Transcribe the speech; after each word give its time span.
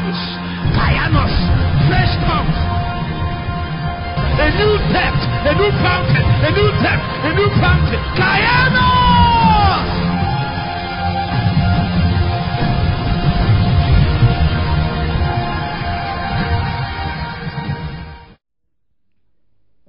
tongues. 0.00 0.20
Kaianos. 0.76 1.34
Fresh 1.88 2.14
tongues. 2.24 2.58
A 4.40 4.48
new 4.56 4.74
depth. 4.92 5.22
A 5.44 5.54
new 5.54 5.70
fountain. 5.84 6.24
A 6.24 6.50
new 6.56 6.70
depth. 6.80 7.04
A 7.24 7.32
new 7.34 7.50
fountain. 7.60 8.00
Kaianos. 8.16 8.90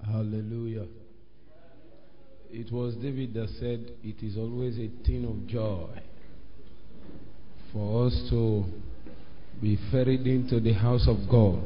Hallelujah. 0.05 0.87
It 2.49 2.71
was 2.71 2.95
David 2.95 3.33
that 3.35 3.47
said, 3.59 3.93
It 4.03 4.21
is 4.21 4.37
always 4.37 4.77
a 4.77 4.89
thing 5.05 5.25
of 5.25 5.47
joy 5.47 5.89
for 7.71 8.07
us 8.07 8.27
to 8.29 8.65
be 9.61 9.77
ferried 9.91 10.25
into 10.25 10.59
the 10.59 10.73
house 10.73 11.07
of 11.07 11.17
God. 11.29 11.61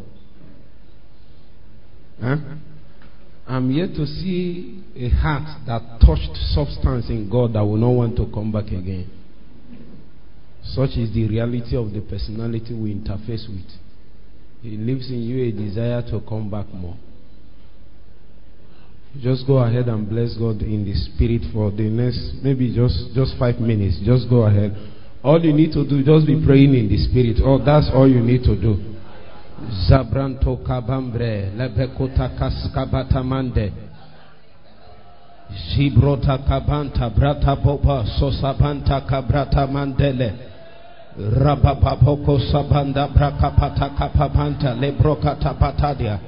Huh? 2.21 2.37
I'm 3.47 3.71
yet 3.71 3.93
to 3.95 4.05
see 4.05 4.83
a 4.95 5.09
heart 5.09 5.65
that 5.67 5.99
touched 6.01 6.35
substance 6.53 7.09
in 7.09 7.29
God 7.29 7.53
that 7.53 7.63
will 7.63 7.77
not 7.77 7.91
want 7.91 8.17
to 8.17 8.25
come 8.33 8.51
back 8.51 8.65
again. 8.67 9.09
Such 10.63 10.97
is 10.97 11.13
the 11.13 11.27
reality 11.27 11.77
of 11.77 11.93
the 11.93 12.01
personality 12.01 12.73
we 12.73 12.95
interface 12.95 13.47
with. 13.47 13.69
It 14.63 14.79
leaves 14.79 15.11
in 15.11 15.21
you 15.21 15.45
a 15.45 15.51
desire 15.51 16.01
to 16.09 16.19
come 16.27 16.49
back 16.49 16.67
more. 16.73 16.97
Just 19.21 19.45
go 19.45 19.59
ahead 19.59 19.87
and 19.87 20.09
bless 20.09 20.35
God 20.35 20.61
in 20.61 20.83
the 20.83 20.93
spirit 20.93 21.43
for 21.53 21.71
the 21.71 21.83
next 21.83 22.43
maybe 22.43 22.73
just 22.75 23.13
just 23.13 23.37
five 23.37 23.59
minutes. 23.59 23.99
Just 24.03 24.27
go 24.29 24.43
ahead. 24.43 24.75
All 25.25 25.43
you 25.43 25.53
need 25.53 25.73
to 25.73 25.83
do 25.89 26.03
just 26.03 26.27
be 26.27 26.39
praying 26.45 26.75
in 26.75 26.87
the 26.87 26.97
spirit. 26.97 27.41
Oh, 27.43 27.57
that's 27.57 27.89
all 27.91 28.07
you 28.07 28.21
need 28.21 28.43
to 28.43 28.53
do. 28.55 28.77
Zabranto 29.89 30.61
kabambre 30.63 31.49
lebekota 31.57 32.29
kaskabata 32.37 33.23
mande. 33.25 33.73
Zibrota 35.73 36.37
kabanta 36.47 37.09
brata 37.09 37.55
boba 37.55 38.05
sosabanta 38.19 39.01
kabrata 39.09 39.65
mandele. 39.67 40.29
Rabababoko 41.17 42.37
sabanda 42.51 43.07
brakapata 43.11 43.97
kapabanta 43.97 44.77
lebroka 44.77 45.41
tapatadia. 45.41 46.19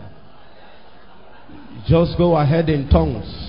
Just 1.87 2.17
go 2.17 2.35
ahead 2.35 2.67
in 2.69 2.89
tongues. 2.89 3.46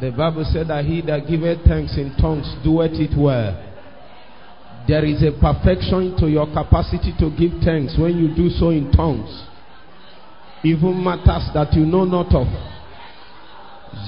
The 0.00 0.10
Bible 0.10 0.44
said 0.52 0.68
that 0.68 0.84
he 0.84 1.00
that 1.02 1.26
giveth 1.28 1.64
thanks 1.66 1.96
in 1.96 2.14
tongues 2.20 2.50
doeth 2.64 2.98
it 2.98 3.14
well. 3.16 3.54
There 4.86 5.04
is 5.04 5.22
a 5.22 5.32
perfection 5.32 6.16
to 6.18 6.28
your 6.28 6.46
capacity 6.46 7.14
to 7.18 7.30
give 7.30 7.62
thanks 7.64 7.96
when 7.96 8.18
you 8.18 8.34
do 8.34 8.50
so 8.50 8.68
in 8.70 8.90
tongues. 8.92 9.30
Even 10.64 11.02
matters 11.02 11.48
that 11.54 11.72
you 11.72 11.86
know 11.86 12.04
not 12.04 12.34
of. 12.34 12.48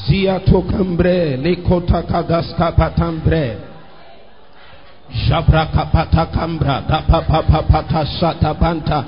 Zia 0.05 0.41
tokambre 0.45 1.39
lekota 1.39 2.03
kagaska 2.05 2.75
patambre. 2.77 3.63
Jabra 5.07 5.71
kapata 5.71 6.27
kambra 6.35 6.83
shata 8.21 8.59
banta 8.59 8.99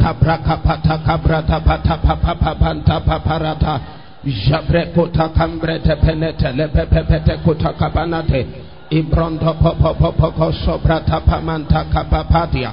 kabra 0.00 0.38
kapata 0.42 0.96
kabra 1.04 1.46
ta 1.46 1.60
pata 1.60 2.00
papa 2.02 2.56
banta 2.58 3.00
paparata. 3.06 4.01
Jabre 4.24 4.92
kota 4.94 5.28
kambre 5.34 5.80
te 5.82 5.96
penete 5.96 6.52
pepete 6.72 7.42
kota 7.44 7.72
kabanate. 7.78 8.46
Ibrondo 8.90 9.54
popo 9.60 9.94
popo 9.94 10.30
ko 10.32 10.52
sobra 10.52 11.00
tapamanta 11.00 11.84
kapapadia. 11.92 12.72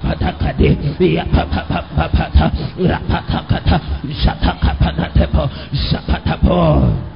Padakade, 0.00 0.78
ya 1.00 1.24
papa 1.26 1.66
papa 1.68 2.08
pata, 2.08 2.50
rapata 2.78 3.44
kata, 3.48 3.80
shata 4.22 4.56
kapana 4.58 5.10
tepo, 5.12 5.50
shapatapo. 5.74 7.10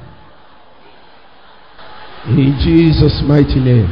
In 2.27 2.57
Jesus' 2.59 3.23
mighty 3.25 3.59
name. 3.59 3.89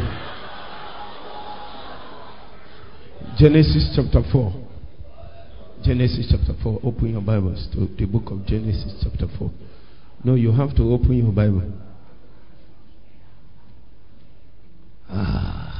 Genesis 3.37 3.89
chapter 3.95 4.21
4. 4.31 4.62
Genesis 5.83 6.27
chapter 6.31 6.53
4. 6.63 6.79
Open 6.81 7.11
your 7.11 7.21
Bibles 7.21 7.67
to 7.73 7.87
the 7.97 8.05
book 8.05 8.31
of 8.31 8.45
Genesis 8.45 9.03
chapter 9.03 9.27
4. 9.37 9.51
No, 10.23 10.35
you 10.35 10.53
have 10.53 10.73
to 10.77 10.83
open 10.83 11.17
your 11.17 11.33
Bible. 11.33 11.73
Ah. 15.09 15.79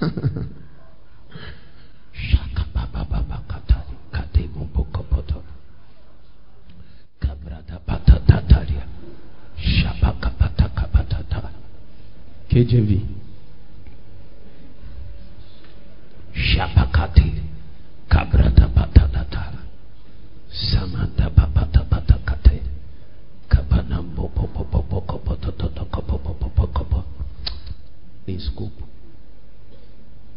Shaka 2.12 2.64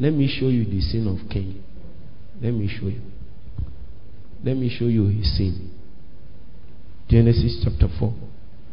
Let 0.07 0.13
me 0.15 0.25
show 0.39 0.47
you 0.47 0.63
the 0.63 0.79
sin 0.79 1.05
of 1.05 1.29
Cain. 1.29 1.61
Let 2.41 2.53
me 2.53 2.69
show 2.69 2.87
you. 2.87 3.01
Let 4.41 4.55
me 4.55 4.69
show 4.69 4.85
you 4.85 5.07
his 5.07 5.35
sin. 5.35 5.69
Genesis 7.09 7.59
chapter 7.61 7.93
4. 7.99 8.13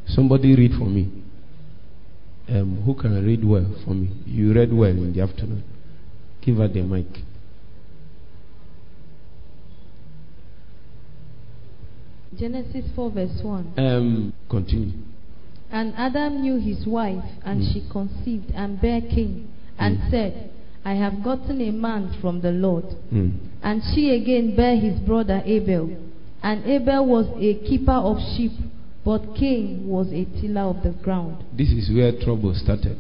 Somebody 0.07 0.55
read 0.55 0.71
for 0.79 0.85
me. 0.85 1.11
Um, 2.49 2.83
who 2.87 2.95
can 2.95 3.27
read 3.27 3.45
well 3.45 3.67
for 3.85 3.95
me? 3.95 4.11
You 4.27 4.55
read 4.55 4.73
well 4.73 4.91
in 4.91 5.13
the 5.13 5.23
afternoon. 5.23 5.65
Give 6.41 6.59
her 6.59 6.69
the 6.69 6.83
mic. 6.83 7.07
Genesis 12.39 12.85
4, 12.95 13.11
verse 13.11 13.41
1. 13.43 13.75
Um, 13.77 14.33
continue. 14.49 14.93
And 15.73 15.95
Adam 15.97 16.43
knew 16.43 16.61
his 16.61 16.87
wife, 16.87 17.25
and 17.45 17.61
Mm. 17.61 17.73
she 17.73 17.81
conceived 17.91 18.53
and 18.55 18.81
bare 18.81 19.01
Cain, 19.01 19.49
and 19.81 19.99
Mm. 19.99 20.11
said, 20.11 20.51
I 20.85 20.95
have 20.95 21.25
gotten 21.25 21.61
a 21.63 21.71
man 21.71 22.17
from 22.21 22.43
the 22.43 22.51
Lord. 22.51 22.85
Mm. 23.13 23.39
And 23.63 23.83
she 23.95 24.11
again 24.11 24.55
bare 24.55 24.77
his 24.77 25.01
brother 25.01 25.43
Abel. 25.45 25.97
And 26.43 26.65
Abel 26.67 27.07
was 27.07 27.27
a 27.39 27.55
keeper 27.67 27.93
of 27.93 28.19
sheep, 28.37 28.53
but 29.03 29.35
Cain 29.35 29.89
was 29.89 30.09
a 30.09 30.25
tiller 30.41 30.63
of 30.63 30.83
the 30.83 30.91
ground. 31.03 31.43
This 31.57 31.71
is 31.71 31.91
where 31.95 32.13
trouble 32.23 32.55
started. 32.55 32.99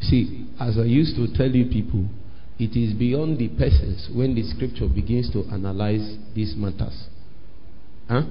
See, 0.00 0.46
as 0.58 0.78
I 0.78 0.84
used 0.84 1.16
to 1.16 1.26
tell 1.36 1.50
you 1.50 1.66
people, 1.66 2.06
it 2.58 2.74
is 2.74 2.94
beyond 2.94 3.38
the 3.38 3.48
persons 3.48 4.08
when 4.14 4.34
the 4.34 4.42
scripture 4.42 4.88
begins 4.88 5.30
to 5.32 5.44
analyze 5.52 6.16
these 6.34 6.54
matters. 6.56 7.04
Huh? 8.08 8.22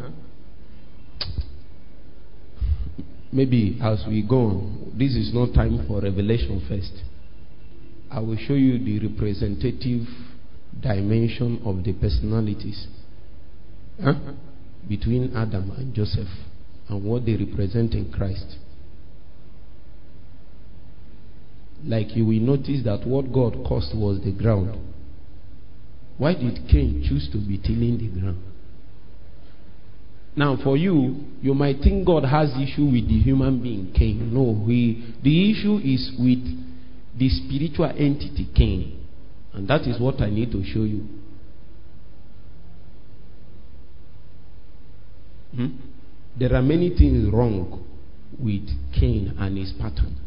Maybe 3.32 3.78
as 3.84 4.04
we 4.08 4.24
go 4.28 4.38
on, 4.38 4.94
this 4.98 5.12
is 5.12 5.32
not 5.32 5.54
time 5.54 5.86
for 5.88 6.02
revelation 6.02 6.66
first. 6.68 7.04
I 8.12 8.20
will 8.20 8.38
show 8.38 8.54
you 8.54 8.78
the 8.84 9.08
representative 9.08 10.08
dimension 10.80 11.62
of 11.66 11.84
the 11.84 11.94
personalities 11.94 12.88
huh? 14.04 14.14
between 14.88 15.36
Adam 15.36 15.72
and 15.72 15.94
Joseph 15.94 16.28
and 16.90 17.04
what 17.04 17.26
they 17.26 17.36
represent 17.36 17.94
in 17.94 18.12
Christ. 18.12 18.58
Like 21.84 22.16
you 22.16 22.26
will 22.26 22.40
notice 22.40 22.84
that 22.86 23.06
what 23.06 23.32
God 23.32 23.64
caused 23.68 23.96
was 23.96 24.20
the 24.24 24.32
ground. 24.32 24.80
Why 26.18 26.34
did 26.34 26.68
Cain 26.70 27.04
choose 27.08 27.30
to 27.32 27.38
be 27.38 27.58
tilling 27.58 27.98
the 27.98 28.20
ground? 28.20 28.42
Now, 30.38 30.58
for 30.62 30.76
you, 30.76 31.24
you 31.42 31.54
might 31.54 31.80
think 31.80 32.06
God 32.06 32.26
has 32.26 32.50
issue 32.52 32.86
with 32.86 33.08
the 33.08 33.20
human 33.20 33.62
being 33.62 33.94
Cain. 33.98 34.34
No, 34.34 34.66
he, 34.68 35.14
the 35.24 35.52
issue 35.52 35.78
is 35.78 36.12
with 36.20 36.44
the 37.18 37.30
spiritual 37.30 37.86
entity 37.86 38.50
Cain, 38.56 39.06
and 39.54 39.68
that 39.68 39.82
is 39.82 40.00
what 40.00 40.22
I 40.22 40.30
need 40.30 40.52
to 40.52 40.64
show 40.64 40.84
you. 40.84 41.08
Hmm? 45.56 45.68
There 46.38 46.54
are 46.54 46.62
many 46.62 46.90
things 46.90 47.32
wrong 47.32 47.86
with 48.38 48.68
Cain 49.00 49.34
and 49.38 49.58
his 49.58 49.72
pattern. 49.80 50.18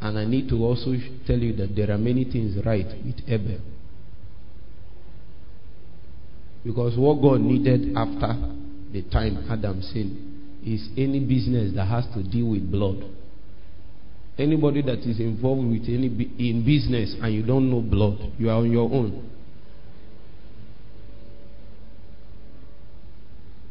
And 0.00 0.18
I 0.18 0.24
need 0.24 0.48
to 0.48 0.56
also 0.56 0.94
tell 1.26 1.38
you 1.38 1.54
that 1.56 1.74
there 1.74 1.90
are 1.90 1.98
many 1.98 2.24
things 2.24 2.64
right 2.64 2.86
with 3.04 3.16
Abel. 3.28 3.60
Because 6.64 6.96
what 6.98 7.22
God 7.22 7.40
needed 7.40 7.96
after 7.96 8.34
the 8.92 9.02
time 9.10 9.46
Adam 9.50 9.80
sinned 9.82 10.24
is 10.66 10.88
any 10.96 11.20
business 11.20 11.74
that 11.74 11.86
has 11.86 12.04
to 12.14 12.22
deal 12.22 12.50
with 12.50 12.70
blood. 12.70 13.04
Anybody 14.38 14.82
that 14.82 15.00
is 15.00 15.18
involved 15.18 15.68
with 15.68 15.82
any 15.88 16.06
in 16.38 16.64
business 16.64 17.16
and 17.20 17.34
you 17.34 17.42
don't 17.42 17.68
know 17.70 17.80
blood, 17.80 18.32
you 18.38 18.48
are 18.48 18.58
on 18.58 18.70
your 18.70 18.84
own. 18.84 19.28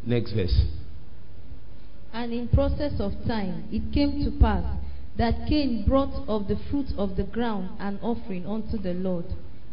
Next 0.06 0.34
verse. 0.34 0.64
And 2.14 2.34
in 2.34 2.48
process 2.50 2.94
of 3.00 3.14
time 3.28 3.70
it 3.72 3.94
came 3.94 4.24
to 4.26 4.40
pass 4.42 4.64
that 5.18 5.48
Cain 5.48 5.86
brought 5.88 6.28
of 6.28 6.48
the 6.48 6.58
fruit 6.70 6.88
of 6.98 7.16
the 7.16 7.24
ground 7.24 7.70
an 7.80 8.00
offering 8.02 8.46
unto 8.46 8.78
the 8.78 8.94
Lord. 8.94 9.26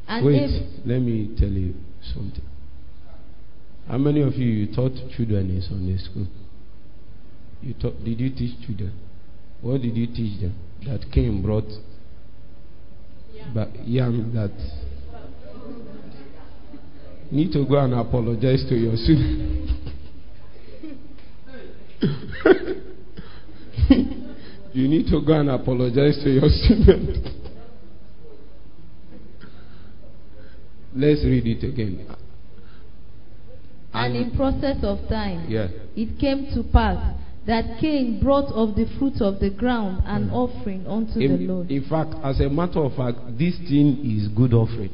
And 0.07 0.25
Wait, 0.27 0.43
Ab- 0.43 0.87
let 0.87 1.01
me 1.01 1.35
tell 1.39 1.49
you 1.49 1.75
something. 2.15 2.45
How 3.89 3.99
many 3.99 4.23
of 4.23 4.35
you, 4.35 4.47
you 4.47 4.75
taught 4.75 4.93
children 5.17 5.51
in 5.51 5.61
Sunday 5.61 5.99
school? 5.99 6.27
You 7.63 7.75
taught, 7.75 8.03
did 8.05 8.21
you 8.21 8.31
teach 8.31 8.65
children? 8.67 8.93
What 9.61 9.83
did 9.83 9.97
you 9.97 10.07
teach 10.07 10.41
them? 10.41 10.55
That 10.87 11.01
Cain 11.13 11.43
brought 11.43 11.65
but 13.53 13.69
yam 13.87 14.33
that 14.35 14.51
need 17.31 17.53
to 17.53 17.65
go 17.67 17.79
and 17.79 17.95
apologize 17.95 18.65
to 18.69 18.75
your 18.75 18.97
student. 18.97 19.71
you 24.73 24.89
need 24.89 25.07
to 25.11 25.21
go 25.25 25.33
and 25.35 25.51
apologize 25.51 26.19
to 26.25 26.31
your 26.31 26.49
student. 26.49 27.27
Let's 30.97 31.25
read 31.25 31.47
it 31.47 31.65
again. 31.69 32.07
and 33.93 34.17
in 34.17 34.31
process 34.37 34.77
of 34.83 34.99
time 35.09 35.47
Yeah. 35.49 35.69
it 35.97 36.19
came 36.19 36.47
to 36.55 36.63
pass 36.73 37.17
that 37.47 37.79
Cain 37.81 38.21
brought 38.23 38.51
of 38.53 38.75
the 38.75 38.87
fruit 38.99 39.21
of 39.21 39.39
the 39.39 39.51
ground 39.51 40.03
an 40.07 40.29
mm. 40.29 40.33
offering 40.33 40.87
unto 40.87 41.15
the 41.15 41.37
Lord. 41.45 41.71
in 41.71 41.85
fact, 41.89 42.15
as 42.23 42.41
a 42.41 42.49
matter 42.49 42.83
of 42.83 42.95
fact, 42.95 43.19
this 43.39 43.57
thing 43.69 44.01
is 44.05 44.29
good 44.29 44.55
offering. 44.55 44.91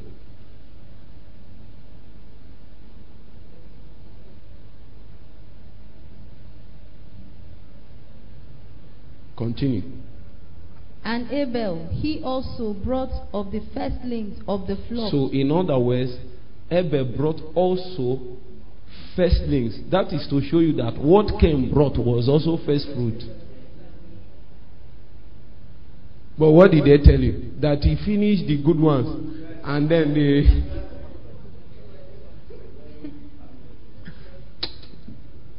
Continue. 9.36 9.82
And 11.02 11.30
Abel, 11.32 11.88
he 11.92 12.20
also 12.22 12.74
brought 12.74 13.28
of 13.32 13.52
the 13.52 13.60
firstlings 13.72 14.38
of 14.46 14.66
the 14.66 14.76
flock. 14.88 15.10
So, 15.10 15.30
in 15.32 15.50
other 15.50 15.78
words, 15.78 16.12
Abel 16.70 17.04
brought 17.16 17.40
also 17.54 18.36
firstlings. 19.16 19.90
That 19.90 20.12
is 20.12 20.26
to 20.30 20.40
show 20.42 20.58
you 20.60 20.72
that 20.74 20.96
what 20.98 21.40
Cain 21.40 21.70
brought 21.72 21.98
was 21.98 22.28
also 22.28 22.56
first 22.64 22.86
fruit. 22.94 23.22
But 26.38 26.52
what 26.52 26.70
did 26.70 26.84
they 26.84 26.98
tell 27.04 27.20
you? 27.20 27.52
That 27.60 27.80
he 27.80 27.96
finished 28.04 28.46
the 28.46 28.62
good 28.62 28.80
ones 28.80 29.36
and 29.64 29.90
then 29.90 30.14
the. 30.14 30.80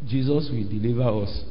Jesus 0.08 0.50
will 0.52 0.68
deliver 0.68 1.24
us. 1.24 1.44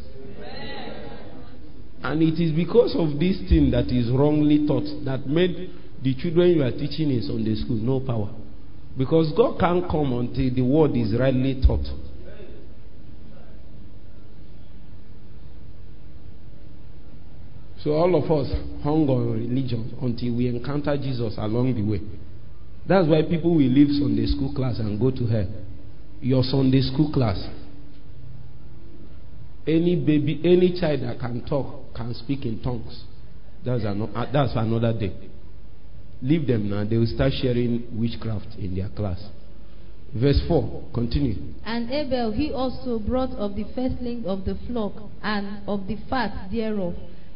And 2.02 2.23
it 2.23 2.43
is 2.43 2.52
because 2.52 2.97
of 2.99 3.20
this 3.20 3.38
thing 3.49 3.70
that 3.73 3.88
is 3.88 4.11
wrongly 4.11 4.67
taught 4.67 4.88
that 5.05 5.26
made 5.26 5.70
the 6.02 6.14
children 6.14 6.56
you 6.56 6.62
are 6.62 6.70
teaching 6.70 7.11
in 7.11 7.23
Sunday 7.23 7.55
school 7.55 7.76
no 7.76 8.00
power. 8.00 8.35
Because 8.99 9.33
God 9.37 9.59
can't 9.59 9.89
come 9.89 10.13
until 10.13 10.55
the 10.55 10.63
word 10.63 10.97
is 10.97 11.19
rightly 11.19 11.63
taught. 11.67 11.87
So 17.83 17.93
all 17.93 18.15
of 18.15 18.31
us 18.31 18.53
hung 18.83 19.09
on 19.09 19.33
religion 19.33 19.97
until 20.03 20.37
we 20.37 20.49
encounter 20.49 20.97
Jesus 20.99 21.35
along 21.39 21.75
the 21.75 21.83
way. 21.83 22.01
That's 22.87 23.09
why 23.09 23.23
people 23.23 23.53
will 23.53 23.71
leave 23.71 23.89
Sunday 23.99 24.27
school 24.27 24.53
class 24.55 24.79
and 24.79 25.01
go 25.01 25.11
to 25.11 25.27
hell. 25.27 25.49
Your 26.21 26.43
Sunday 26.43 26.83
school 26.83 27.11
class. 27.13 27.39
Any 29.67 29.97
baby, 29.97 30.41
any 30.45 30.79
child 30.79 31.03
that 31.03 31.21
can 31.21 31.47
talk 31.47 31.95
can 31.95 32.13
speak 32.15 32.45
in 32.45 32.63
tongues. 32.63 33.05
That's, 33.65 33.85
an, 33.85 34.11
uh, 34.15 34.27
that's 34.33 34.53
another 34.57 34.93
day. 34.93 35.13
Leave 36.23 36.47
them 36.47 36.69
now. 36.71 36.85
They 36.85 36.97
will 36.97 37.07
start 37.07 37.33
sharing 37.41 37.99
witchcraft 37.99 38.59
in 38.59 38.75
their 38.75 38.89
class. 38.91 39.23
Verse 40.15 40.41
4. 40.49 40.91
Continue. 40.93 41.37
And 41.65 41.91
Abel, 41.91 42.33
he 42.33 42.53
also 42.53 42.99
brought 42.99 43.31
of 43.31 43.55
the 43.55 43.65
firstlings 43.75 44.27
of 44.27 44.45
the 44.45 44.59
flock 44.67 44.93
and 45.23 45.67
of 45.69 45.87
the 45.87 45.97
fat 46.09 46.51
thereof. 46.51 46.95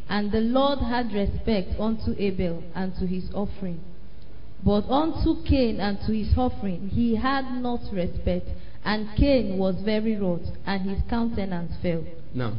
And 0.09 0.31
the 0.31 0.41
Lord 0.41 0.81
had 0.81 1.13
respect 1.13 1.79
unto 1.79 2.15
Abel 2.19 2.63
and 2.75 2.95
to 2.97 3.07
his 3.07 3.31
offering. 3.33 3.81
But 4.65 4.89
unto 4.89 5.43
Cain 5.45 5.79
and 5.81 5.99
to 6.07 6.13
his 6.13 6.37
offering 6.37 6.89
he 6.89 7.17
had 7.17 7.45
not 7.61 7.81
respect. 7.93 8.49
And 8.85 9.09
Cain 9.17 9.57
was 9.57 9.77
very 9.83 10.17
wroth, 10.17 10.47
and 10.67 10.91
his 10.91 11.01
countenance 11.09 11.73
fell. 11.81 12.05
Now, 12.35 12.53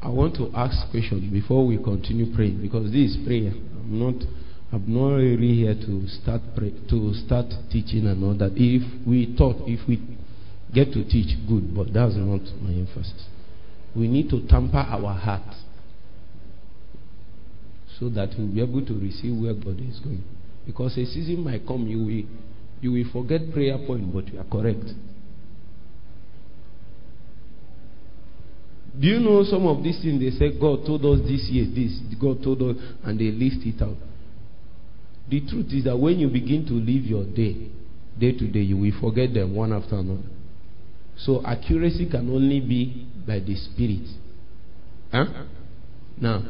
I 0.00 0.08
want 0.08 0.36
to 0.36 0.50
ask 0.54 0.90
questions 0.90 1.30
before 1.30 1.66
we 1.66 1.76
continue 1.76 2.34
praying 2.34 2.62
because 2.62 2.90
this 2.90 3.10
is 3.10 3.26
prayer. 3.26 3.52
I'm 3.52 3.98
not. 3.98 4.24
I'm 4.72 4.84
not 4.86 5.16
really 5.16 5.54
here 5.54 5.74
to 5.74 6.06
start 6.08 6.42
to 6.56 7.14
start 7.26 7.46
teaching 7.72 8.06
and 8.06 8.22
all 8.22 8.34
that. 8.38 8.52
If 8.54 9.06
we 9.06 9.34
thought, 9.36 9.56
if 9.66 9.86
we 9.88 10.00
get 10.72 10.92
to 10.92 11.04
teach, 11.04 11.36
good, 11.48 11.74
but 11.74 11.92
that's 11.92 12.14
not 12.14 12.42
my 12.62 12.70
emphasis. 12.70 13.26
We 13.96 14.06
need 14.06 14.30
to 14.30 14.46
tamper 14.46 14.78
our 14.78 15.14
heart 15.14 15.42
so 17.98 18.08
that 18.10 18.30
we'll 18.38 18.54
be 18.54 18.62
able 18.62 18.86
to 18.86 18.94
receive 18.94 19.36
where 19.36 19.54
God 19.54 19.80
is 19.80 19.98
going. 19.98 20.22
Because 20.64 20.96
a 20.96 21.04
season 21.04 21.42
might 21.42 21.66
come, 21.66 21.88
you 21.88 21.98
will, 21.98 22.40
you 22.80 22.92
will 22.92 23.12
forget 23.12 23.52
prayer 23.52 23.76
point, 23.84 24.12
but 24.14 24.32
you 24.32 24.38
are 24.38 24.44
correct. 24.44 24.84
Do 28.98 29.06
you 29.06 29.18
know 29.18 29.42
some 29.42 29.66
of 29.66 29.82
these 29.82 30.00
things 30.00 30.20
they 30.20 30.30
say 30.38 30.58
God 30.58 30.86
told 30.86 31.04
us 31.04 31.26
this 31.26 31.48
year, 31.50 31.66
this, 31.66 31.98
God 32.20 32.42
told 32.42 32.62
us, 32.62 32.76
and 33.02 33.18
they 33.18 33.32
list 33.32 33.66
it 33.66 33.82
out. 33.82 33.96
The 35.30 35.40
truth 35.48 35.72
is 35.72 35.84
that 35.84 35.96
when 35.96 36.18
you 36.18 36.28
begin 36.28 36.66
to 36.66 36.72
live 36.72 37.04
your 37.04 37.24
day, 37.24 37.68
day 38.18 38.32
to 38.32 38.46
day, 38.48 38.60
you 38.60 38.76
will 38.76 38.92
forget 39.00 39.32
them 39.32 39.54
one 39.54 39.72
after 39.72 39.96
another. 39.96 40.28
So 41.16 41.42
accuracy 41.46 42.08
can 42.10 42.28
only 42.30 42.60
be 42.60 43.06
by 43.26 43.38
the 43.38 43.54
Spirit. 43.54 44.08
Huh? 45.12 45.44
Now, 46.20 46.42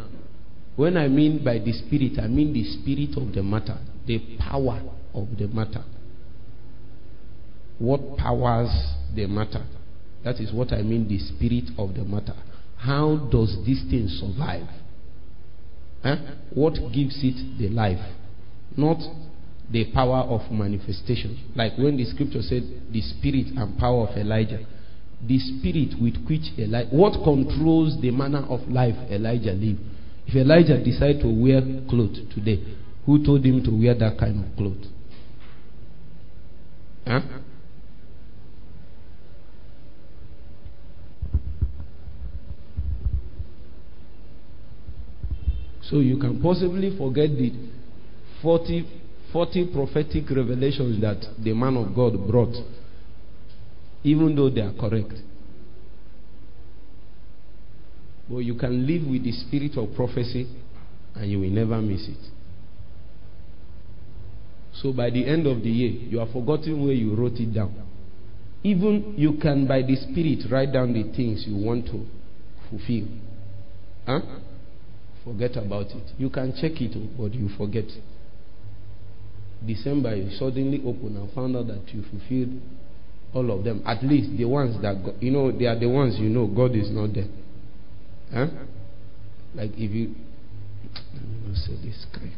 when 0.77 0.97
I 0.97 1.09
mean 1.09 1.45
by 1.45 1.59
the 1.59 1.73
Spirit, 1.73 2.19
I 2.19 2.27
mean 2.27 2.53
the 2.55 2.65
Spirit 2.65 3.17
of 3.17 3.35
the 3.35 3.43
matter, 3.43 3.79
the 4.07 4.19
power 4.39 4.81
of 5.15 5.29
the 5.39 5.49
matter. 5.49 5.85
What 7.79 8.17
powers 8.19 8.71
the 9.15 9.27
matter? 9.27 9.65
That 10.23 10.37
is 10.37 10.53
what 10.53 10.73
I 10.73 10.83
mean, 10.83 11.09
the 11.09 11.19
spirit 11.19 11.71
of 11.79 11.95
the 11.95 12.05
matter. 12.05 12.37
How 12.77 13.17
does 13.31 13.57
this 13.65 13.83
thing 13.91 14.07
survive? 14.09 14.69
Huh? 16.03 16.17
What 16.55 16.75
gives 16.93 17.19
it 17.23 17.59
the 17.59 17.69
life? 17.69 17.99
Not 18.77 18.99
the 19.71 19.93
power 19.93 20.21
of 20.21 20.51
manifestation. 20.51 21.39
Like 21.55 21.79
when 21.79 21.97
the 21.97 22.05
scripture 22.05 22.43
said 22.43 22.63
the 22.91 23.01
spirit 23.01 23.47
and 23.57 23.79
power 23.79 24.09
of 24.09 24.17
Elijah. 24.17 24.67
The 25.27 25.39
spirit 25.39 26.01
with 26.01 26.17
which 26.29 26.59
Elijah, 26.59 26.89
what 26.91 27.23
controls 27.23 28.01
the 28.01 28.11
manner 28.11 28.45
of 28.49 28.67
life 28.69 28.97
Elijah 29.11 29.53
lived? 29.53 29.81
If 30.27 30.35
Elijah 30.35 30.83
decided 30.83 31.21
to 31.23 31.29
wear 31.29 31.61
clothes 31.89 32.21
today, 32.35 32.63
who 33.05 33.25
told 33.25 33.45
him 33.45 33.63
to 33.65 33.71
wear 33.71 33.95
that 33.95 34.19
kind 34.19 34.45
of 34.45 34.57
clothes? 34.57 34.87
Huh? 37.07 37.21
So 45.83 45.99
you 45.99 46.19
can 46.19 46.41
possibly 46.41 46.97
forget 46.97 47.31
the 47.31 47.53
40, 48.43 48.87
40 49.33 49.67
prophetic 49.73 50.31
revelations 50.31 51.01
that 51.01 51.21
the 51.43 51.53
man 51.53 51.77
of 51.77 51.95
God 51.95 52.27
brought, 52.29 52.55
even 54.03 54.35
though 54.35 54.51
they 54.51 54.63
are 54.63 54.73
correct. 54.73 55.13
But 58.29 58.39
you 58.39 58.55
can 58.55 58.87
live 58.87 59.09
with 59.09 59.25
the 59.25 59.33
spirit 59.33 59.77
of 59.77 59.95
prophecy 59.95 60.49
and 61.15 61.31
you 61.31 61.41
will 61.41 61.51
never 61.51 61.81
miss 61.83 62.09
it. 62.09 62.31
So 64.75 64.93
by 64.93 65.11
the 65.11 65.27
end 65.27 65.47
of 65.47 65.63
the 65.63 65.69
year, 65.69 65.91
you 65.91 66.19
have 66.21 66.31
forgotten 66.31 66.85
where 66.85 66.95
you 66.95 67.15
wrote 67.15 67.35
it 67.35 67.53
down. 67.53 67.75
Even 68.63 69.15
you 69.17 69.39
can, 69.41 69.67
by 69.67 69.83
the 69.83 69.97
spirit, 69.97 70.51
write 70.51 70.73
down 70.73 70.93
the 70.93 71.03
things 71.15 71.45
you 71.47 71.57
want 71.57 71.87
to 71.87 72.07
fulfill. 72.69 73.09
Huh? 74.07 74.21
Forget 75.25 75.57
about 75.57 75.87
it. 75.87 76.13
You 76.17 76.31
can 76.31 76.53
check 76.53 76.81
it, 76.81 76.95
but 77.19 77.35
you 77.35 77.49
forget. 77.59 77.85
December, 79.67 80.17
you 80.17 80.31
suddenly 80.37 80.81
open 80.85 81.17
and 81.17 81.33
found 81.33 81.57
out 81.57 81.67
that 81.67 81.83
you 81.93 82.03
fulfilled 82.11 82.61
all 83.35 83.51
of 83.51 83.65
them. 83.65 83.83
At 83.87 84.03
least 84.03 84.37
the 84.37 84.45
ones 84.47 84.81
that, 84.83 85.05
God, 85.05 85.15
you 85.21 85.31
know, 85.31 85.53
they 85.53 85.67
are 85.67 85.79
the 85.79 85.89
ones 85.89 86.17
you 86.19 86.29
know 86.29 86.47
God 86.47 86.75
is 86.75 86.91
not 86.91 87.13
there. 87.15 87.29
Huh? 88.33 88.47
Like 89.55 89.71
if 89.75 89.91
you, 89.91 90.15
Let 91.15 91.23
me 91.23 91.49
not 91.49 91.57
say 91.57 91.75
this 91.85 92.07
guy. 92.13 92.33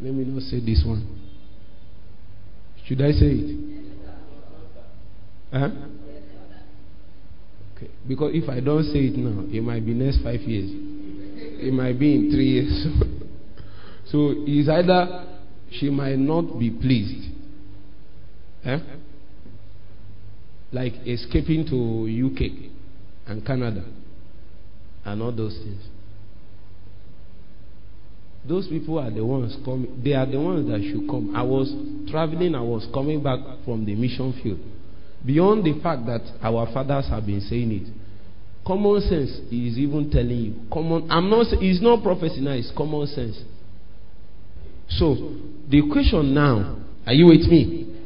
Let 0.00 0.14
me 0.14 0.24
not 0.24 0.42
say 0.42 0.60
this 0.60 0.84
one. 0.86 1.20
Should 2.86 3.00
I 3.02 3.10
say 3.12 3.26
it? 3.26 3.84
Huh? 5.52 5.70
Okay. 7.76 7.90
Because 8.06 8.30
if 8.34 8.48
I 8.48 8.60
don't 8.60 8.84
say 8.84 9.00
it 9.00 9.16
now, 9.16 9.44
it 9.50 9.62
might 9.62 9.84
be 9.84 9.94
next 9.94 10.22
five 10.22 10.40
years. 10.40 10.70
It 10.70 11.72
might 11.72 11.98
be 11.98 12.14
in 12.14 12.30
three 12.30 12.46
years. 12.46 12.86
so 14.10 14.32
it's 14.46 14.68
either 14.68 15.26
she 15.70 15.90
might 15.90 16.18
not 16.18 16.58
be 16.58 16.70
pleased. 16.70 17.30
Eh? 18.64 18.78
Like 20.72 20.94
escaping 21.06 21.66
to 21.66 22.26
UK 22.26 22.70
and 23.26 23.44
Canada 23.44 23.84
and 25.04 25.22
all 25.22 25.32
those 25.32 25.54
things. 25.58 25.82
Those 28.46 28.66
people 28.68 28.98
are 28.98 29.10
the 29.10 29.24
ones 29.24 29.56
coming. 29.64 30.00
They 30.02 30.14
are 30.14 30.24
the 30.24 30.40
ones 30.40 30.68
that 30.70 30.80
should 30.80 31.08
come. 31.08 31.34
I 31.36 31.42
was 31.42 31.70
traveling. 32.10 32.54
I 32.54 32.62
was 32.62 32.86
coming 32.94 33.22
back 33.22 33.40
from 33.64 33.84
the 33.84 33.94
mission 33.94 34.32
field. 34.42 34.60
Beyond 35.24 35.64
the 35.64 35.80
fact 35.82 36.06
that 36.06 36.22
our 36.42 36.66
fathers 36.72 37.08
have 37.10 37.26
been 37.26 37.40
saying 37.40 37.72
it, 37.72 37.92
common 38.66 39.00
sense 39.02 39.30
is 39.52 39.76
even 39.76 40.10
telling 40.10 40.30
you. 40.30 40.54
Common. 40.72 41.10
I'm 41.10 41.28
not. 41.28 41.46
It's 41.60 41.82
not 41.82 42.02
prophecy 42.02 42.40
now. 42.40 42.52
It's 42.52 42.72
common 42.74 43.06
sense. 43.08 43.36
So 44.88 45.14
the 45.68 45.82
question 45.92 46.34
now, 46.34 46.78
are 47.06 47.12
you 47.12 47.26
with 47.26 47.46
me? 47.48 47.96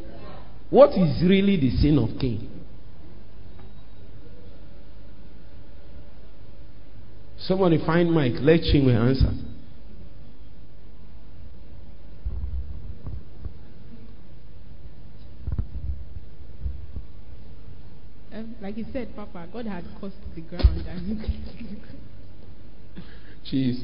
What 0.70 0.90
is 0.90 1.22
really 1.22 1.56
the 1.58 1.70
sin 1.76 1.98
of 1.98 2.18
Cain? 2.20 2.48
Somebody 7.38 7.78
find 7.84 8.12
mic. 8.12 8.34
Let 8.40 8.60
Chinwe 8.60 8.94
answer. 8.94 9.32
Um, 18.32 18.56
like 18.62 18.76
you 18.76 18.86
said, 18.92 19.14
Papa, 19.14 19.46
God 19.52 19.66
had 19.66 19.84
cursed 20.00 20.16
the 20.34 20.40
ground. 20.40 20.86
And 20.86 21.20
She's 23.44 23.82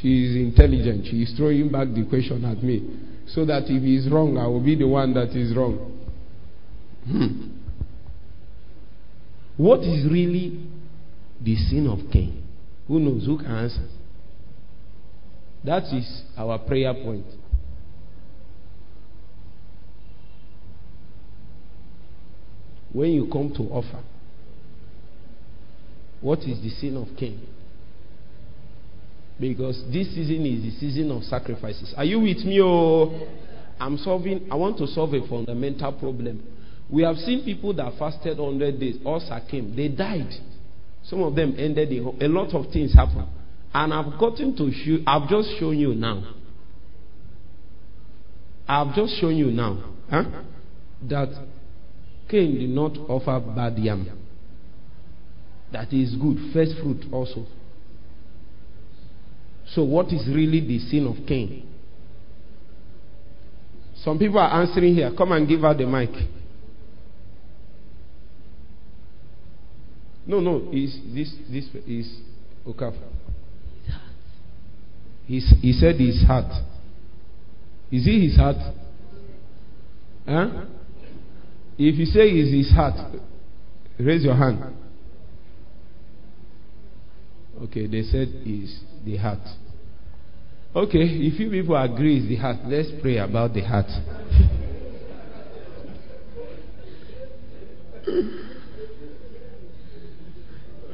she 0.00 0.26
is 0.26 0.36
intelligent. 0.36 1.06
She 1.06 1.22
is 1.22 1.32
throwing 1.36 1.70
back 1.70 1.88
the 1.94 2.04
question 2.08 2.44
at 2.44 2.62
me. 2.62 2.82
So 3.28 3.44
that 3.46 3.64
if 3.64 3.82
he 3.82 3.96
is 3.96 4.10
wrong, 4.10 4.36
I 4.36 4.46
will 4.46 4.62
be 4.62 4.74
the 4.74 4.86
one 4.86 5.14
that 5.14 5.30
is 5.30 5.56
wrong. 5.56 5.92
Hmm. 7.06 7.50
What 9.56 9.80
is 9.80 10.10
really 10.10 10.60
the 11.40 11.56
sin 11.56 11.86
of 11.86 12.10
Cain? 12.12 12.42
Who 12.88 12.98
knows? 12.98 13.24
Who 13.24 13.38
can 13.38 13.46
answer? 13.46 13.86
That 15.64 15.84
is 15.84 16.22
our 16.36 16.58
prayer 16.58 16.92
point. 16.92 17.26
When 22.92 23.10
you 23.10 23.28
come 23.32 23.52
to 23.56 23.62
offer, 23.62 24.02
what 26.20 26.40
is 26.40 26.60
the 26.62 26.70
sin 26.70 26.96
of 26.96 27.08
Cain? 27.18 27.46
Because 29.38 29.82
this 29.92 30.14
season 30.14 30.46
is 30.46 30.62
the 30.62 30.78
season 30.78 31.10
of 31.10 31.24
sacrifices. 31.24 31.92
Are 31.96 32.04
you 32.04 32.20
with 32.20 32.38
me? 32.44 32.60
Oh, 32.62 33.26
I'm 33.80 33.98
solving, 33.98 34.46
I 34.50 34.54
want 34.54 34.78
to 34.78 34.86
solve 34.86 35.12
a 35.14 35.26
fundamental 35.28 35.92
problem. 35.92 36.42
We 36.88 37.02
have 37.02 37.16
seen 37.16 37.44
people 37.44 37.74
that 37.74 37.98
fasted 37.98 38.38
100 38.38 38.78
days, 38.78 38.96
ulcer 39.04 39.40
came, 39.50 39.74
they 39.74 39.88
died. 39.88 40.30
Some 41.02 41.22
of 41.22 41.34
them 41.34 41.54
ended, 41.58 41.90
a 41.92 42.28
lot 42.28 42.54
of 42.54 42.72
things 42.72 42.94
happened. 42.94 43.28
And 43.72 43.92
I've 43.92 44.18
gotten 44.18 44.56
to 44.56 44.70
show, 44.72 44.98
I've 45.06 45.28
just 45.28 45.58
shown 45.58 45.76
you 45.78 45.94
now. 45.94 46.34
I've 48.68 48.94
just 48.94 49.20
shown 49.20 49.36
you 49.36 49.50
now 49.50 49.84
huh, 50.08 50.24
that 51.08 51.28
Cain 52.30 52.58
did 52.58 52.70
not 52.70 52.96
offer 53.08 53.40
bad 53.54 53.76
yam. 53.78 54.08
That 55.72 55.92
is 55.92 56.14
good, 56.14 56.38
first 56.52 56.72
fruit 56.82 57.04
also. 57.12 57.46
So, 59.72 59.84
what 59.84 60.06
is 60.06 60.26
really 60.28 60.60
the 60.60 60.78
sin 60.78 61.06
of 61.06 61.26
Cain? 61.26 61.68
Some 63.96 64.18
people 64.18 64.38
are 64.38 64.60
answering 64.60 64.94
here. 64.94 65.10
Come 65.16 65.32
and 65.32 65.48
give 65.48 65.60
her 65.60 65.74
the 65.74 65.86
mic. 65.86 66.10
No, 70.26 70.40
no, 70.40 70.70
is 70.72 70.98
this 71.14 71.34
this 71.50 71.64
is 71.86 72.20
Okaf. 72.66 72.94
He's, 75.26 75.54
he 75.60 75.72
said 75.72 75.96
his 75.96 76.22
heart. 76.26 76.50
Is 77.90 78.06
it 78.06 78.20
his 78.28 78.36
heart? 78.36 78.56
Huh? 80.26 80.64
If 81.78 81.98
you 81.98 82.04
say 82.06 82.28
it's 82.28 82.52
his 82.52 82.74
heart, 82.74 83.16
raise 83.98 84.22
your 84.22 84.34
hand. 84.34 84.62
Okay, 87.64 87.86
they 87.86 88.02
said 88.02 88.28
is 88.44 88.78
the 89.06 89.16
heart. 89.16 89.38
Okay, 90.76 90.98
if 90.98 91.40
you 91.40 91.48
people 91.48 91.76
agree 91.76 92.18
it's 92.18 92.28
the 92.28 92.36
heart, 92.36 92.58
let's 92.66 92.90
pray 93.00 93.16
about 93.16 93.54
the 93.54 93.62
heart. 93.62 93.86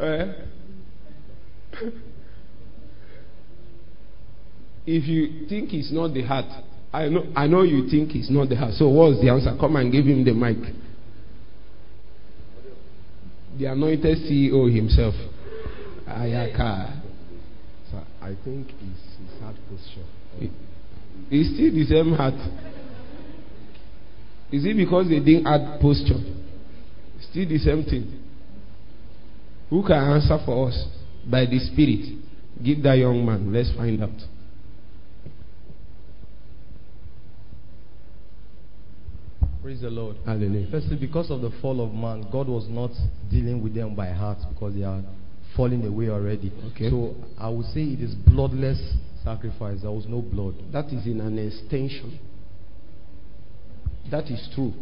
uh, 0.01 0.33
if 4.87 5.09
you 5.09 5.49
think 5.49 5.73
it's 5.73 5.91
not 5.91 6.15
the 6.15 6.23
heart, 6.23 6.45
I 6.93 7.09
know, 7.09 7.25
I 7.35 7.49
know 7.49 7.63
you 7.63 7.89
think 7.89 8.15
it's 8.15 8.31
not 8.31 8.49
the 8.49 8.55
heart. 8.57 8.75
So 8.75 8.89
what's 8.89 9.21
the 9.21 9.31
answer? 9.31 9.57
Come 9.59 9.75
and 9.75 9.91
give 9.91 10.05
him 10.05 10.25
the 10.25 10.35
mic. 10.35 10.59
The 13.59 13.65
anointed 13.67 14.19
CEO 14.19 14.73
himself. 14.73 15.15
Ayaka. 16.11 17.01
So 17.91 17.99
I 18.21 18.37
think 18.45 18.69
it's 18.69 19.03
his 19.19 19.41
heart 19.41 19.57
posture. 19.69 20.07
It's 21.31 21.55
still 21.55 21.73
the 21.73 21.85
same 21.85 22.15
heart. 22.15 22.35
Is 24.53 24.65
it 24.65 24.77
because 24.77 25.09
they 25.09 25.21
didn't 25.21 25.47
add 25.47 25.81
posture? 25.81 26.19
Still 27.31 27.49
the 27.49 27.59
same 27.59 27.85
thing. 27.85 28.23
Who 29.71 29.83
can 29.83 29.93
answer 29.93 30.39
for 30.45 30.69
us? 30.69 30.87
By 31.31 31.47
the 31.47 31.59
Spirit. 31.59 32.19
Give 32.63 32.83
that 32.83 32.99
young 32.99 33.25
man. 33.25 33.53
Let's 33.53 33.73
find 33.77 34.03
out. 34.03 34.11
Praise 39.63 39.83
the 39.83 39.91
Lord. 39.91 40.17
Hallelujah. 40.27 40.69
Firstly, 40.71 40.97
because 40.97 41.31
of 41.31 41.43
the 41.43 41.51
fall 41.61 41.81
of 41.81 41.93
man, 41.93 42.27
God 42.33 42.49
was 42.49 42.67
not 42.69 42.91
dealing 43.31 43.63
with 43.63 43.75
them 43.75 43.95
by 43.95 44.11
heart 44.11 44.39
because 44.53 44.75
they 44.75 44.83
are 44.83 45.03
falling 45.57 45.87
away 45.87 46.09
already. 46.09 46.53
Okay. 46.73 46.91
So 46.91 47.15
I 47.39 47.49
would 47.49 47.67
say 47.67 47.83
it 47.83 48.01
is 48.01 48.15
bloodless 48.15 48.81
sacrifice. 49.25 49.83
There 49.83 49.91
was 49.91 50.07
no 50.09 50.23
blood. 50.23 50.55
That 50.73 50.87
is 50.87 51.07
in 51.07 51.21
an 51.21 51.39
extension. 51.39 52.19
That 54.11 54.25
is 54.25 54.49
true. 54.55 54.73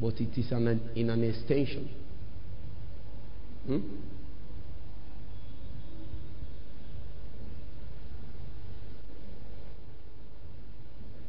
But 0.00 0.14
it 0.20 0.36
is 0.38 0.52
an, 0.52 0.90
in 0.94 1.10
an 1.10 1.24
extension. 1.24 1.90
Hmm? 3.66 3.78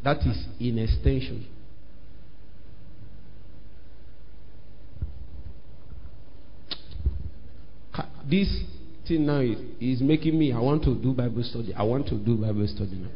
That 0.04 0.18
is 0.20 0.46
in 0.60 0.80
extension. 0.80 1.48
This 8.30 8.50
thing 9.08 9.26
now 9.26 9.40
is, 9.40 9.58
is 9.80 10.02
making 10.02 10.38
me, 10.38 10.52
I 10.52 10.60
want 10.60 10.84
to 10.84 10.96
do 10.96 11.14
Bible 11.14 11.44
study. 11.44 11.74
I 11.74 11.84
want 11.84 12.08
to 12.08 12.16
do 12.16 12.38
Bible 12.38 12.68
study 12.68 12.96
now. 12.96 13.10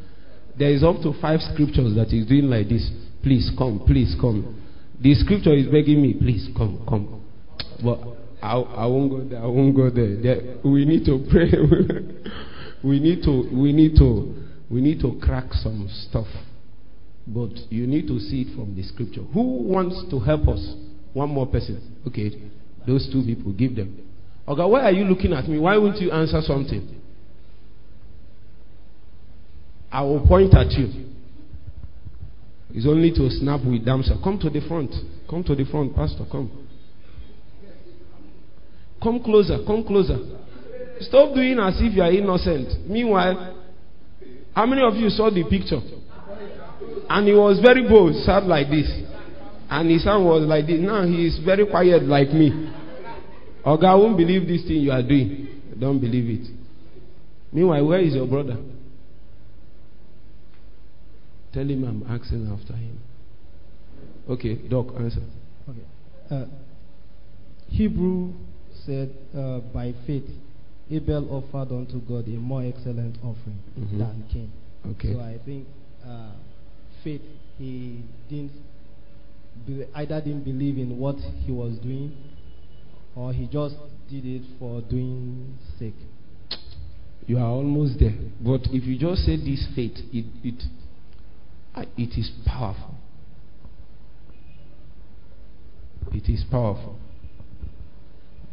There 0.58 0.70
is 0.70 0.82
up 0.84 0.96
to 1.02 1.14
five 1.20 1.40
scriptures 1.52 1.94
that 1.96 2.12
is 2.12 2.26
doing 2.26 2.50
like 2.50 2.68
this. 2.68 2.90
Please 3.22 3.50
come, 3.56 3.82
please 3.86 4.14
come. 4.20 4.62
The 5.00 5.14
scripture 5.14 5.54
is 5.54 5.66
begging 5.66 6.02
me, 6.02 6.14
please 6.14 6.48
come, 6.56 6.84
come. 6.88 7.22
But 7.82 7.98
I, 8.42 8.56
I 8.56 8.86
won't 8.86 9.10
go 9.10 9.24
there. 9.24 9.42
I 9.42 9.46
won't 9.46 9.74
go 9.74 9.88
there. 9.88 10.20
there 10.20 10.56
we 10.64 10.84
need 10.84 11.04
to 11.06 11.24
pray. 11.30 11.50
we 12.84 13.00
need 13.00 13.22
to. 13.22 13.48
We 13.52 13.72
need 13.72 13.96
to. 13.96 14.34
We 14.70 14.80
need 14.80 15.00
to 15.00 15.18
crack 15.22 15.52
some 15.52 15.88
stuff. 16.08 16.26
But 17.26 17.52
you 17.70 17.86
need 17.86 18.08
to 18.08 18.18
see 18.18 18.42
it 18.42 18.56
from 18.56 18.74
the 18.74 18.82
scripture. 18.82 19.22
Who 19.22 19.62
wants 19.62 20.02
to 20.10 20.18
help 20.18 20.48
us? 20.48 20.74
One 21.12 21.30
more 21.30 21.46
person. 21.46 21.96
Okay, 22.06 22.50
those 22.86 23.08
two 23.12 23.22
people. 23.24 23.52
Give 23.52 23.76
them. 23.76 24.11
Okay, 24.52 24.64
why 24.64 24.82
are 24.82 24.92
you 24.92 25.04
looking 25.04 25.32
at 25.32 25.48
me? 25.48 25.58
Why 25.58 25.78
won't 25.78 25.96
you 25.98 26.10
answer 26.10 26.42
something? 26.42 27.00
I 29.90 30.02
will 30.02 30.26
point 30.26 30.52
at 30.54 30.70
you. 30.72 31.06
It's 32.74 32.86
only 32.86 33.12
to 33.12 33.30
snap 33.30 33.60
with 33.64 33.82
damsel. 33.82 34.20
Come 34.22 34.38
to 34.40 34.50
the 34.50 34.60
front. 34.68 34.92
Come 35.28 35.42
to 35.44 35.54
the 35.54 35.64
front, 35.64 35.96
Pastor. 35.96 36.24
Come. 36.30 36.50
Come 39.02 39.22
closer. 39.22 39.58
Come 39.66 39.84
closer. 39.84 40.18
stop 41.00 41.34
doing 41.34 41.58
as 41.58 41.76
if 41.80 41.94
you 41.94 42.02
are 42.02 42.12
innocent. 42.12 42.86
Meanwhile, 42.86 43.56
how 44.54 44.66
many 44.66 44.82
of 44.82 44.94
you 44.96 45.08
saw 45.08 45.30
the 45.30 45.44
picture? 45.44 45.80
And 47.08 47.26
he 47.26 47.32
was 47.32 47.58
very 47.60 47.88
bold, 47.88 48.14
sat 48.24 48.44
like 48.44 48.68
this. 48.68 48.88
And 49.70 49.90
his 49.90 50.04
son 50.04 50.26
was 50.26 50.46
like 50.46 50.66
this. 50.66 50.78
Now 50.78 51.06
he 51.06 51.26
is 51.26 51.40
very 51.42 51.64
quiet 51.64 52.02
like 52.02 52.28
me. 52.28 52.70
Oh 53.64 53.76
God 53.76 53.96
won't 53.98 54.16
believe 54.16 54.46
this 54.48 54.62
thing 54.62 54.78
you 54.80 54.90
are 54.92 55.02
doing. 55.02 55.48
Don't 55.78 56.00
believe 56.00 56.40
it. 56.40 56.48
Meanwhile, 57.52 57.84
where 57.86 58.00
is 58.00 58.14
your 58.14 58.26
brother? 58.26 58.56
Tell 61.52 61.68
him 61.68 61.84
I'm 61.84 62.02
asking 62.08 62.48
after 62.50 62.72
him. 62.74 62.98
Okay, 64.28 64.54
Doc, 64.68 64.86
answer. 64.98 65.20
Okay. 65.68 65.84
Uh, 66.30 66.44
Hebrew 67.68 68.32
said, 68.86 69.14
uh, 69.36 69.58
by 69.72 69.92
faith, 70.06 70.24
Abel 70.90 71.28
offered 71.30 71.72
unto 71.74 72.00
God 72.00 72.26
a 72.26 72.30
more 72.38 72.62
excellent 72.64 73.16
offering 73.22 73.58
Mhm. 73.78 73.98
than 73.98 74.24
Cain. 74.32 74.50
Okay. 74.92 75.12
So 75.12 75.20
I 75.20 75.38
think 75.44 75.66
uh, 76.06 76.32
faith, 77.04 77.22
he 77.58 78.02
didn't 78.28 78.52
be, 79.66 79.84
either 79.94 80.20
didn't 80.20 80.44
believe 80.44 80.78
in 80.78 80.98
what 80.98 81.16
he 81.46 81.52
was 81.52 81.78
doing, 81.78 82.12
or 83.14 83.32
he 83.32 83.46
just 83.46 83.74
did 84.10 84.24
it 84.24 84.42
for 84.58 84.80
doing 84.82 85.56
sake. 85.78 85.94
You 87.26 87.38
are 87.38 87.46
almost 87.46 87.98
there. 88.00 88.14
But 88.40 88.62
if 88.72 88.84
you 88.84 88.98
just 88.98 89.22
say 89.22 89.36
this 89.36 89.66
faith, 89.74 89.96
it, 90.12 90.24
it, 90.42 90.62
uh, 91.74 91.84
it 91.96 92.18
is 92.18 92.30
powerful. 92.46 92.94
It 96.12 96.28
is 96.28 96.44
powerful. 96.50 96.98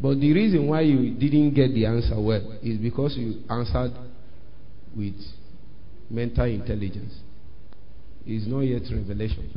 But 0.02 0.20
the 0.20 0.32
reason 0.32 0.68
why 0.68 0.82
you 0.82 1.14
didn't 1.14 1.54
get 1.56 1.74
the 1.74 1.86
answer 1.86 2.20
well 2.20 2.58
is 2.64 2.78
because 2.78 3.18
you 3.18 3.42
answered 3.50 3.92
with 4.96 5.16
mental 6.10 6.46
intelligence. 6.46 7.14
It's 8.26 8.48
not 8.48 8.62
yet 8.62 8.84
revelation. 8.92 9.52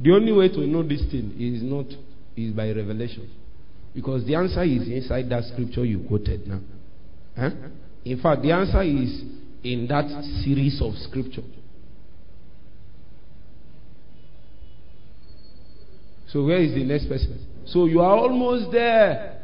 The 0.00 0.12
only 0.12 0.32
way 0.32 0.48
to 0.48 0.60
know 0.66 0.82
this 0.82 1.02
thing 1.10 1.34
is 1.38 1.62
not 1.62 1.86
is 2.36 2.52
by 2.52 2.70
revelation. 2.70 3.30
Because 3.94 4.24
the 4.26 4.34
answer 4.34 4.62
is 4.62 4.88
inside 4.88 5.28
that 5.30 5.44
scripture 5.52 5.84
you 5.84 6.04
quoted 6.08 6.46
now. 6.46 6.60
Huh? 7.36 7.50
In 8.04 8.20
fact, 8.20 8.42
the 8.42 8.52
answer 8.52 8.82
is 8.82 9.22
in 9.62 9.86
that 9.88 10.08
series 10.42 10.80
of 10.82 10.94
scripture. 10.94 11.42
So 16.28 16.46
where 16.46 16.58
is 16.62 16.74
the 16.74 16.84
next 16.84 17.08
person? 17.08 17.46
So 17.66 17.84
you 17.84 18.00
are 18.00 18.16
almost 18.16 18.72
there. 18.72 19.40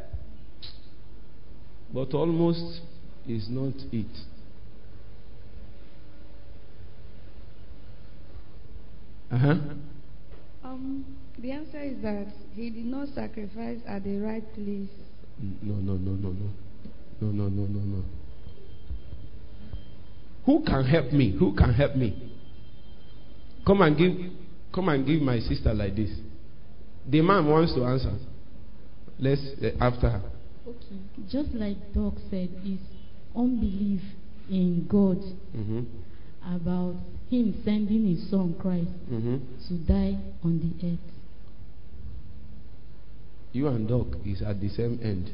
But 1.93 2.15
almost 2.15 2.81
is 3.29 3.47
not 3.51 3.75
it. 3.93 4.07
Uh-huh. 9.31 9.55
Um, 10.65 11.05
the 11.39 11.53
answer 11.53 11.81
is 11.81 12.03
that 12.03 12.27
he 12.53 12.71
did 12.71 12.87
not 12.87 13.09
sacrifice 13.15 13.79
at 13.87 14.05
the 14.05 14.19
right 14.19 14.45
place. 14.55 14.89
No, 15.63 15.75
no, 15.75 15.95
no, 15.95 16.11
no, 16.13 16.31
no. 16.31 16.51
No, 17.21 17.29
no, 17.31 17.49
no, 17.49 17.63
no, 17.67 17.81
no. 17.81 18.05
Who 20.47 20.65
can 20.65 20.85
help 20.85 21.13
me? 21.13 21.37
Who 21.39 21.55
can 21.55 21.73
help 21.75 21.95
me? 21.97 22.33
Come 23.67 23.83
and 23.83 23.97
give 23.97 24.13
come 24.73 24.89
and 24.89 25.07
give 25.07 25.21
my 25.21 25.39
sister 25.41 25.75
like 25.75 25.95
this. 25.97 26.11
The 27.09 27.21
man 27.21 27.47
wants 27.47 27.75
to 27.75 27.85
answer. 27.85 28.13
Let's 29.19 29.41
uh, 29.63 29.71
after 29.81 30.09
her. 30.11 30.23
Okay. 30.67 30.99
Just 31.31 31.51
like 31.55 31.77
Doc 31.95 32.15
said, 32.31 32.51
is 32.65 32.81
unbelief 33.37 34.01
in 34.51 34.87
God 34.89 35.19
Mm-hmm. 35.57 35.83
about 36.45 36.97
Him 37.31 37.61
sending 37.65 38.07
His 38.07 38.31
Son 38.31 38.55
Christ 38.61 38.89
Mm-hmm. 39.11 39.37
to 39.69 39.75
die 39.87 40.19
on 40.43 40.59
the 40.61 40.87
earth. 40.87 40.99
You 43.53 43.69
and 43.69 43.89
Doc 43.89 44.07
is 44.27 44.43
at 44.43 44.61
the 44.61 44.69
same 44.69 45.01
end. 45.03 45.31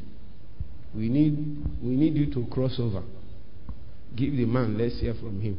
We 0.95 1.09
need 1.09 1.37
we 1.83 1.97
need 1.97 2.15
you 2.15 2.33
to 2.35 2.47
cross 2.51 2.77
over. 2.79 3.03
Give 4.17 4.33
the 4.37 4.45
man, 4.45 4.79
let's 4.79 5.01
hear 5.01 5.15
from 5.15 5.41
him. 5.41 5.59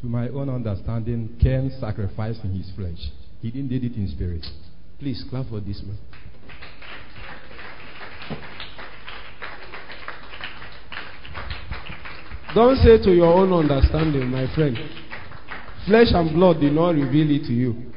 To 0.00 0.06
my 0.06 0.28
own 0.28 0.48
understanding, 0.48 1.36
Cain 1.40 1.70
sacrificed 1.78 2.40
in 2.42 2.50
his 2.56 2.70
flesh. 2.74 2.98
He 3.40 3.52
didn't 3.52 3.68
did 3.68 3.84
it 3.84 3.94
in 3.94 4.08
spirit. 4.08 4.44
Please 4.98 5.24
clap 5.30 5.48
for 5.48 5.60
this 5.60 5.80
man. 5.86 5.96
Don't 12.54 12.76
say 12.76 12.98
to 13.02 13.14
your 13.14 13.32
own 13.32 13.52
understanding, 13.52 14.28
my 14.28 14.52
friend. 14.54 14.76
Flesh 15.86 16.08
and 16.12 16.34
blood 16.34 16.60
did 16.60 16.72
not 16.72 16.90
reveal 16.90 17.30
it 17.30 17.46
to 17.46 17.52
you. 17.52 17.92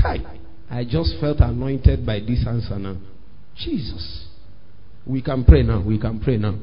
Kai, 0.00 0.18
I 0.70 0.84
just 0.84 1.16
felt 1.20 1.40
anointed 1.40 2.06
by 2.06 2.20
this 2.20 2.44
answer 2.46 2.78
now. 2.78 2.96
Jesus. 3.56 4.26
We 5.06 5.20
can 5.22 5.44
pray 5.44 5.62
now. 5.62 5.82
We 5.82 5.98
can 5.98 6.20
pray 6.20 6.36
now. 6.36 6.56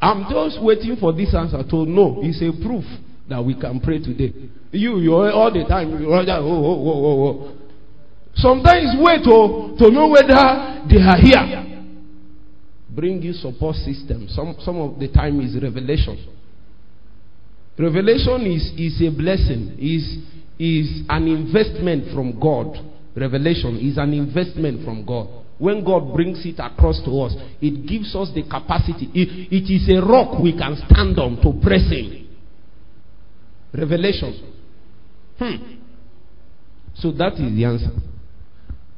I'm 0.00 0.24
just 0.30 0.62
waiting 0.62 0.96
for 0.98 1.12
this 1.12 1.34
answer 1.34 1.62
to 1.62 1.86
know. 1.86 2.20
It's 2.22 2.40
a 2.40 2.52
proof 2.62 2.84
that 3.28 3.42
we 3.44 3.58
can 3.58 3.80
pray 3.80 3.98
today. 3.98 4.32
You, 4.72 4.98
you 4.98 5.14
all 5.14 5.52
the 5.52 5.64
time, 5.68 5.92
oh, 6.06 6.12
oh, 6.12 6.24
oh, 6.28 7.04
oh, 7.06 7.28
oh. 7.28 7.56
Sometimes 8.34 8.96
wait 8.98 9.24
to, 9.24 9.76
to 9.78 9.90
know 9.90 10.08
whether 10.08 10.86
they 10.88 11.00
are 11.02 11.18
here. 11.18 11.69
Bring 12.94 13.22
you 13.22 13.32
support 13.32 13.76
system. 13.76 14.26
Some, 14.28 14.56
some 14.60 14.80
of 14.80 14.98
the 14.98 15.08
time 15.08 15.40
is 15.40 15.60
revelation. 15.62 16.26
Revelation 17.78 18.46
is, 18.46 18.72
is 18.76 19.00
a 19.00 19.16
blessing, 19.16 19.76
is, 19.78 20.18
is 20.58 21.02
an 21.08 21.28
investment 21.28 22.12
from 22.12 22.38
God. 22.38 22.76
Revelation 23.16 23.78
is 23.78 23.96
an 23.96 24.12
investment 24.12 24.84
from 24.84 25.06
God. 25.06 25.28
When 25.58 25.84
God 25.84 26.14
brings 26.14 26.44
it 26.44 26.58
across 26.58 27.00
to 27.04 27.10
us, 27.20 27.34
it 27.60 27.86
gives 27.86 28.14
us 28.16 28.30
the 28.34 28.42
capacity. 28.42 29.10
It, 29.14 29.52
it 29.52 29.72
is 29.72 29.88
a 29.90 30.04
rock 30.04 30.40
we 30.42 30.56
can 30.56 30.76
stand 30.88 31.18
on 31.18 31.36
to 31.42 31.60
press 31.62 31.84
in. 31.90 32.28
Revelation. 33.72 34.54
Hmm. 35.38 35.80
So 36.94 37.12
that 37.12 37.34
is 37.34 37.54
the 37.54 37.64
answer. 37.64 37.90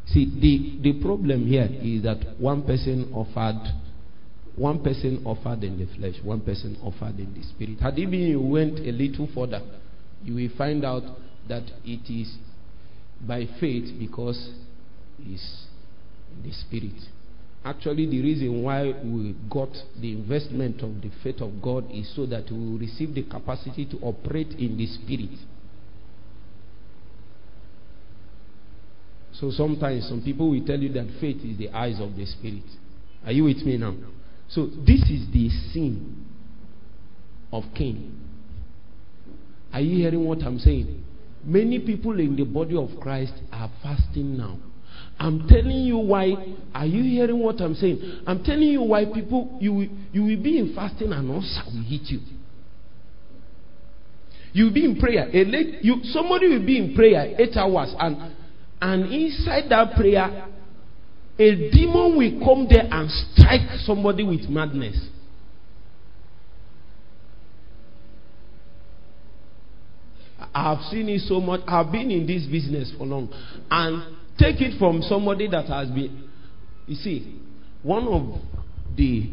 See, 0.06 0.26
the, 0.40 0.92
the 0.92 1.00
problem 1.00 1.46
here 1.46 1.68
is 1.82 2.02
that 2.02 2.38
one 2.38 2.62
person 2.64 3.12
offered, 3.14 3.60
one 4.56 4.82
person 4.82 5.22
offered 5.24 5.62
in 5.64 5.78
the 5.78 5.86
flesh, 5.96 6.14
one 6.22 6.40
person 6.40 6.76
offered 6.82 7.18
in 7.18 7.32
the 7.34 7.42
spirit. 7.42 7.80
Had 7.80 7.96
been 7.96 8.12
you 8.12 8.40
went 8.40 8.78
a 8.80 8.92
little 8.92 9.28
further, 9.34 9.62
you 10.24 10.34
will 10.34 10.56
find 10.56 10.84
out 10.84 11.02
that 11.48 11.64
it 11.84 12.10
is 12.12 12.36
by 13.26 13.46
faith 13.60 13.98
because 13.98 14.50
it's 15.20 15.66
in 16.36 16.42
the 16.42 16.52
spirit. 16.52 17.00
Actually, 17.64 18.06
the 18.06 18.20
reason 18.20 18.62
why 18.62 18.86
we 19.04 19.36
got 19.48 19.70
the 20.00 20.12
investment 20.12 20.82
of 20.82 21.00
the 21.00 21.10
faith 21.22 21.40
of 21.40 21.62
God 21.62 21.88
is 21.92 22.12
so 22.16 22.26
that 22.26 22.50
we 22.50 22.58
will 22.58 22.78
receive 22.78 23.14
the 23.14 23.22
capacity 23.22 23.86
to 23.86 23.98
operate 23.98 24.50
in 24.58 24.76
the 24.76 24.86
spirit. 24.86 25.30
So 29.42 29.50
sometimes 29.50 30.09
some 30.09 30.22
people 30.22 30.52
will 30.52 30.64
tell 30.64 30.78
you 30.78 30.92
that 30.92 31.18
faith 31.20 31.38
is 31.44 31.59
the 31.59 31.68
eyes 31.70 31.98
of 31.98 32.14
the 32.14 32.24
spirit. 32.26 32.62
Are 33.26 33.33
you 33.33 33.42
with 33.42 33.57
me 33.66 33.76
now? 33.76 33.92
So 34.48 34.66
this 34.66 35.00
is 35.11 35.26
the 35.33 35.48
sin 35.72 36.24
of 37.52 37.64
Cain. 37.74 38.20
Are 39.72 39.81
you 39.81 39.96
hearing 39.96 40.24
what 40.24 40.44
I'm 40.44 40.61
saying? 40.61 41.02
Many 41.44 41.81
people 41.81 42.20
in 42.20 42.37
the 42.37 42.44
body 42.44 42.76
of 42.76 42.90
Christ 43.00 43.33
are 43.50 43.68
fasting 43.83 44.38
now. 44.38 44.59
I'm 45.18 45.48
telling 45.48 45.87
you 45.87 45.98
why. 45.98 46.35
Are 46.72 46.87
you 46.87 47.02
hearing 47.02 47.40
what 47.40 47.61
I'm 47.61 47.74
saying? 47.74 48.22
I'm 48.28 48.44
telling 48.44 48.68
you 48.68 48.83
why 48.83 49.07
people 49.07 49.59
you 49.61 49.72
will, 49.72 49.88
you 50.12 50.22
will 50.22 50.40
be 50.40 50.59
in 50.59 50.72
fasting 50.72 51.12
and 51.12 51.28
ulcer 51.28 51.64
will 51.66 51.83
hit 51.83 52.02
you. 52.05 52.20
You 54.52 54.66
will 54.66 54.72
be 54.74 54.85
in 54.85 55.00
prayer. 55.00 55.28
A 55.33 55.44
late, 55.44 55.83
you, 55.83 55.96
somebody 56.05 56.46
will 56.46 56.64
be 56.64 56.78
in 56.78 56.94
prayer 56.94 57.35
eight 57.40 57.57
hours 57.57 57.92
and 57.98 58.37
and 58.82 59.12
inside 59.12 59.70
that 59.70 59.94
prayer, 59.94 60.48
a 61.38 61.70
demon 61.70 62.18
will 62.18 62.44
come 62.44 62.66
there 62.68 62.88
and 62.90 63.08
strike 63.08 63.78
somebody 63.84 64.24
with 64.24 64.48
madness. 64.48 65.08
I 70.52 70.74
have 70.74 70.82
seen 70.90 71.08
it 71.08 71.20
so 71.20 71.40
much. 71.40 71.60
I've 71.68 71.92
been 71.92 72.10
in 72.10 72.26
this 72.26 72.44
business 72.46 72.92
for 72.98 73.06
long. 73.06 73.32
And 73.70 74.16
take 74.36 74.60
it 74.60 74.76
from 74.80 75.00
somebody 75.02 75.46
that 75.46 75.66
has 75.66 75.88
been. 75.88 76.28
You 76.88 76.96
see, 76.96 77.40
one 77.84 78.08
of 78.08 78.40
the 78.96 79.30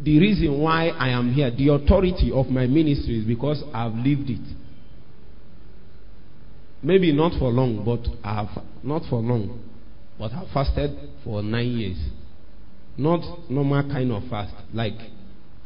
the 0.00 0.20
reason 0.20 0.60
why 0.60 0.90
I 0.90 1.08
am 1.08 1.32
here, 1.32 1.50
the 1.50 1.72
authority 1.72 2.30
of 2.32 2.46
my 2.46 2.66
ministry 2.66 3.18
is 3.18 3.24
because 3.24 3.64
I've 3.74 3.94
lived 3.94 4.30
it. 4.30 4.56
Maybe 6.82 7.12
not 7.12 7.38
for 7.38 7.50
long, 7.50 7.84
but 7.84 8.06
I 8.22 8.44
have 8.44 8.64
not 8.82 9.02
for 9.08 9.20
long. 9.20 9.62
But 10.18 10.32
I 10.32 10.44
fasted 10.52 10.90
for 11.24 11.42
nine 11.42 11.68
years. 11.68 11.98
Not 12.96 13.50
normal 13.50 13.82
kind 13.90 14.12
of 14.12 14.22
fast, 14.30 14.54
like 14.72 14.94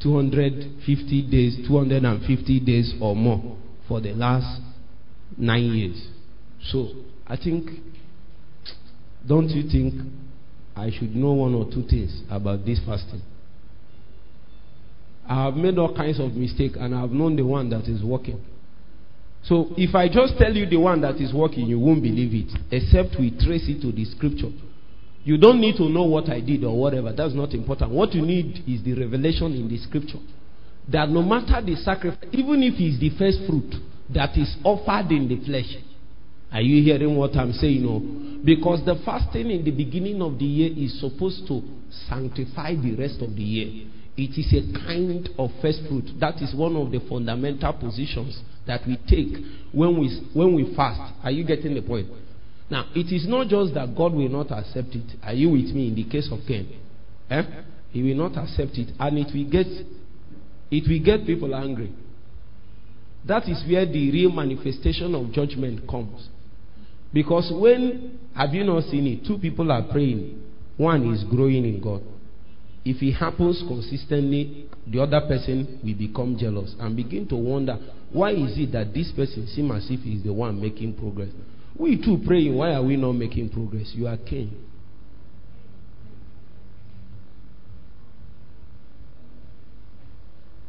250 0.03 1.31
days, 1.31 1.57
250 1.68 2.61
days 2.61 2.94
or 3.01 3.14
more 3.14 3.57
for 3.87 4.01
the 4.01 4.12
last 4.12 4.61
nine 5.37 5.64
years. 5.64 6.09
So 6.64 6.88
I 7.27 7.37
think, 7.37 7.70
don't 9.27 9.49
you 9.49 9.68
think 9.70 9.94
I 10.75 10.90
should 10.90 11.14
know 11.14 11.33
one 11.33 11.55
or 11.55 11.66
two 11.66 11.85
things 11.88 12.23
about 12.31 12.64
this 12.64 12.81
fasting? 12.85 13.23
I 15.29 15.44
have 15.44 15.55
made 15.55 15.79
all 15.79 15.94
kinds 15.94 16.18
of 16.18 16.33
mistakes 16.33 16.77
and 16.79 16.94
I 16.94 17.03
have 17.03 17.11
known 17.11 17.37
the 17.37 17.46
one 17.46 17.70
that 17.70 17.85
is 17.85 18.03
working. 18.03 18.44
So 19.44 19.72
if 19.76 19.94
I 19.94 20.09
just 20.09 20.38
tell 20.38 20.53
you 20.53 20.66
the 20.66 20.76
one 20.76 21.00
that 21.00 21.16
is 21.16 21.33
working, 21.33 21.66
you 21.66 21.79
won't 21.79 22.03
believe 22.03 22.35
it, 22.35 22.59
except 22.70 23.18
we 23.18 23.31
trace 23.31 23.68
it 23.68 23.81
to 23.83 23.92
the 23.92 24.05
scripture. 24.05 24.50
You 25.24 25.38
don't 25.38 25.61
need 25.61 25.76
to 25.76 25.88
know 25.88 26.05
what 26.05 26.29
I 26.29 26.40
did 26.40 26.64
or 26.64 26.79
whatever. 26.79 27.12
That's 27.12 27.35
not 27.35 27.53
important. 27.53 27.90
What 27.90 28.14
you 28.14 28.22
need 28.22 28.64
is 28.66 28.83
the 28.83 28.94
revelation 28.94 29.53
in 29.53 29.68
the 29.68 29.79
scripture. 29.79 30.18
That 30.88 31.09
no 31.09 31.22
matter 31.22 31.64
the 31.64 31.76
sacrifice, 31.76 32.29
even 32.33 32.62
if 32.62 32.74
it's 32.79 32.98
the 32.98 33.11
first 33.18 33.38
fruit 33.48 33.74
that 34.14 34.37
is 34.37 34.57
offered 34.64 35.11
in 35.12 35.29
the 35.29 35.44
flesh. 35.44 35.76
Are 36.53 36.61
you 36.61 36.83
hearing 36.83 37.16
what 37.16 37.37
I'm 37.37 37.53
saying? 37.53 37.83
No. 37.83 38.00
Because 38.44 38.85
the 38.85 39.00
fasting 39.05 39.50
in 39.50 39.64
the 39.64 39.70
beginning 39.70 40.20
of 40.20 40.38
the 40.38 40.44
year 40.44 40.72
is 40.76 41.00
supposed 41.00 41.46
to 41.46 41.62
sanctify 42.09 42.74
the 42.74 42.96
rest 42.96 43.22
of 43.22 43.37
the 43.37 43.42
year. 43.42 43.87
It 44.20 44.37
is 44.38 44.52
a 44.52 44.78
kind 44.87 45.30
of 45.38 45.48
first 45.62 45.80
fruit. 45.88 46.04
That 46.20 46.42
is 46.42 46.54
one 46.54 46.76
of 46.76 46.90
the 46.92 47.00
fundamental 47.09 47.72
positions 47.72 48.38
that 48.66 48.83
we 48.87 48.98
take 49.09 49.42
when 49.72 49.98
we, 49.98 50.28
when 50.35 50.54
we 50.54 50.76
fast. 50.76 51.14
Are 51.24 51.30
you 51.30 51.42
getting 51.42 51.74
the 51.74 51.80
point? 51.80 52.06
Now, 52.68 52.90
it 52.94 53.11
is 53.11 53.26
not 53.26 53.48
just 53.48 53.72
that 53.72 53.96
God 53.96 54.12
will 54.12 54.28
not 54.28 54.52
accept 54.52 54.88
it. 54.90 55.16
Are 55.22 55.33
you 55.33 55.48
with 55.48 55.74
me 55.74 55.88
in 55.88 55.94
the 55.94 56.04
case 56.04 56.28
of 56.30 56.40
Cain? 56.46 56.68
Eh? 57.30 57.42
He 57.92 58.02
will 58.02 58.28
not 58.28 58.37
accept 58.37 58.72
it, 58.76 58.92
and 58.98 59.18
it 59.18 59.33
will 59.35 59.50
get 59.50 59.66
it 60.70 60.85
will 60.87 61.02
get 61.02 61.26
people 61.26 61.54
angry. 61.54 61.90
That 63.26 63.48
is 63.48 63.64
where 63.66 63.87
the 63.87 64.11
real 64.12 64.33
manifestation 64.33 65.14
of 65.14 65.33
judgment 65.33 65.88
comes. 65.88 66.28
Because 67.11 67.50
when 67.54 68.18
have 68.37 68.52
you 68.52 68.64
not 68.64 68.85
seen 68.85 69.06
it? 69.06 69.26
Two 69.26 69.38
people 69.38 69.72
are 69.72 69.83
praying. 69.90 70.42
One 70.76 71.11
is 71.14 71.24
growing 71.24 71.64
in 71.64 71.80
God. 71.80 72.02
If 72.84 73.02
it 73.02 73.12
happens 73.12 73.62
consistently, 73.68 74.66
the 74.86 75.02
other 75.02 75.20
person 75.20 75.80
will 75.84 75.94
become 75.94 76.36
jealous 76.38 76.74
and 76.80 76.96
begin 76.96 77.28
to 77.28 77.36
wonder 77.36 77.78
why 78.12 78.30
is 78.30 78.58
it 78.58 78.72
that 78.72 78.94
this 78.94 79.12
person 79.12 79.46
seems 79.46 79.70
as 79.72 79.90
if 79.90 80.00
he's 80.00 80.22
the 80.22 80.32
one 80.32 80.60
making 80.60 80.94
progress. 80.94 81.28
We 81.78 82.02
too 82.02 82.20
praying, 82.26 82.56
why 82.56 82.72
are 82.74 82.82
we 82.82 82.96
not 82.96 83.12
making 83.12 83.50
progress? 83.50 83.92
You 83.94 84.06
are 84.06 84.16
Cain. 84.16 84.66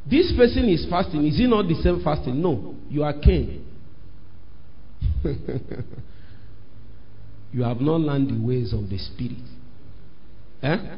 This 0.09 0.33
person 0.35 0.67
is 0.67 0.85
fasting. 0.89 1.25
Is 1.25 1.37
he 1.37 1.47
not 1.47 1.67
the 1.67 1.75
same 1.75 2.03
fasting? 2.03 2.41
No. 2.41 2.75
You 2.89 3.03
are 3.03 3.13
Cain. 3.13 3.65
you 7.53 7.63
have 7.63 7.79
not 7.79 8.01
learned 8.01 8.29
the 8.29 8.45
ways 8.45 8.73
of 8.73 8.89
the 8.89 8.97
Spirit. 8.97 9.37
Eh? 10.63 10.97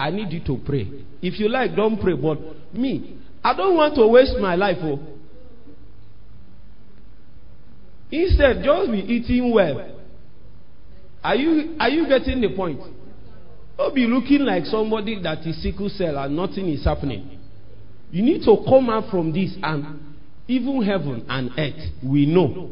I 0.00 0.08
need 0.10 0.32
you 0.32 0.40
to 0.46 0.58
pray. 0.64 0.88
If 1.20 1.38
you 1.38 1.50
like, 1.50 1.76
don't 1.76 2.00
pray. 2.00 2.14
But 2.14 2.38
me, 2.72 3.18
I 3.44 3.54
don't 3.54 3.76
want 3.76 3.94
to 3.96 4.06
waste 4.06 4.38
my 4.40 4.54
life. 4.54 4.78
Oh. 4.80 4.98
Instead, 8.10 8.64
just 8.64 8.90
be 8.90 8.98
eating 9.00 9.52
well. 9.52 10.00
Are 11.22 11.36
you 11.36 11.76
are 11.78 11.90
you 11.90 12.08
getting 12.08 12.40
the 12.40 12.56
point? 12.56 12.80
Don't 13.76 13.94
be 13.94 14.06
looking 14.06 14.40
like 14.40 14.64
somebody 14.64 15.20
that 15.22 15.46
is 15.46 15.62
sickle 15.62 15.90
cell 15.90 16.16
and 16.16 16.34
nothing 16.34 16.70
is 16.70 16.82
happening. 16.82 17.38
You 18.10 18.22
need 18.22 18.42
to 18.44 18.56
come 18.66 18.88
out 18.88 19.10
from 19.10 19.34
this 19.34 19.54
and 19.62 20.16
even 20.48 20.82
heaven 20.82 21.26
and 21.28 21.50
earth 21.58 21.92
we 22.02 22.24
know 22.24 22.70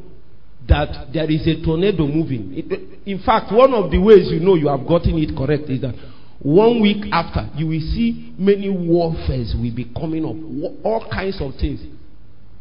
that 0.66 1.12
there 1.12 1.30
is 1.30 1.46
a 1.46 1.62
tornado 1.62 2.06
moving. 2.06 2.54
In 3.04 3.22
fact, 3.24 3.52
one 3.52 3.74
of 3.74 3.90
the 3.90 3.98
ways 3.98 4.28
you 4.30 4.40
know 4.40 4.54
you 4.54 4.68
have 4.68 4.86
gotten 4.88 5.18
it 5.18 5.36
correct 5.36 5.68
is 5.68 5.82
that 5.82 5.94
one 6.40 6.80
week 6.80 7.04
after 7.12 7.50
you 7.56 7.66
will 7.66 7.80
see 7.80 8.32
many 8.38 8.68
warfares 8.68 9.54
will 9.56 9.74
be 9.74 9.90
coming 9.98 10.24
up, 10.24 10.84
all 10.84 11.08
kinds 11.10 11.40
of 11.40 11.52
things. 11.60 11.80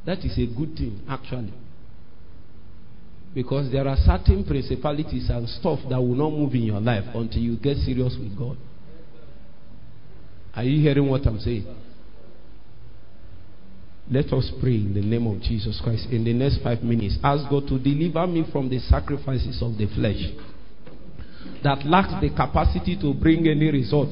That 0.05 0.19
is 0.19 0.37
a 0.37 0.47
good 0.47 0.75
thing, 0.75 1.01
actually. 1.07 1.53
Because 3.35 3.71
there 3.71 3.87
are 3.87 3.97
certain 3.97 4.43
principalities 4.45 5.29
and 5.29 5.47
stuff 5.47 5.79
that 5.89 5.99
will 5.99 6.15
not 6.15 6.31
move 6.31 6.53
in 6.53 6.63
your 6.63 6.81
life 6.81 7.03
until 7.13 7.41
you 7.41 7.57
get 7.57 7.77
serious 7.77 8.15
with 8.19 8.35
God. 8.37 8.57
Are 10.55 10.63
you 10.63 10.81
hearing 10.81 11.07
what 11.07 11.27
I'm 11.27 11.39
saying? 11.39 11.67
Let 14.09 14.31
us 14.33 14.51
pray 14.59 14.75
in 14.75 14.93
the 14.93 15.01
name 15.01 15.27
of 15.27 15.41
Jesus 15.41 15.79
Christ. 15.83 16.07
In 16.09 16.23
the 16.23 16.33
next 16.33 16.63
five 16.63 16.81
minutes, 16.81 17.19
ask 17.21 17.47
God 17.49 17.67
to 17.67 17.77
deliver 17.77 18.25
me 18.25 18.45
from 18.51 18.69
the 18.69 18.79
sacrifices 18.79 19.61
of 19.61 19.77
the 19.77 19.85
flesh 19.93 20.23
that 21.63 21.85
lacks 21.85 22.13
the 22.21 22.29
capacity 22.29 22.97
to 23.01 23.13
bring 23.13 23.47
any 23.47 23.71
result. 23.71 24.09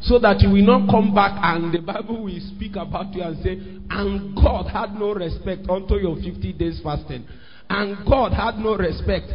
So 0.00 0.18
that 0.20 0.40
you 0.40 0.50
will 0.50 0.64
not 0.66 0.88
come 0.90 1.12
back 1.14 1.34
and 1.42 1.74
the 1.74 1.80
Bible 1.80 2.22
will 2.24 2.40
speak 2.54 2.76
about 2.76 3.12
you 3.14 3.22
and 3.22 3.36
say, 3.42 3.58
and 3.90 4.34
God 4.36 4.70
had 4.70 4.94
no 4.94 5.12
respect 5.12 5.68
unto 5.68 5.96
your 5.96 6.14
50 6.16 6.52
days 6.52 6.80
fasting. 6.82 7.26
And 7.68 7.98
God 8.06 8.32
had 8.32 8.58
no 8.58 8.76
respect 8.76 9.26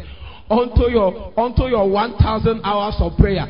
unto 0.50 0.90
your 0.90 1.32
unto 1.38 1.64
your 1.64 1.88
1000 1.88 2.60
hours 2.64 2.96
of 2.98 3.16
prayer. 3.18 3.46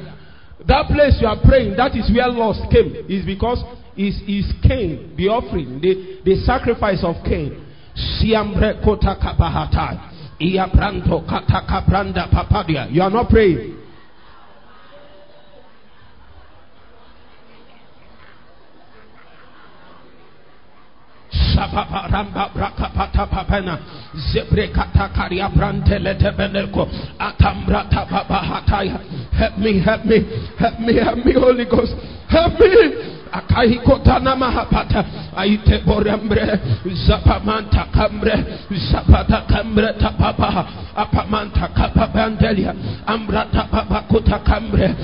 That 0.66 0.86
place 0.88 1.18
you 1.20 1.26
are 1.26 1.38
praying, 1.42 1.76
that 1.76 1.94
is 1.96 2.10
where 2.14 2.28
loss 2.28 2.58
came. 2.72 2.94
Is 3.08 3.24
because 3.24 3.62
is 3.96 4.20
is 4.26 4.50
Cain, 4.62 5.14
the 5.16 5.28
offering, 5.28 5.80
the, 5.80 6.20
the 6.24 6.36
sacrifice 6.44 7.04
of 7.04 7.16
Cain. 7.24 7.60
Siambre 7.94 8.82
kota 8.82 9.14
kabahata. 12.30 12.88
You 12.90 13.02
are 13.02 13.10
not 13.10 13.28
praying. 13.28 13.76
Shababa 21.30 22.08
ramba 22.10 22.50
braka 22.54 22.90
pata 22.94 23.26
papena. 23.26 23.78
Zebre 24.32 24.72
kata 24.72 25.08
karia 25.14 25.48
brantele 25.48 26.14
tebeneko 26.18 26.86
atambrata 27.18 28.06
baba 28.10 28.38
hataya 28.42 28.98
help 29.32 29.58
me 29.58 29.80
help 29.80 30.04
me 30.04 30.18
help 30.58 30.78
me 30.80 30.94
help 30.94 31.24
me 31.24 31.32
Holy 31.32 31.64
Ghost. 31.64 31.94
Help 32.28 32.58
me 32.60 33.23
mahapata. 34.36 35.04
Zapamanta 37.06 37.86
kambre 37.92 38.44
zapata 38.90 39.42
kambre 39.48 39.92
tapapa. 39.98 40.66
Apamanta 40.96 41.68
kambre 44.44 44.94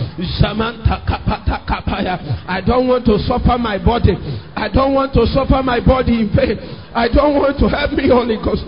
zamanta 0.40 1.00
kapata 1.04 1.60
kapaya. 1.66 2.18
I 2.48 2.60
don't 2.60 2.86
want 2.86 3.04
to 3.06 3.18
suffer 3.18 3.58
my 3.58 3.78
body. 3.78 4.16
I 4.56 4.68
don't 4.68 4.94
want 4.94 5.12
to 5.14 5.26
suffer 5.26 5.62
my 5.62 5.80
body 5.84 6.20
in 6.20 6.30
pain 6.30 6.58
I 6.94 7.08
don't 7.08 7.34
want 7.34 7.58
to 7.58 7.68
help 7.68 7.92
me 7.92 8.08
Holy 8.08 8.36
Ghost. 8.36 8.62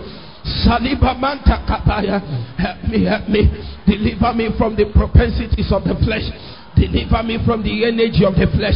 Saliba 0.65 1.17
manta 1.17 1.63
kapaya. 1.67 2.19
Help 2.57 2.83
me 2.91 3.05
help 3.05 3.29
me. 3.29 3.47
Deliver 3.87 4.33
me 4.33 4.49
from 4.57 4.75
the 4.75 4.91
propensities 4.93 5.71
of 5.71 5.83
the 5.83 5.95
flesh. 6.03 6.27
Deliver 6.75 7.23
me 7.23 7.37
from 7.45 7.63
the 7.63 7.85
energy 7.85 8.25
of 8.25 8.35
the 8.35 8.47
flesh 8.51 8.75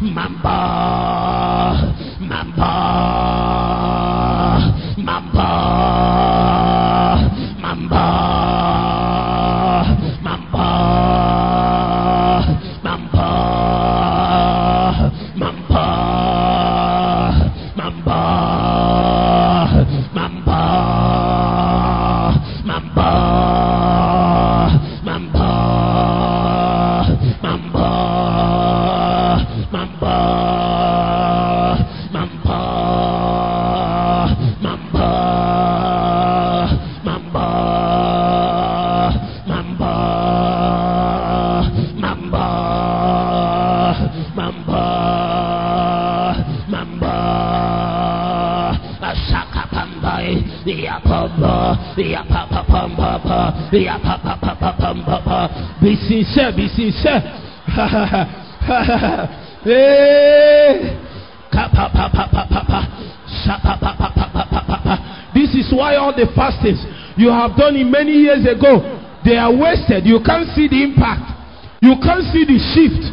mamba 0.00 0.58
mamba 2.20 2.72
mamba 5.06 6.39
pa 64.20 64.44
pa 64.44 64.44
pa 64.48 64.78
pa. 64.84 64.94
This 65.34 65.54
is 65.54 65.72
why 65.72 65.96
all 65.96 66.12
the 66.12 66.26
fastings 66.34 66.84
you 67.16 67.30
have 67.30 67.56
done 67.56 67.76
many 67.90 68.12
years 68.12 68.46
ago, 68.46 68.80
they 69.24 69.36
are 69.36 69.52
wasted. 69.52 70.06
You 70.06 70.20
can't 70.24 70.48
see 70.54 70.68
the 70.68 70.82
impact. 70.82 71.30
You 71.82 71.96
can't 72.02 72.24
see 72.32 72.44
the 72.44 72.58
shift. 72.72 73.04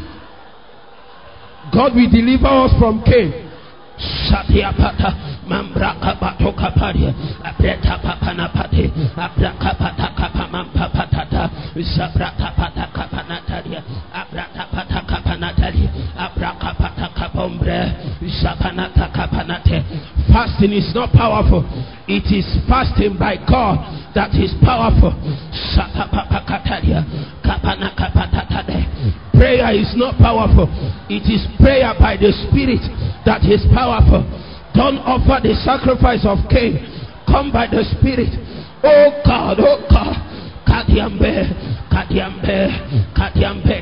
God 1.74 1.96
will 1.96 2.10
deliver 2.10 2.48
us 2.48 2.72
from 2.80 3.04
Cain. 3.04 3.44
Mambraka 5.48 6.20
Padia, 6.20 7.14
Abreta 7.44 7.98
Pati, 8.54 8.92
Abraka 9.16 9.72
Pataka 9.78 10.28
Pataka 10.32 11.50
Abrata 14.14 14.66
Pataka 14.72 15.18
Panataria, 15.24 15.90
Abraka 16.16 16.76
Pataka 16.76 17.32
Pombre. 17.34 17.80
Fasting 20.34 20.74
is 20.74 20.94
not 20.94 21.12
powerful, 21.14 21.64
it 22.08 22.28
is 22.32 22.46
fasting 22.68 23.18
by 23.18 23.36
God 23.48 23.78
that 24.14 24.34
is 24.36 24.54
powerful. 24.64 25.14
Prayer 29.34 29.70
is 29.78 29.94
not 29.96 30.18
powerful. 30.18 30.66
It 31.10 31.30
is 31.30 31.46
prayer 31.62 31.94
by 32.00 32.18
the 32.18 32.34
Spirit 32.50 32.82
that 33.26 33.46
is 33.46 33.62
powerful. 33.70 34.26
Don't 34.74 35.00
offer 35.04 35.40
the 35.44 35.56
sacrifice 35.64 36.26
of 36.26 36.40
Cain. 36.50 36.82
Come 37.28 37.52
by 37.52 37.68
the 37.68 37.84
Spirit. 37.98 38.32
Oh 38.84 39.22
God, 39.26 39.60
oh 39.60 39.84
God. 39.90 40.16
Kadiambe, 40.68 41.88
Kadiambe, 41.92 43.16
Kadiambe. 43.16 43.78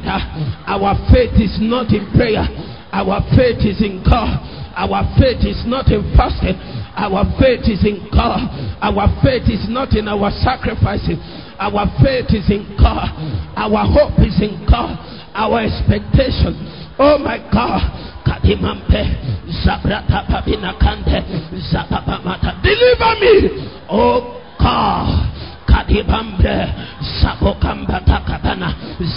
Our 0.68 0.94
faith 1.12 1.34
is 1.42 1.58
not 1.62 1.90
in 1.94 2.10
prayer. 2.14 2.46
Our 2.94 3.22
faith 3.36 3.60
is 3.66 3.82
in 3.82 4.04
God. 4.06 4.40
Our 4.76 5.04
faith 5.20 5.44
is 5.44 5.64
not 5.66 5.88
in 5.92 6.04
fasting. 6.16 6.56
Our 6.96 7.24
faith 7.40 7.68
is 7.68 7.84
in 7.84 8.08
God. 8.12 8.40
Our 8.82 9.08
faith 9.24 9.48
is 9.52 9.68
not 9.68 9.92
in 9.96 10.08
our 10.08 10.32
sacrifices. 10.44 11.20
Our 11.60 11.88
faith 12.04 12.32
is 12.32 12.48
in 12.52 12.76
God. 12.80 13.08
Our 13.56 13.84
hope 13.88 14.20
is 14.20 14.36
in 14.40 14.64
God. 14.68 14.96
Our 15.36 15.68
expectations. 15.68 16.56
Oh 16.98 17.18
my 17.20 17.38
God. 17.52 17.84
Kadimampe. 18.24 19.04
Zabrata. 19.64 20.24
Zapapamata. 21.72 22.62
Deliver 22.64 23.14
me. 23.20 23.70
Oh 23.92 24.42
God. 24.58 25.32
Takapana. 28.06 28.70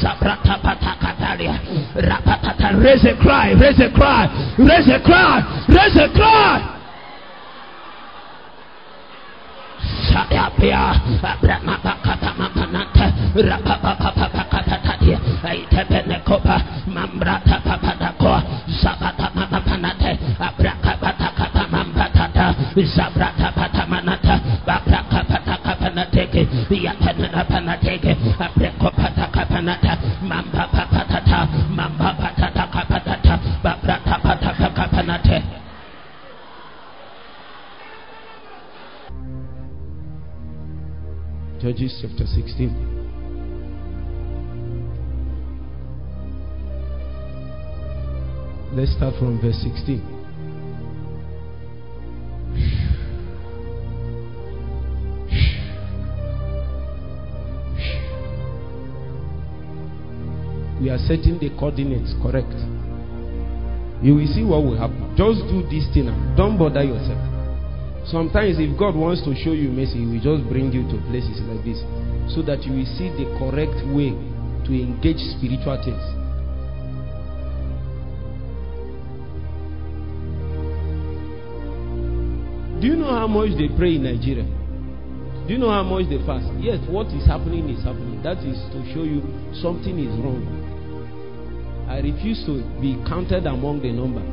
Zabrata 0.02 0.58
patakatalia. 0.60 1.54
Rapatata. 1.94 2.74
Raise 2.82 3.06
a 3.06 3.14
cry. 3.22 3.52
Raise 3.54 3.80
a 3.80 3.90
cry. 3.94 4.26
Raise 4.58 4.90
a 4.90 5.00
cry. 5.00 5.40
Raise 5.68 5.96
a 5.96 6.08
cry. 6.12 6.74
Rapapapapapatatia, 13.38 15.18
Aitepenekopa, 15.42 16.56
Mambrata 16.86 17.60
Papadakoa, 17.64 18.42
Zabata 18.82 19.30
Mapanate, 19.34 20.18
Abrakapataka 20.38 21.68
Mampatata, 21.70 22.54
Zabrata 22.74 23.52
Patamanata, 23.54 24.40
Babraka 24.66 25.24
Patakapanateke, 25.28 26.46
Yatanana 26.70 27.44
Panateke, 27.46 28.16
Abrekopataka 28.38 29.46
Panata, 29.46 29.96
Mamba 30.22 30.66
Papatata, 30.72 31.46
Mamba 31.70 32.14
Pataka 32.18 32.82
Patata, 32.88 33.38
Babrata 33.62 34.18
Pataka 34.22 34.88
Panate. 34.90 35.42
Judges 41.60 41.98
chapter 42.00 42.24
16. 42.24 42.97
Let's 48.78 48.92
start 48.92 49.18
from 49.18 49.40
verse 49.42 49.58
16. 49.58 49.98
We 60.80 60.90
are 60.90 60.98
setting 61.10 61.40
the 61.42 61.50
coordinates 61.58 62.14
correct. 62.22 62.54
You 64.00 64.14
will 64.14 64.30
see 64.30 64.44
what 64.46 64.62
will 64.62 64.78
happen. 64.78 65.10
Just 65.18 65.42
do 65.50 65.66
this 65.66 65.90
thing 65.90 66.06
don't 66.36 66.56
bother 66.56 66.84
yourself. 66.84 67.18
Sometimes, 68.06 68.62
if 68.62 68.78
God 68.78 68.94
wants 68.94 69.24
to 69.24 69.34
show 69.42 69.58
you 69.58 69.74
mercy, 69.74 69.98
He 69.98 70.06
will 70.06 70.22
just 70.22 70.48
bring 70.48 70.70
you 70.70 70.86
to 70.86 71.02
places 71.10 71.42
like 71.50 71.66
this 71.66 71.82
so 72.30 72.46
that 72.46 72.62
you 72.62 72.78
will 72.78 72.90
see 72.94 73.10
the 73.18 73.26
correct 73.42 73.82
way 73.90 74.14
to 74.14 74.70
engage 74.70 75.18
spiritual 75.34 75.82
things. 75.82 76.27
Much 83.28 83.54
they 83.60 83.68
pray 83.76 83.96
in 83.96 84.04
Nigeria? 84.04 84.44
Do 85.46 85.52
you 85.54 85.58
know 85.60 85.70
how 85.70 85.84
much 85.84 86.08
they 86.08 86.18
fast? 86.26 86.48
Yes, 86.58 86.80
what 86.88 87.06
is 87.14 87.24
happening 87.26 87.68
is 87.68 87.84
happening. 87.84 88.20
That 88.22 88.38
is 88.44 88.58
to 88.72 88.78
show 88.92 89.04
you 89.04 89.22
something 89.60 89.96
is 90.00 90.12
wrong. 90.20 90.44
I 91.88 92.00
refuse 92.00 92.44
to 92.44 92.60
be 92.80 92.96
counted 93.08 93.46
among 93.46 93.80
the 93.80 93.92
number 93.92 94.24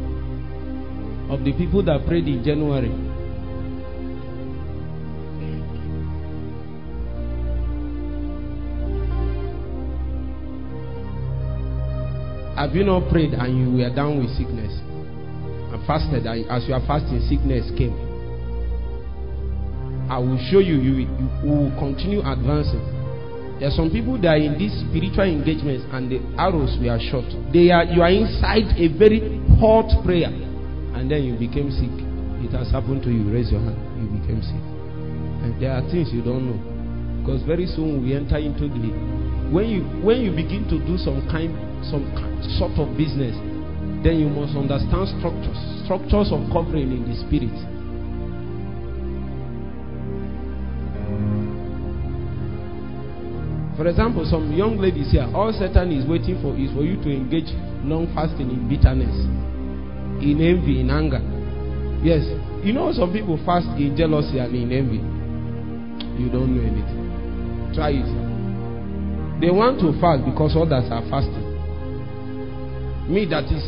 of 1.31 1.43
the 1.43 1.53
people 1.53 1.84
that 1.84 2.05
prayed 2.08 2.27
in 2.27 2.43
January 2.43 2.91
Have 12.55 12.73
you 12.73 12.86
not 12.86 13.10
prayed 13.12 13.34
and 13.34 13.58
you 13.60 13.84
were 13.84 13.93
down 13.93 14.17
with 14.17 14.29
sickness 14.38 14.71
and 15.75 15.86
fasted 15.86 16.25
as 16.25 16.65
you 16.67 16.73
are 16.73 16.79
fasting 16.88 17.19
sickness 17.27 17.69
came? 17.77 18.04
I 20.15 20.19
will 20.19 20.39
show 20.47 20.63
you 20.63 20.80
you, 20.80 21.12
you 21.12 21.28
will 21.43 21.75
continue 21.75 22.23
advancing. 22.23 22.80
There 23.60 23.67
are 23.67 23.75
some 23.75 23.91
people 23.91 24.15
that 24.23 24.39
are 24.39 24.39
in 24.39 24.56
these 24.56 24.71
spiritual 24.88 25.28
engagements 25.28 25.84
and 25.91 26.08
the 26.08 26.23
arrows 26.39 26.71
were 26.80 26.95
shot. 27.12 27.28
They 27.51 27.67
are 27.75 27.84
you 27.84 27.99
are 27.99 28.15
inside 28.15 28.80
a 28.80 28.88
very 28.95 29.19
hot 29.60 29.91
prayer 30.08 30.32
and 30.32 31.12
then 31.12 31.28
you 31.28 31.36
became 31.36 31.67
sick. 31.67 31.91
It 32.47 32.56
has 32.56 32.71
happened 32.71 33.04
to 33.04 33.12
you. 33.12 33.28
Raise 33.28 33.51
your 33.51 33.60
hand. 33.60 33.75
You 33.99 34.08
became 34.23 34.39
sick. 34.39 34.63
And 35.43 35.60
there 35.60 35.75
are 35.75 35.84
things 35.91 36.08
you 36.15 36.23
don't 36.23 36.47
know. 36.47 36.60
Because 37.19 37.43
very 37.43 37.67
soon 37.67 37.99
we 37.99 38.15
enter 38.15 38.39
into 38.39 38.71
the 38.71 38.95
when 39.51 39.67
you 39.67 39.84
when 39.99 40.23
you 40.23 40.32
begin 40.32 40.63
to 40.71 40.80
do 40.88 40.95
some 40.95 41.28
kind 41.28 41.51
some 41.91 42.08
sort 42.56 42.80
of 42.80 42.88
business, 42.95 43.36
then 43.99 44.15
you 44.23 44.32
must 44.32 44.56
understand 44.56 45.12
structures, 45.19 45.60
structures 45.84 46.32
of 46.32 46.39
covering 46.56 46.88
in 46.88 47.04
the 47.04 47.19
spirit. 47.28 47.74
For 53.75 53.88
example, 53.88 54.23
some 54.23 54.53
young 54.55 54.77
ladies 54.79 55.11
here, 55.11 55.27
all 55.35 55.51
Satan 55.51 55.91
is 55.91 56.07
waiting 56.07 56.39
for 56.41 56.55
is 56.55 56.71
for 56.71 56.88
you 56.88 56.95
to 57.03 57.09
engage 57.11 57.51
long 57.83 58.07
fasting 58.15 58.47
in 58.47 58.71
bitterness, 58.71 59.11
in 60.23 60.39
envy, 60.39 60.79
in 60.79 60.88
anger. 60.88 61.19
Yes, 61.99 62.23
you 62.63 62.71
know 62.71 62.95
some 62.95 63.11
people 63.11 63.35
fast 63.43 63.67
in 63.75 63.99
jealousy 63.99 64.39
and 64.39 64.55
in 64.55 64.71
envy. 64.71 65.03
You 66.15 66.31
don't 66.31 66.55
know 66.55 66.63
anything. 66.63 67.03
Try 67.75 67.99
it. 67.99 68.07
They 69.43 69.51
want 69.51 69.83
to 69.83 69.91
fast 69.99 70.23
because 70.23 70.55
others 70.55 70.88
are 70.88 71.03
fasting. 71.11 71.43
Me, 73.11 73.27
that 73.27 73.51
is, 73.51 73.61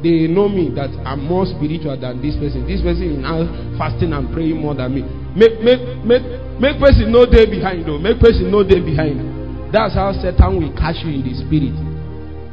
they 0.00 0.24
know 0.24 0.48
me 0.48 0.72
that 0.72 0.88
I'm 1.04 1.20
more 1.20 1.44
spiritual 1.44 2.00
than 2.00 2.24
this 2.24 2.32
person. 2.40 2.64
This 2.64 2.80
person 2.80 3.12
is 3.12 3.20
now 3.20 3.44
fasting 3.76 4.16
and 4.16 4.32
praying 4.32 4.56
more 4.56 4.72
than 4.72 4.96
me. 4.96 5.04
Make 5.36 5.60
make 5.60 5.84
make 6.02 6.24
make 6.56 6.80
person 6.80 7.12
no 7.12 7.28
day 7.28 7.44
behind 7.44 7.84
though. 7.84 8.00
Make 8.00 8.18
person 8.18 8.48
no 8.50 8.64
day 8.64 8.80
behind. 8.80 9.29
That's 9.72 9.94
how 9.94 10.12
Satan 10.12 10.58
will 10.58 10.72
catch 10.74 11.04
you 11.04 11.14
in 11.14 11.22
the 11.22 11.34
spirit. 11.46 11.78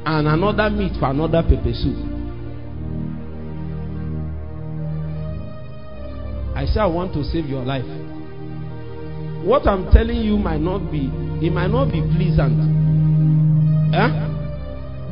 And 0.06 0.28
another 0.28 0.70
meat 0.70 0.94
for 1.00 1.10
another 1.10 1.42
pepper 1.42 1.74
soup. 1.74 1.98
I 6.56 6.66
say 6.66 6.80
I 6.80 6.86
want 6.86 7.14
to 7.14 7.24
save 7.24 7.46
your 7.46 7.64
life. 7.64 7.86
What 9.44 9.68
I'm 9.68 9.92
telling 9.92 10.22
you 10.22 10.38
might 10.38 10.62
not 10.62 10.92
be, 10.92 11.10
it 11.46 11.52
might 11.52 11.70
not 11.70 11.92
be 11.92 12.02
pleasant. 12.02 12.58
Eh? 13.94 14.10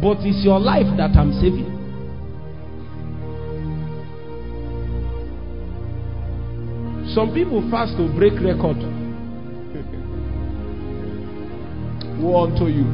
But 0.02 0.18
it's 0.26 0.44
your 0.44 0.60
life 0.60 0.88
that 0.98 1.16
I'm 1.18 1.34
saving. 1.34 1.72
Some 7.16 7.34
people 7.34 7.68
fast 7.72 7.96
to 7.98 8.12
break 8.14 8.34
record. 8.42 8.95
Woe 12.20 12.44
unto 12.46 12.66
you. 12.68 12.86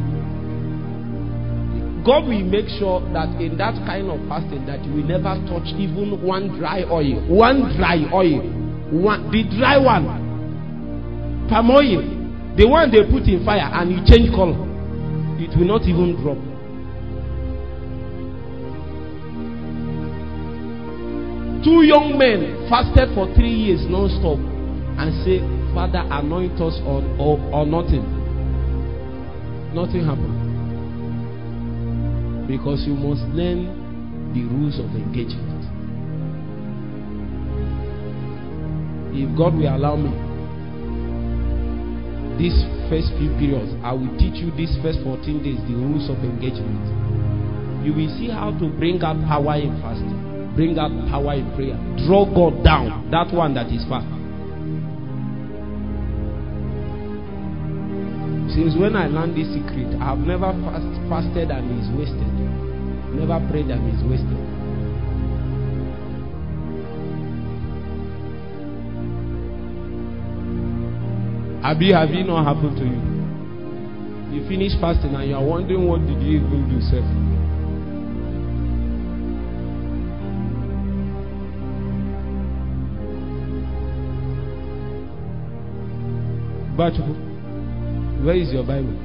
God 2.03 2.25
will 2.27 2.43
make 2.43 2.67
sure 2.79 2.99
that 3.13 3.29
in 3.39 3.57
that 3.57 3.75
kind 3.85 4.09
of 4.09 4.17
fasting 4.27 4.65
that 4.65 4.83
you 4.83 4.91
will 4.93 5.05
never 5.05 5.37
touch 5.45 5.69
even 5.77 6.19
one 6.21 6.57
dry 6.57 6.81
oil. 6.89 7.21
One 7.29 7.77
dry 7.77 8.01
oil. 8.11 8.41
One, 8.89 9.29
the 9.31 9.43
dry 9.57 9.77
one. 9.77 11.47
Palm 11.47 11.69
oil. 11.69 12.01
The 12.57 12.67
one 12.67 12.89
they 12.91 13.03
put 13.05 13.29
in 13.29 13.45
fire 13.45 13.69
and 13.71 13.91
you 13.91 13.99
change 14.05 14.33
color. 14.33 14.57
It 15.37 15.53
will 15.57 15.67
not 15.67 15.83
even 15.83 16.17
drop. 16.21 16.37
Two 21.63 21.83
young 21.85 22.17
men 22.17 22.65
fasted 22.67 23.13
for 23.13 23.29
three 23.35 23.53
years 23.53 23.85
non-stop 23.87 24.39
and 24.97 25.13
say, 25.23 25.37
Father, 25.73 26.01
anoint 26.09 26.59
us 26.59 26.81
or, 26.83 27.05
or, 27.21 27.65
nothing. 27.65 28.20
Nothing 29.73 30.03
happened. 30.03 30.35
Because 32.47 32.83
you 32.85 32.93
must 32.93 33.23
learn 33.31 33.71
the 34.33 34.43
rules 34.43 34.79
of 34.79 34.91
engagement. 34.95 35.63
If 39.15 39.37
God 39.37 39.55
will 39.55 39.71
allow 39.73 39.95
me, 39.95 40.11
these 42.39 42.55
first 42.91 43.15
few 43.15 43.31
periods, 43.39 43.71
I 43.83 43.93
will 43.93 44.11
teach 44.19 44.43
you 44.43 44.51
these 44.55 44.75
first 44.83 44.99
14 45.03 45.43
days 45.43 45.59
the 45.67 45.75
rules 45.79 46.09
of 46.09 46.19
engagement. 46.19 46.83
You 47.85 47.93
will 47.93 48.11
see 48.19 48.27
how 48.27 48.51
to 48.51 48.67
bring 48.75 49.01
out 49.03 49.15
power 49.27 49.55
in 49.55 49.79
fasting, 49.81 50.51
bring 50.55 50.77
out 50.77 50.91
power 51.07 51.33
in 51.35 51.47
prayer, 51.55 51.79
draw 52.03 52.27
God 52.27 52.63
down, 52.63 53.09
that 53.11 53.31
one 53.33 53.53
that 53.55 53.67
is 53.71 53.83
fast. 53.87 54.07
Since 58.53 58.75
when 58.75 58.97
I 58.97 59.07
learned 59.07 59.37
this 59.37 59.47
secret, 59.47 59.87
I 60.01 60.11
have 60.11 60.19
never 60.19 60.51
fast, 60.67 60.83
fasted 61.07 61.51
and 61.51 61.71
it's 61.79 61.87
wasted. 61.95 62.27
Never 63.15 63.39
prayed 63.49 63.71
and 63.71 63.87
it's 63.87 64.03
wasted. 64.03 64.39
Abi, 71.63 71.93
have 71.93 72.09
you 72.09 72.25
not 72.25 72.43
happened 72.43 72.75
to 72.75 72.83
you? 72.83 72.99
You 74.35 74.47
finish 74.49 74.73
fasting 74.81 75.15
and 75.15 75.29
you 75.29 75.35
are 75.37 75.43
wondering 75.43 75.87
what 75.87 76.01
did 76.05 76.21
you 76.21 76.39
even 76.43 76.67
do, 76.67 76.81
sir? 76.81 76.99
Bachuku, 86.75 87.30
where 88.23 88.35
is 88.35 88.51
your 88.51 88.63
Bible? 88.63 88.97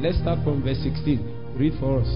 Let's 0.00 0.18
start 0.18 0.42
from 0.44 0.62
verse 0.62 0.78
16. 0.82 1.56
Read 1.58 1.74
for 1.78 2.00
us. 2.00 2.08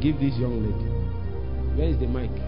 Give 0.00 0.14
this 0.20 0.36
young 0.38 0.62
lady. 0.62 1.76
Where 1.76 1.88
is 1.88 1.98
the 1.98 2.06
mic? 2.06 2.47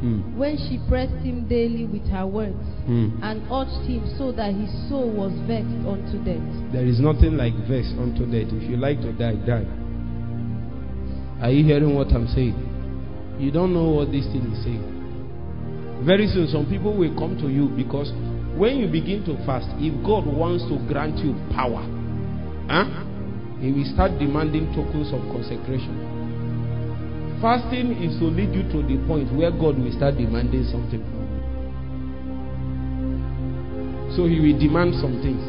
Hmm. 0.00 0.20
when 0.38 0.56
she 0.56 0.80
pressed 0.88 1.12
him 1.22 1.46
daily 1.46 1.84
with 1.84 2.08
her 2.08 2.26
words, 2.26 2.56
Hmm. 2.86 3.20
and 3.22 3.42
urged 3.52 3.84
him 3.86 4.00
so 4.16 4.32
that 4.32 4.54
his 4.54 4.70
soul 4.88 5.10
was 5.10 5.32
vexed 5.46 5.84
unto 5.86 6.16
death. 6.24 6.72
There 6.72 6.86
is 6.86 7.00
nothing 7.00 7.36
like 7.36 7.52
vex 7.68 7.92
unto 8.00 8.24
death. 8.24 8.48
If 8.52 8.64
you 8.70 8.76
like 8.78 9.00
to 9.02 9.12
die, 9.12 9.36
die. 9.44 9.66
Are 11.42 11.50
you 11.50 11.64
hearing 11.64 11.94
what 11.94 12.12
I'm 12.12 12.28
saying? 12.28 12.56
You 13.38 13.50
don't 13.50 13.72
know 13.72 13.90
what 13.90 14.12
this 14.12 14.26
thing 14.26 14.52
is 14.52 14.64
saying. 14.64 14.84
Very 16.04 16.26
soon, 16.28 16.48
some 16.48 16.64
people 16.66 16.96
will 16.96 17.14
come 17.16 17.36
to 17.38 17.48
you 17.48 17.68
because 17.68 18.12
when 18.56 18.76
you 18.78 18.88
begin 18.88 19.24
to 19.24 19.36
fast, 19.44 19.68
if 19.80 19.92
God 20.04 20.24
wants 20.26 20.64
to 20.68 20.76
grant 20.88 21.16
you 21.18 21.32
power, 21.52 21.84
huh, 22.68 22.88
He 23.60 23.72
will 23.72 23.84
start 23.92 24.18
demanding 24.18 24.72
tokens 24.72 25.12
of 25.12 25.20
consecration. 25.32 25.92
Fasting 27.40 27.96
is 28.02 28.18
to 28.20 28.26
lead 28.26 28.52
you 28.54 28.62
to 28.70 28.82
the 28.86 28.96
point 29.08 29.32
where 29.32 29.50
God 29.50 29.78
will 29.78 29.92
start 29.96 30.16
demanding 30.16 30.64
something 30.70 31.00
from 31.00 31.20
you. 31.24 31.40
So 34.16 34.26
He 34.26 34.40
will 34.40 34.58
demand 34.58 34.94
some 35.00 35.20
things. 35.22 35.40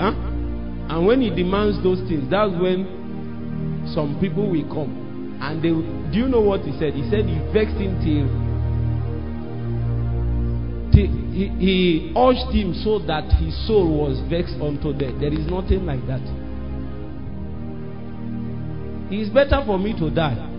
Huh? 0.00 0.12
And 0.90 1.06
when 1.06 1.22
he 1.22 1.30
demands 1.30 1.82
those 1.82 1.98
things, 2.08 2.28
that's 2.30 2.52
when 2.60 2.84
some 3.94 4.18
people 4.20 4.50
will 4.50 4.68
come. 4.68 5.38
And 5.40 5.62
they 5.62 5.70
do 5.70 6.18
you 6.18 6.28
know 6.28 6.40
what 6.40 6.60
he 6.60 6.72
said? 6.78 6.94
He 6.94 7.02
said 7.10 7.26
he 7.26 7.38
vexed 7.52 7.76
him 7.80 7.98
till, 8.04 8.28
till 10.92 11.08
he, 11.32 11.48
he 11.58 12.12
urged 12.14 12.52
him 12.54 12.74
so 12.84 12.98
that 13.06 13.24
his 13.40 13.54
soul 13.66 13.90
was 14.06 14.20
vexed 14.30 14.54
unto 14.60 14.92
death. 14.92 15.18
There 15.20 15.32
is 15.32 15.46
nothing 15.50 15.86
like 15.86 16.04
that. 16.06 16.22
It 19.10 19.16
is 19.16 19.28
better 19.28 19.62
for 19.66 19.78
me 19.78 19.92
to 19.98 20.10
die. 20.10 20.50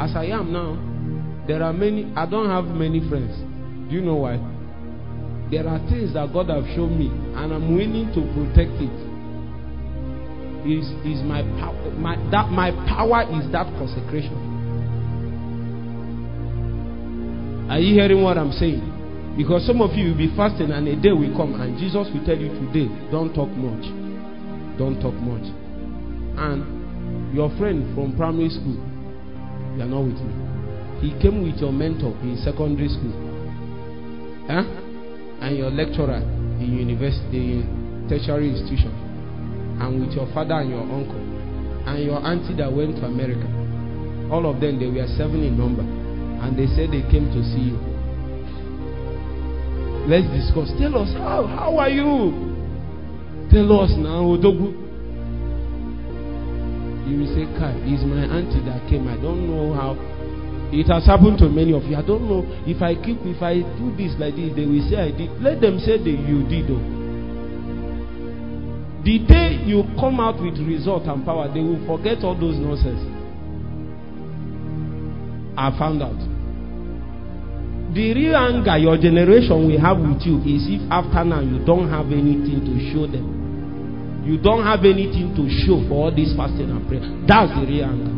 As 0.00 0.16
I 0.16 0.26
am 0.26 0.52
now, 0.52 0.76
there 1.46 1.62
are 1.62 1.72
many, 1.72 2.12
I 2.16 2.26
don't 2.26 2.48
have 2.48 2.64
many 2.66 3.06
friends. 3.08 3.36
Do 3.88 3.94
you 3.94 4.00
know 4.00 4.16
why? 4.16 4.38
There 5.50 5.68
are 5.68 5.78
things 5.90 6.14
that 6.14 6.32
God 6.32 6.48
have 6.48 6.64
shown 6.74 6.98
me, 6.98 7.08
and 7.36 7.52
I'm 7.52 7.76
willing 7.76 8.08
to 8.16 8.22
protect 8.32 8.72
it. 8.80 9.12
Is 10.64 10.86
is 11.04 11.22
my 11.26 11.42
power? 11.60 11.90
My 11.98 12.16
that 12.30 12.48
my 12.50 12.70
power 12.88 13.26
is 13.36 13.50
that 13.52 13.66
consecration. 13.76 14.38
Are 17.68 17.78
you 17.78 17.94
hearing 17.94 18.22
what 18.22 18.38
I'm 18.38 18.52
saying? 18.52 18.80
Because 19.36 19.66
some 19.66 19.82
of 19.82 19.92
you 19.92 20.10
will 20.10 20.18
be 20.18 20.34
fasting, 20.36 20.70
and 20.70 20.86
a 20.88 20.96
day 20.96 21.12
will 21.12 21.36
come, 21.36 21.60
and 21.60 21.76
Jesus 21.78 22.08
will 22.14 22.24
tell 22.24 22.36
you 22.38 22.48
today, 22.48 22.88
don't 23.10 23.34
talk 23.34 23.50
much, 23.50 23.84
don't 24.78 25.00
talk 25.00 25.14
much. 25.14 25.61
And 26.38 27.34
your 27.34 27.50
friend 27.58 27.94
from 27.94 28.16
primary 28.16 28.50
school, 28.50 28.78
you 29.76 29.82
are 29.82 29.90
not 29.90 30.04
with 30.04 30.20
me. 30.20 30.34
He 31.00 31.10
came 31.20 31.42
with 31.42 31.60
your 31.60 31.72
mentor 31.72 32.16
in 32.22 32.36
secondary 32.44 32.88
school. 32.88 33.16
Huh? 34.48 34.82
and 35.42 35.58
your 35.58 35.70
lecturer 35.70 36.22
in 36.62 36.78
university, 36.78 37.66
tertiary 38.08 38.54
institution, 38.54 38.94
and 39.82 39.98
with 40.00 40.14
your 40.14 40.30
father 40.32 40.54
and 40.62 40.70
your 40.70 40.86
uncle, 40.86 41.18
and 41.90 42.04
your 42.04 42.22
auntie 42.24 42.54
that 42.54 42.70
went 42.70 42.94
to 42.96 43.04
America. 43.06 43.42
All 44.30 44.46
of 44.46 44.60
them, 44.60 44.78
they 44.78 44.86
were 44.86 45.06
seven 45.18 45.42
in 45.42 45.58
number, 45.58 45.82
and 45.82 46.54
they 46.54 46.70
said 46.78 46.94
they 46.94 47.02
came 47.10 47.26
to 47.34 47.42
see 47.42 47.74
you. 47.74 47.78
Let's 50.06 50.30
discuss. 50.30 50.70
Tell 50.78 50.94
us 50.94 51.10
how 51.18 51.46
how 51.46 51.76
are 51.78 51.90
you? 51.90 52.30
Tell 53.50 53.66
us 53.82 53.90
now, 53.98 54.22
Odogu. 54.30 54.81
You 57.06 57.18
will 57.20 57.32
say, 57.34 57.44
Kai, 57.58 57.74
it's 57.82 58.04
my 58.06 58.22
auntie 58.30 58.62
that 58.64 58.86
came. 58.88 59.08
I 59.08 59.16
don't 59.18 59.46
know 59.50 59.74
how 59.74 59.98
it 60.72 60.86
has 60.88 61.04
happened 61.04 61.38
to 61.38 61.48
many 61.50 61.74
of 61.74 61.84
you. 61.84 61.96
I 61.96 62.02
don't 62.02 62.24
know 62.24 62.46
if 62.64 62.80
I 62.80 62.94
keep, 62.94 63.18
if 63.28 63.42
I 63.42 63.60
do 63.76 63.92
this 63.98 64.16
like 64.16 64.36
this, 64.38 64.56
they 64.56 64.64
will 64.64 64.80
say 64.88 64.96
I 64.96 65.10
did. 65.12 65.28
Let 65.42 65.60
them 65.60 65.78
say 65.82 65.98
that 65.98 66.16
you 66.24 66.46
did. 66.48 66.70
Though. 66.70 66.80
The 69.04 69.18
day 69.26 69.60
you 69.66 69.82
come 69.98 70.16
out 70.22 70.40
with 70.40 70.56
result 70.62 71.04
and 71.10 71.26
power, 71.26 71.50
they 71.52 71.60
will 71.60 71.82
forget 71.84 72.22
all 72.24 72.38
those 72.38 72.56
nonsense. 72.56 73.02
I 75.58 75.74
found 75.76 76.00
out. 76.02 76.16
The 77.92 78.14
real 78.14 78.36
anger 78.36 78.78
your 78.78 78.96
generation 78.96 79.68
will 79.68 79.80
have 79.80 79.98
with 79.98 80.22
you 80.24 80.38
is 80.48 80.64
if 80.70 80.80
after 80.90 81.24
now 81.24 81.40
you 81.44 81.60
don't 81.66 81.90
have 81.90 82.06
anything 82.08 82.64
to 82.64 82.74
show 82.94 83.04
them. 83.10 83.41
You 84.22 84.38
don't 84.38 84.62
have 84.62 84.84
anything 84.86 85.34
to 85.34 85.44
show 85.66 85.82
for 85.88 86.06
all 86.06 86.14
this 86.14 86.30
fasting 86.36 86.70
and 86.70 86.86
prayer. 86.86 87.02
That's 87.26 87.50
the 87.58 87.66
real 87.66 87.90
anger. 87.90 88.14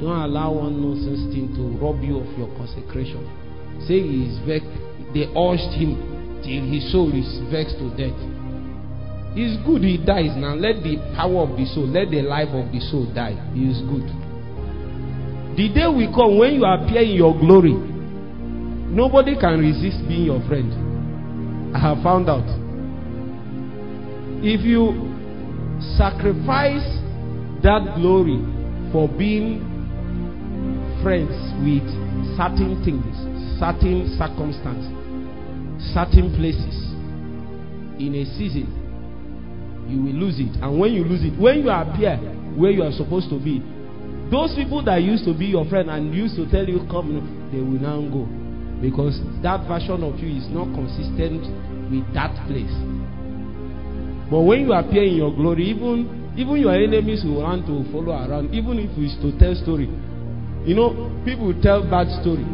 Don't 0.00 0.16
allow 0.16 0.52
one 0.64 0.80
nonsense 0.80 1.28
thing 1.28 1.52
to 1.60 1.76
rob 1.76 2.00
you 2.00 2.24
of 2.24 2.38
your 2.40 2.48
consecration. 2.56 3.20
Say 3.84 4.00
he 4.00 4.32
is 4.32 4.40
vexed. 4.48 4.72
They 5.12 5.28
urged 5.36 5.76
him 5.76 6.40
till 6.40 6.64
his 6.72 6.88
soul 6.88 7.12
is 7.12 7.28
vexed 7.52 7.76
to 7.84 7.92
death. 8.00 8.16
It's 9.36 9.60
good 9.68 9.84
he 9.84 10.00
dies 10.00 10.32
now. 10.40 10.56
Let 10.56 10.82
the 10.82 10.96
power 11.14 11.44
of 11.44 11.52
the 11.56 11.68
soul, 11.68 11.86
let 11.86 12.10
the 12.10 12.22
life 12.24 12.48
of 12.56 12.72
the 12.72 12.80
soul 12.88 13.12
die. 13.12 13.36
He 13.52 13.68
is 13.68 13.84
good. 13.92 14.08
The 15.60 15.68
day 15.68 15.86
will 15.86 16.08
come 16.16 16.38
when 16.40 16.56
you 16.56 16.64
appear 16.64 17.04
in 17.04 17.14
your 17.14 17.36
glory. 17.36 17.76
Nobody 17.76 19.36
can 19.38 19.60
resist 19.60 20.00
being 20.08 20.24
your 20.32 20.40
friend. 20.48 21.76
I 21.76 21.78
have 21.78 22.02
found 22.02 22.28
out. 22.28 22.48
If 24.42 24.64
you 24.64 24.96
sacrifice 25.96 26.86
that 27.62 27.96
glory 27.96 28.40
for 28.92 29.08
being 29.08 29.60
friends 31.02 31.36
with 31.60 31.84
certain 32.36 32.80
things, 32.84 33.04
certain 33.60 34.08
circumstances, 34.16 34.88
certain 35.92 36.32
places, 36.36 36.90
in 38.00 38.16
a 38.16 38.24
season, 38.36 38.64
you 39.88 40.00
will 40.02 40.16
lose 40.16 40.40
it. 40.40 40.56
And 40.62 40.80
when 40.80 40.92
you 40.92 41.04
lose 41.04 41.22
it, 41.22 41.38
when 41.38 41.60
you 41.60 41.70
appear 41.70 42.16
where 42.56 42.70
you 42.70 42.82
are 42.82 42.92
supposed 42.92 43.28
to 43.28 43.38
be, 43.38 43.60
those 44.32 44.54
people 44.54 44.82
that 44.84 45.02
used 45.02 45.24
to 45.26 45.36
be 45.36 45.46
your 45.52 45.68
friend 45.68 45.90
and 45.90 46.14
used 46.14 46.36
to 46.36 46.48
tell 46.50 46.64
you, 46.64 46.80
come, 46.88 47.12
they 47.52 47.60
will 47.60 47.76
now 47.76 48.00
go. 48.08 48.24
Because 48.80 49.20
that 49.42 49.68
version 49.68 50.00
of 50.02 50.16
you 50.18 50.32
is 50.32 50.48
not 50.48 50.72
consistent 50.72 51.44
with 51.92 52.08
that 52.14 52.32
place. 52.48 52.72
But 54.30 54.40
when 54.42 54.60
you 54.60 54.72
appear 54.72 55.02
in 55.02 55.16
your 55.16 55.34
glory, 55.34 55.64
even 55.70 56.32
even 56.36 56.56
your 56.56 56.74
enemies 56.74 57.24
will 57.24 57.42
want 57.42 57.66
to 57.66 57.82
follow 57.90 58.14
around, 58.14 58.54
even 58.54 58.78
if 58.78 58.90
it's 58.96 59.18
to 59.20 59.36
tell 59.38 59.54
story. 59.56 59.90
You 60.64 60.74
know, 60.76 61.10
people 61.24 61.52
tell 61.60 61.82
bad 61.82 62.06
story. 62.22 62.46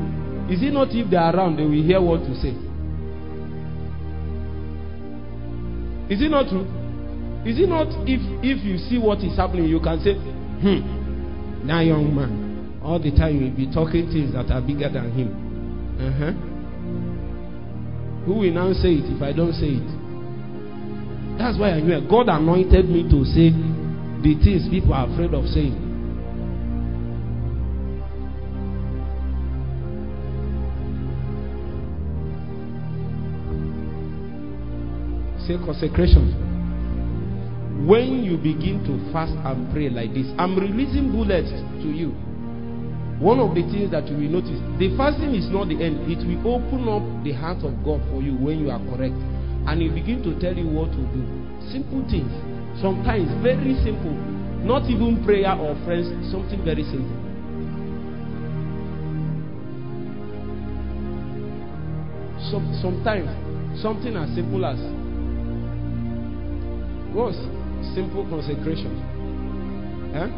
Is 0.49 0.63
it 0.63 0.73
not 0.73 0.89
if 0.91 1.11
they 1.11 1.17
are 1.17 1.35
around, 1.35 1.57
they 1.59 1.65
will 1.65 1.83
hear 1.83 2.01
what 2.01 2.21
to 2.25 2.35
say? 2.41 2.55
Is 6.09 6.23
it 6.23 6.31
not 6.31 6.49
true? 6.49 6.65
Is 7.45 7.59
it 7.59 7.69
not 7.69 7.89
if 8.09 8.23
if 8.43 8.65
you 8.65 8.79
see 8.79 8.97
what 8.97 9.19
is 9.21 9.37
happening, 9.37 9.67
you 9.67 9.81
can 9.81 10.01
say, 10.01 10.15
hmm, 10.15 11.67
that 11.67 11.85
young 11.85 12.15
man, 12.15 12.81
all 12.83 12.99
the 12.99 13.11
time 13.11 13.43
will 13.43 13.55
be 13.55 13.67
talking 13.73 14.07
things 14.09 14.33
that 14.33 14.51
are 14.51 14.63
bigger 14.63 14.89
than 14.89 15.13
him. 15.13 15.29
Uh-huh. 16.01 16.33
Who 18.25 18.41
will 18.41 18.53
now 18.55 18.73
say 18.73 18.95
it 19.03 19.07
if 19.13 19.21
I 19.21 19.33
don't 19.33 19.53
say 19.53 19.83
it? 19.83 19.96
That's 21.39 21.59
why 21.59 21.71
I 21.71 21.81
knew 21.81 21.97
it. 21.97 22.09
God 22.09 22.29
anointed 22.29 22.89
me 22.89 23.03
to 23.11 23.25
say 23.25 23.51
the 24.23 24.35
things 24.43 24.69
people 24.71 24.95
are 24.95 25.07
afraid 25.07 25.35
of 25.35 25.45
saying. 25.47 25.85
Say 35.47 35.57
consecration. 35.65 36.33
When 37.87 38.25
you 38.25 38.37
begin 38.39 38.83
to 38.89 39.13
fast 39.13 39.31
and 39.45 39.71
pray 39.73 39.91
like 39.91 40.15
this, 40.15 40.27
I'm 40.39 40.59
releasing 40.59 41.13
bullets 41.13 41.51
to 41.85 41.89
you. 41.93 42.11
One 43.21 43.39
of 43.39 43.55
the 43.55 43.63
things 43.63 43.93
that 43.93 44.09
you 44.09 44.17
will 44.17 44.43
notice, 44.43 44.59
the 44.81 44.97
fasting 44.97 45.35
is 45.37 45.49
not 45.49 45.69
the 45.69 45.79
end. 45.79 46.11
It 46.11 46.19
will 46.27 46.57
open 46.57 46.89
up 46.89 47.05
the 47.23 47.33
heart 47.33 47.63
of 47.63 47.77
God 47.85 48.03
for 48.11 48.21
you 48.21 48.35
when 48.35 48.59
you 48.59 48.71
are 48.71 48.81
correct. 48.91 49.15
And 49.67 49.83
He 49.83 49.89
begin 49.89 50.23
to 50.23 50.39
tell 50.39 50.55
you 50.55 50.69
what 50.69 50.91
to 50.93 51.03
do. 51.11 51.23
Simple 51.71 52.03
things. 52.09 52.31
Sometimes 52.81 53.31
very 53.43 53.75
simple. 53.83 54.15
Not 54.67 54.89
even 54.91 55.25
prayer 55.25 55.55
or 55.55 55.75
friends, 55.85 56.09
something 56.31 56.65
very 56.65 56.83
simple. 56.85 57.27
Some, 62.51 62.79
sometimes 62.81 63.29
something 63.83 64.17
as 64.17 64.35
simple 64.35 64.65
as 64.65 64.79
what? 67.17 67.33
Simple 67.95 68.29
consecration. 68.29 68.93
Eh? 70.15 70.29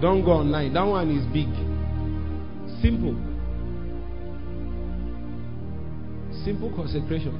Don't 0.00 0.24
go 0.24 0.32
online. 0.32 0.72
That 0.72 0.86
one 0.86 1.10
is 1.10 1.24
big. 1.32 1.52
Simple. 2.80 3.35
Simple 6.46 6.70
consecration. 6.76 7.34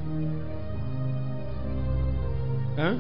Eh? 2.77 2.99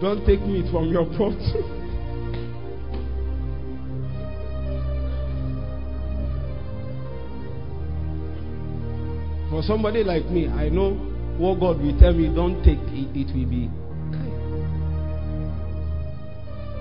Don't 0.00 0.24
take 0.24 0.40
meat 0.40 0.64
from 0.72 0.88
your 0.88 1.04
pot. 1.04 1.36
For 9.50 9.62
somebody 9.64 10.02
like 10.02 10.30
me, 10.30 10.48
I 10.48 10.70
know 10.70 10.94
what 11.36 11.60
God 11.60 11.82
will 11.82 11.98
tell 12.00 12.14
me, 12.14 12.34
don't 12.34 12.64
take 12.64 12.78
it, 12.78 13.14
it 13.14 13.26
will 13.36 13.50
be 13.50 13.68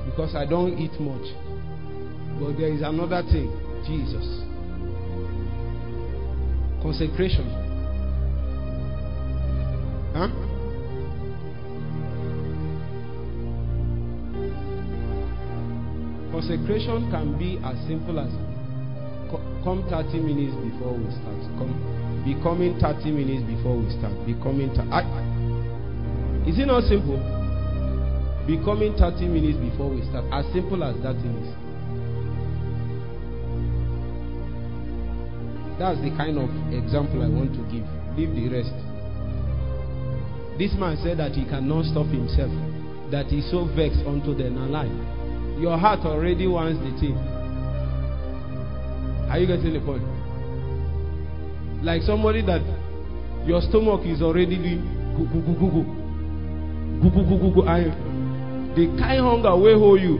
because 0.05 0.35
I 0.35 0.45
don't 0.45 0.77
eat 0.77 0.97
much. 1.01 1.27
But 2.39 2.57
there 2.57 2.71
is 2.71 2.81
another 2.81 3.23
thing 3.23 3.51
Jesus. 3.85 4.42
Consecration. 6.83 7.47
Huh? 10.13 10.27
Consecration 16.31 17.09
can 17.09 17.39
be 17.39 17.57
as 17.63 17.79
simple 17.87 18.19
as 18.19 18.29
come 19.63 19.87
30 19.89 20.19
minutes 20.19 20.53
before 20.59 20.91
we 20.99 21.07
start. 21.23 21.39
Come, 21.55 21.71
be 22.25 22.35
coming 22.43 22.77
30 22.79 23.11
minutes 23.11 23.47
before 23.47 23.79
we 23.79 23.89
start. 23.95 24.13
Be 24.27 24.33
coming. 24.43 24.69
Is 26.45 26.59
it 26.59 26.67
not 26.67 26.83
simple? 26.83 27.15
Be 28.45 28.59
coming 28.59 28.91
30 28.99 29.31
minutes 29.31 29.57
before 29.57 29.89
we 29.89 30.03
start. 30.11 30.25
As 30.35 30.43
simple 30.51 30.83
as 30.83 30.99
that 31.01 31.15
is. 31.15 31.62
That's 35.83 35.99
the 35.99 36.15
kind 36.15 36.39
of 36.39 36.47
example 36.71 37.19
I 37.19 37.27
want 37.27 37.51
to 37.59 37.63
give. 37.67 37.83
Leave 38.15 38.31
the 38.31 38.47
rest. 38.55 38.71
This 40.55 40.71
man 40.79 40.95
said 41.03 41.19
that 41.19 41.35
he 41.35 41.43
cannot 41.43 41.83
stop 41.91 42.07
himself, 42.07 42.55
that 43.11 43.27
he's 43.27 43.43
so 43.51 43.67
vexed 43.75 43.99
unto 44.07 44.31
the 44.31 44.47
alive. 44.47 44.87
Your 45.59 45.75
heart 45.77 46.07
already 46.07 46.47
wants 46.47 46.79
the 46.79 46.95
thing. 47.03 47.19
Are 49.27 49.35
you 49.35 49.43
getting 49.43 49.75
the 49.75 49.83
point? 49.83 50.07
Like 51.83 51.99
somebody 52.07 52.47
that 52.47 52.63
your 53.43 53.59
stomach 53.67 54.07
is 54.07 54.21
already 54.23 54.55
doing 54.55 54.87
go 55.19 55.27
go 55.27 55.43
go 55.43 55.51
go 55.51 55.67
go 55.67 55.83
go 57.03 57.11
go 57.11 57.23
go 57.27 57.35
go 57.43 57.59
go 57.59 57.67
the 58.71 58.87
kind 58.95 59.19
hunger 59.19 59.51
will 59.59 59.79
hold 59.83 59.99
you 59.99 60.15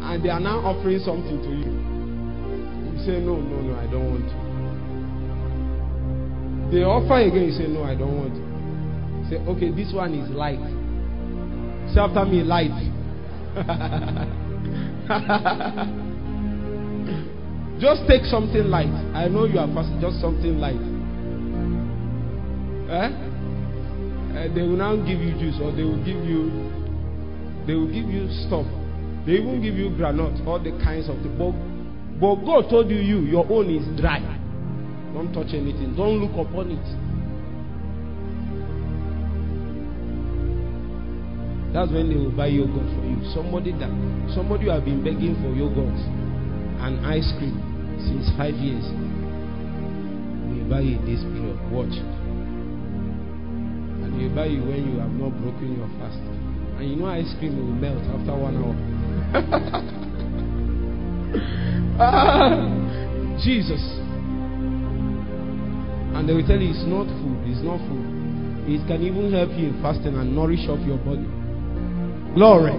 and 0.00 0.24
they 0.24 0.30
are 0.30 0.40
now 0.40 0.64
offering 0.64 0.98
something 1.04 1.42
to 1.44 1.50
you. 1.52 1.95
Say 3.06 3.20
no 3.22 3.38
no 3.38 3.62
no 3.62 3.78
I 3.78 3.86
don't 3.86 4.10
want 4.10 4.26
to. 4.26 4.34
They 6.74 6.82
offer 6.82 7.22
again 7.22 7.44
you 7.46 7.52
say 7.52 7.68
no 7.68 7.84
I 7.84 7.94
don't 7.94 8.18
want 8.18 8.34
to. 8.34 8.42
Say 9.30 9.36
okay 9.46 9.70
this 9.70 9.92
one 9.94 10.12
is 10.14 10.28
light. 10.30 10.58
Say 11.94 12.00
after 12.02 12.24
me 12.26 12.42
light. 12.42 12.74
Just 17.78 18.08
take 18.08 18.24
something 18.24 18.64
light. 18.66 18.90
I 19.14 19.28
know 19.28 19.44
you 19.44 19.60
are 19.60 19.68
fasting, 19.70 20.00
just 20.00 20.20
something 20.20 20.58
light. 20.58 20.74
Eh? 22.90 23.10
Uh, 24.34 24.48
they 24.52 24.62
will 24.62 24.76
now 24.76 24.96
give 24.96 25.20
you 25.22 25.30
juice 25.38 25.60
or 25.62 25.70
they 25.70 25.84
will 25.84 26.02
give 26.02 26.24
you 26.26 26.50
they 27.68 27.74
will 27.74 27.86
give 27.86 28.10
you 28.10 28.26
stuff. 28.48 28.66
They 29.26 29.34
even 29.38 29.62
give 29.62 29.74
you 29.74 29.90
granite, 29.94 30.44
all 30.46 30.58
the 30.58 30.72
kinds 30.82 31.08
of 31.08 31.22
the 31.22 31.28
But, 31.30 31.54
but 32.20 32.36
God 32.44 32.70
told 32.70 32.88
you, 32.90 32.96
you, 32.96 33.20
your 33.20 33.46
own 33.50 33.68
is 33.68 33.84
dry. 34.00 34.20
Don't 35.12 35.32
touch 35.32 35.52
anything. 35.52 35.94
Don't 35.96 36.20
look 36.20 36.32
upon 36.32 36.70
it. 36.72 36.86
That's 41.76 41.92
when 41.92 42.08
they 42.08 42.16
will 42.16 42.32
buy 42.32 42.46
yogurt 42.46 42.88
for 42.96 43.04
you. 43.04 43.20
Somebody 43.36 43.72
that 43.72 43.92
somebody 44.32 44.64
who 44.64 44.70
have 44.70 44.84
been 44.84 45.04
begging 45.04 45.36
for 45.44 45.52
yogurt 45.52 45.92
and 46.80 47.04
ice 47.04 47.28
cream 47.36 47.60
since 48.00 48.32
five 48.36 48.54
years. 48.56 48.84
We 50.48 50.64
buy 50.72 50.80
it 50.80 51.04
this 51.04 51.20
period. 51.20 51.60
Watch. 51.68 51.92
And 54.04 54.16
you 54.16 54.32
buy 54.32 54.48
it 54.48 54.64
when 54.64 54.88
you 54.88 55.00
have 55.04 55.12
not 55.12 55.36
broken 55.36 55.76
your 55.76 55.88
fast. 56.00 56.16
And 56.80 56.88
you 56.88 56.96
know 56.96 57.12
ice 57.12 57.28
cream 57.38 57.60
will 57.60 57.76
melt 57.76 58.00
after 58.08 58.32
one 58.32 58.56
hour. 58.56 59.92
ah, 61.98 62.56
Jesus. 63.42 63.82
And 66.16 66.28
they 66.28 66.32
will 66.32 66.46
tell 66.46 66.60
you 66.60 66.70
it's 66.70 66.84
not 66.86 67.06
food, 67.20 67.38
it's 67.44 67.62
not 67.62 67.78
food. 67.88 68.16
It 68.68 68.82
can 68.88 69.02
even 69.02 69.30
help 69.32 69.50
you 69.50 69.68
in 69.68 69.82
fasting 69.82 70.16
and 70.16 70.34
nourish 70.34 70.66
up 70.68 70.80
your 70.82 70.98
body. 70.98 71.28
Glory. 72.34 72.72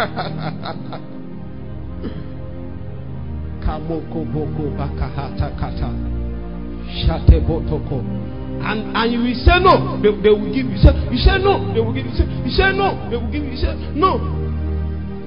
Kamoko 3.62 4.24
boko 4.32 4.70
bakahata 4.74 5.54
kata. 5.60 5.92
Shate 7.04 7.40
botoko. 7.46 8.00
And 8.60 8.96
and 8.96 9.12
you 9.12 9.20
will 9.20 9.34
say 9.44 9.58
no, 9.60 9.96
they, 10.02 10.10
they 10.20 10.30
will 10.30 10.52
give 10.52 10.66
you. 10.66 10.76
Say, 10.82 10.92
you 11.12 11.18
say 11.18 11.38
no, 11.38 11.72
they 11.72 11.80
will 11.80 11.94
give 11.94 12.06
you. 12.06 12.12
You 12.12 12.50
say 12.50 12.72
no, 12.76 12.96
they 13.08 13.16
will 13.16 13.30
give 13.30 13.44
you. 13.44 13.50
You 13.50 13.56
say 13.56 13.74
no. 13.94 14.18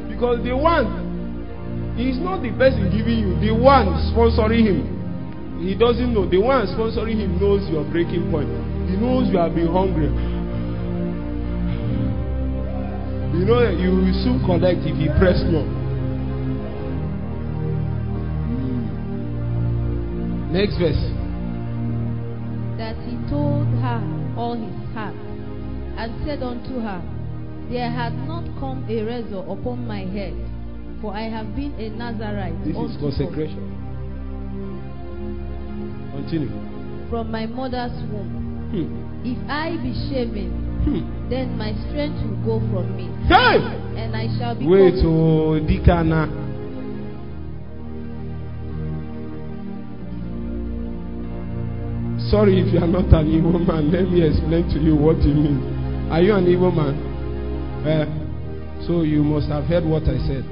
Because 0.09 0.43
the 0.43 0.51
one, 0.57 1.02
he 1.95 2.09
is 2.09 2.17
not 2.19 2.41
the 2.41 2.49
person 2.57 2.89
giving 2.89 3.19
you, 3.19 3.39
the 3.39 3.53
one 3.53 3.87
sponsoring 4.11 4.65
him. 4.65 5.61
He 5.61 5.75
doesn't 5.75 6.13
know. 6.13 6.27
The 6.27 6.39
one 6.39 6.65
sponsoring 6.67 7.19
him 7.21 7.39
knows 7.39 7.69
your 7.69 7.83
breaking 7.85 8.29
point. 8.31 8.49
He 8.89 8.97
knows 8.97 9.29
you 9.29 9.37
have 9.37 9.55
been 9.55 9.67
hungry. 9.67 10.09
You 13.37 13.45
know 13.45 13.69
you 13.69 13.89
will 13.89 14.13
soon 14.23 14.43
collect 14.45 14.81
if 14.85 14.97
you 14.97 15.09
press 15.17 15.41
more. 15.49 15.65
Next 20.51 20.77
verse. 20.77 21.13
that 22.77 22.97
he 23.07 23.17
told 23.29 23.65
her 23.81 24.01
all 24.37 24.55
his 24.55 24.93
heart, 24.93 25.15
and 25.97 26.11
said 26.25 26.43
unto 26.43 26.79
her, 26.79 27.01
There 27.69 27.89
had 27.89 28.13
not 28.27 28.43
come 28.59 28.85
a 28.89 29.03
razor 29.03 29.39
upon 29.47 29.87
my 29.87 30.01
head, 30.01 30.33
for 31.03 31.11
I 31.13 31.27
have 31.27 31.51
been 31.53 31.75
a 31.77 31.89
Nazarite 31.91 32.55
This 32.63 32.77
is 32.79 32.95
consecration. 32.95 33.59
Continue. 36.15 36.47
from 37.09 37.29
my 37.29 37.45
mother's 37.45 37.91
womb. 38.07 38.71
Hmm. 38.71 39.27
If 39.27 39.37
I 39.51 39.75
be 39.83 39.91
shaven, 40.07 40.49
Hmm. 40.87 41.29
then 41.29 41.57
my 41.57 41.73
strength 41.87 42.23
will 42.23 42.39
go 42.47 42.59
from 42.71 42.95
me, 42.95 43.11
Hey! 43.27 43.59
and 43.99 44.15
I 44.15 44.27
shall 44.39 44.55
be 44.55 44.65
Wait, 44.65 44.95
oh, 45.03 45.59
Dikana. 45.59 46.31
Sorry 52.29 52.59
if 52.61 52.73
you 52.73 52.79
are 52.79 52.87
not 52.87 53.13
an 53.13 53.27
evil 53.27 53.59
man. 53.59 53.91
Let 53.91 54.09
me 54.09 54.25
explain 54.25 54.67
to 54.73 54.79
you 54.79 54.95
what 54.95 55.17
it 55.17 55.35
means. 55.35 55.61
Are 56.11 56.21
you 56.21 56.33
an 56.33 56.47
evil 56.47 56.71
man? 56.71 56.95
Eh? 57.85 58.85
So 58.87 59.01
you 59.01 59.23
must 59.23 59.49
have 59.49 59.65
heard 59.65 59.83
what 59.85 60.03
I 60.03 60.17
said. 60.25 60.45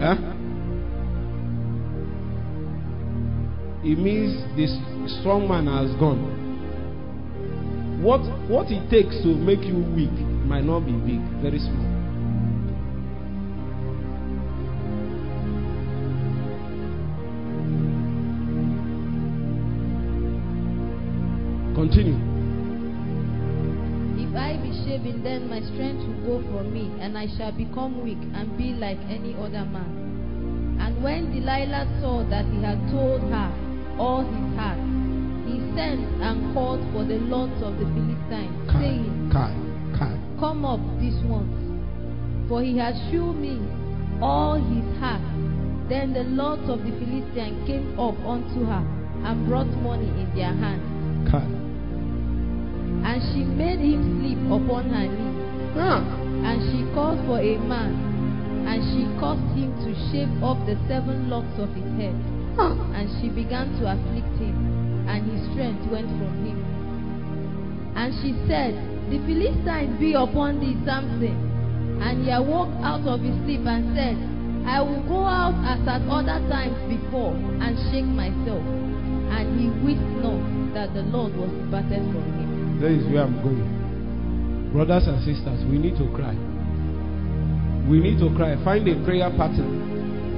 Eh? 0.00 0.14
It 3.82 3.98
means 3.98 4.36
this 4.56 4.72
strong 5.20 5.46
man 5.48 5.66
has 5.68 5.94
gone. 5.98 6.36
What 8.02 8.20
what 8.50 8.70
it 8.70 8.90
takes 8.90 9.16
to 9.22 9.28
make 9.28 9.62
you 9.62 9.78
weak 9.94 10.12
might 10.44 10.64
not 10.64 10.80
be 10.80 10.92
big, 10.92 11.20
very 11.40 11.58
small. 11.58 11.86
Continue. 21.74 22.35
If 24.96 25.02
I 25.02 25.04
be 25.04 25.10
shaven, 25.10 25.22
then 25.24 25.50
my 25.50 25.60
strength 25.60 26.08
will 26.24 26.40
go 26.40 26.48
from 26.48 26.72
me, 26.72 26.90
and 27.00 27.18
I 27.18 27.26
shall 27.36 27.52
become 27.52 28.02
weak 28.02 28.16
and 28.32 28.56
be 28.56 28.72
like 28.72 28.98
any 29.10 29.34
other 29.34 29.64
man. 29.68 30.78
And 30.80 31.02
when 31.02 31.32
Delilah 31.32 32.00
saw 32.00 32.24
that 32.30 32.46
he 32.46 32.62
had 32.62 32.80
told 32.90 33.20
her 33.20 33.52
all 33.98 34.24
his 34.24 34.56
heart, 34.56 34.80
he 35.44 35.60
sent 35.76 36.00
and 36.22 36.54
called 36.54 36.80
for 36.92 37.04
the 37.04 37.20
lords 37.28 37.60
of 37.62 37.76
the 37.76 37.84
Philistines, 37.84 38.56
saying, 38.72 39.28
Kai, 39.32 39.52
Kai. 39.98 40.16
Come 40.40 40.64
up 40.64 40.80
this 41.00 41.16
once, 41.24 41.52
for 42.48 42.62
he 42.62 42.78
has 42.78 42.96
shewn 43.10 43.40
me 43.40 43.60
all 44.22 44.56
his 44.56 44.98
heart. 44.98 45.20
Then 45.90 46.14
the 46.14 46.24
lords 46.24 46.68
of 46.70 46.80
the 46.80 46.92
Philistines 46.96 47.66
came 47.66 48.00
up 48.00 48.16
unto 48.24 48.64
her 48.64 48.84
and 49.28 49.46
brought 49.46 49.68
money 49.84 50.08
in 50.08 50.32
their 50.34 50.54
hands. 50.56 51.30
Kai. 51.30 51.65
And 53.06 53.22
she 53.30 53.46
made 53.46 53.78
him 53.78 54.18
sleep 54.18 54.42
upon 54.50 54.90
her 54.90 55.06
knee. 55.06 55.30
Ah. 55.78 56.02
And 56.42 56.58
she 56.68 56.82
called 56.90 57.22
for 57.30 57.38
a 57.38 57.54
man, 57.62 57.94
and 58.66 58.82
she 58.90 59.06
caused 59.22 59.46
him 59.54 59.70
to 59.86 59.94
shave 60.10 60.42
off 60.42 60.58
the 60.66 60.74
seven 60.90 61.30
locks 61.30 61.54
of 61.62 61.70
his 61.70 61.86
head. 61.94 62.18
And 62.58 63.06
she 63.20 63.28
began 63.30 63.78
to 63.78 63.94
afflict 63.94 64.34
him, 64.42 65.06
and 65.06 65.22
his 65.22 65.38
strength 65.54 65.86
went 65.86 66.10
from 66.18 66.34
him. 66.42 66.58
And 67.94 68.10
she 68.20 68.34
said, 68.50 68.74
The 69.06 69.22
Philistines 69.22 70.00
be 70.02 70.14
upon 70.18 70.58
thee, 70.58 70.74
Samson. 70.84 71.36
And 72.02 72.24
he 72.24 72.30
awoke 72.34 72.74
out 72.82 73.06
of 73.06 73.22
his 73.22 73.38
sleep 73.46 73.62
and 73.70 73.94
said, 73.94 74.18
I 74.66 74.82
will 74.82 75.06
go 75.06 75.22
out 75.22 75.54
as 75.62 75.86
at 75.86 76.02
other 76.10 76.42
times 76.50 76.76
before, 76.90 77.38
and 77.38 77.78
shake 77.88 78.04
myself. 78.04 78.66
And 79.30 79.46
he 79.54 79.70
wist 79.86 80.02
not 80.18 80.42
that 80.74 80.92
the 80.92 81.02
Lord 81.06 81.36
was 81.36 81.50
departed 81.54 82.02
from 82.10 82.24
him. 82.34 82.35
That 82.80 82.92
is 82.92 83.04
where 83.08 83.24
I'm 83.24 83.40
going. 83.42 84.72
Brothers 84.72 85.08
and 85.08 85.18
sisters, 85.24 85.64
we 85.70 85.78
need 85.78 85.96
to 85.96 86.06
cry. 86.12 86.36
We 87.88 88.00
need 88.00 88.18
to 88.20 88.28
cry. 88.36 88.58
Find 88.64 88.86
a 88.88 88.96
prayer 89.04 89.30
partner. 89.32 89.64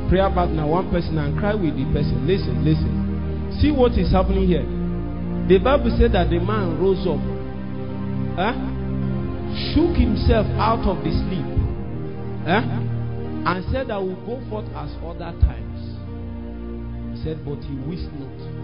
Prayer 0.08 0.30
partner, 0.30 0.66
one 0.66 0.90
person, 0.90 1.18
and 1.18 1.38
cry 1.38 1.54
with 1.54 1.74
the 1.74 1.84
person. 1.92 2.26
Listen, 2.26 2.64
listen. 2.64 3.58
See 3.60 3.72
what 3.72 3.98
is 3.98 4.12
happening 4.12 4.46
here. 4.46 4.66
The 5.48 5.58
Bible 5.58 5.90
said 5.98 6.12
that 6.12 6.28
the 6.30 6.38
man 6.38 6.78
rose 6.78 7.02
up, 7.08 7.18
huh? 8.36 8.52
shook 9.72 9.96
himself 9.96 10.46
out 10.60 10.84
of 10.84 11.02
the 11.02 11.10
sleep, 11.10 11.48
huh? 12.44 12.62
and 13.48 13.64
said, 13.72 13.90
I 13.90 13.98
will 13.98 14.20
go 14.28 14.36
forth 14.50 14.68
as 14.76 14.92
other 15.00 15.32
times. 15.40 15.80
He 17.16 17.24
said, 17.24 17.40
but 17.44 17.64
he 17.64 17.74
wished 17.88 18.12
not. 18.20 18.57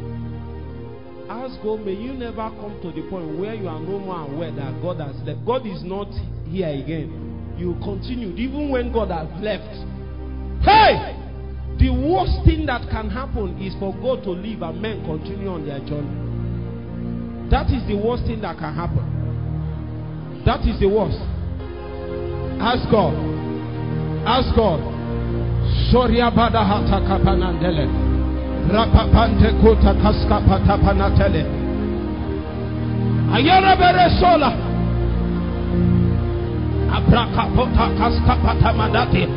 Ask 1.28 1.60
God, 1.62 1.80
may 1.80 1.94
you 1.94 2.12
never 2.12 2.50
come 2.60 2.78
to 2.82 2.92
the 2.92 3.08
point 3.08 3.38
where 3.38 3.54
you 3.54 3.68
are 3.68 3.80
no 3.80 3.98
more 3.98 4.30
aware 4.30 4.52
that 4.52 4.82
God 4.82 5.00
has 5.00 5.16
left. 5.24 5.44
God 5.46 5.66
is 5.66 5.82
not 5.82 6.08
here 6.48 6.68
again. 6.68 7.56
You 7.56 7.74
continued, 7.82 8.38
even 8.38 8.70
when 8.70 8.92
God 8.92 9.10
has 9.10 9.28
left. 9.42 9.64
Hey! 10.64 11.20
The 11.78 11.90
worst 11.90 12.44
thing 12.44 12.66
that 12.66 12.88
can 12.90 13.10
happen 13.10 13.60
is 13.60 13.74
for 13.80 13.92
God 14.00 14.22
to 14.24 14.30
leave 14.30 14.62
and 14.62 14.80
men 14.80 15.04
continue 15.04 15.48
on 15.48 15.66
their 15.66 15.80
journey. 15.80 17.50
That 17.50 17.66
is 17.72 17.86
the 17.88 17.96
worst 17.96 18.24
thing 18.24 18.40
that 18.42 18.58
can 18.58 18.74
happen. 18.74 20.42
That 20.46 20.60
is 20.60 20.78
the 20.78 20.88
worst. 20.88 21.18
Ask 22.60 22.88
God. 22.90 23.14
Ask 24.26 24.54
God. 24.56 24.80
Soria 25.90 26.30
bada 26.30 26.64
hata 26.64 27.00
kapanandele. 27.00 28.13
Rapapante 28.72 29.52
kota 29.62 29.94
kaska 30.02 30.40
patapanatele. 30.48 31.44
Ayara 33.34 33.76
bere 33.76 34.10
sola. 34.20 34.52
Abraka 36.96 37.44
pota 37.56 37.88
kaska 37.98 38.36
patamanate. 38.44 39.28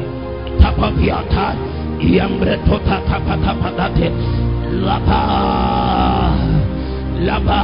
Tapapiata. 0.61 1.55
Iambre 1.99 2.57
tota 2.65 3.01
kapatapadate. 3.09 4.11
Laba. 4.85 5.21
Laba. 7.19 7.61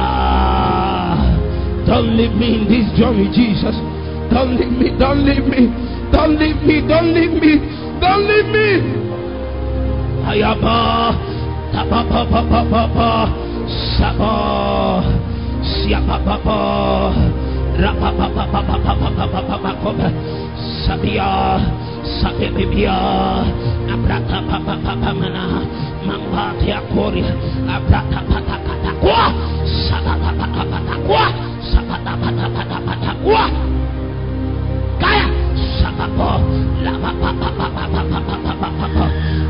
Don't 1.86 2.16
leave 2.16 2.34
me 2.34 2.46
in 2.60 2.68
this 2.68 2.98
journey, 2.98 3.28
Jesus. 3.32 3.76
Don't 4.32 4.56
leave 4.56 4.72
me, 4.72 4.98
don't 4.98 5.24
leave 5.24 5.46
me. 5.46 5.68
Don't 6.10 6.38
leave 6.38 6.62
me, 6.62 6.80
don't 6.88 7.12
leave 7.14 7.32
me. 7.42 7.58
Don't 8.00 8.24
leave 8.26 8.50
me. 8.50 8.68
Ayaba. 10.26 11.14
Sabia, 20.84 21.58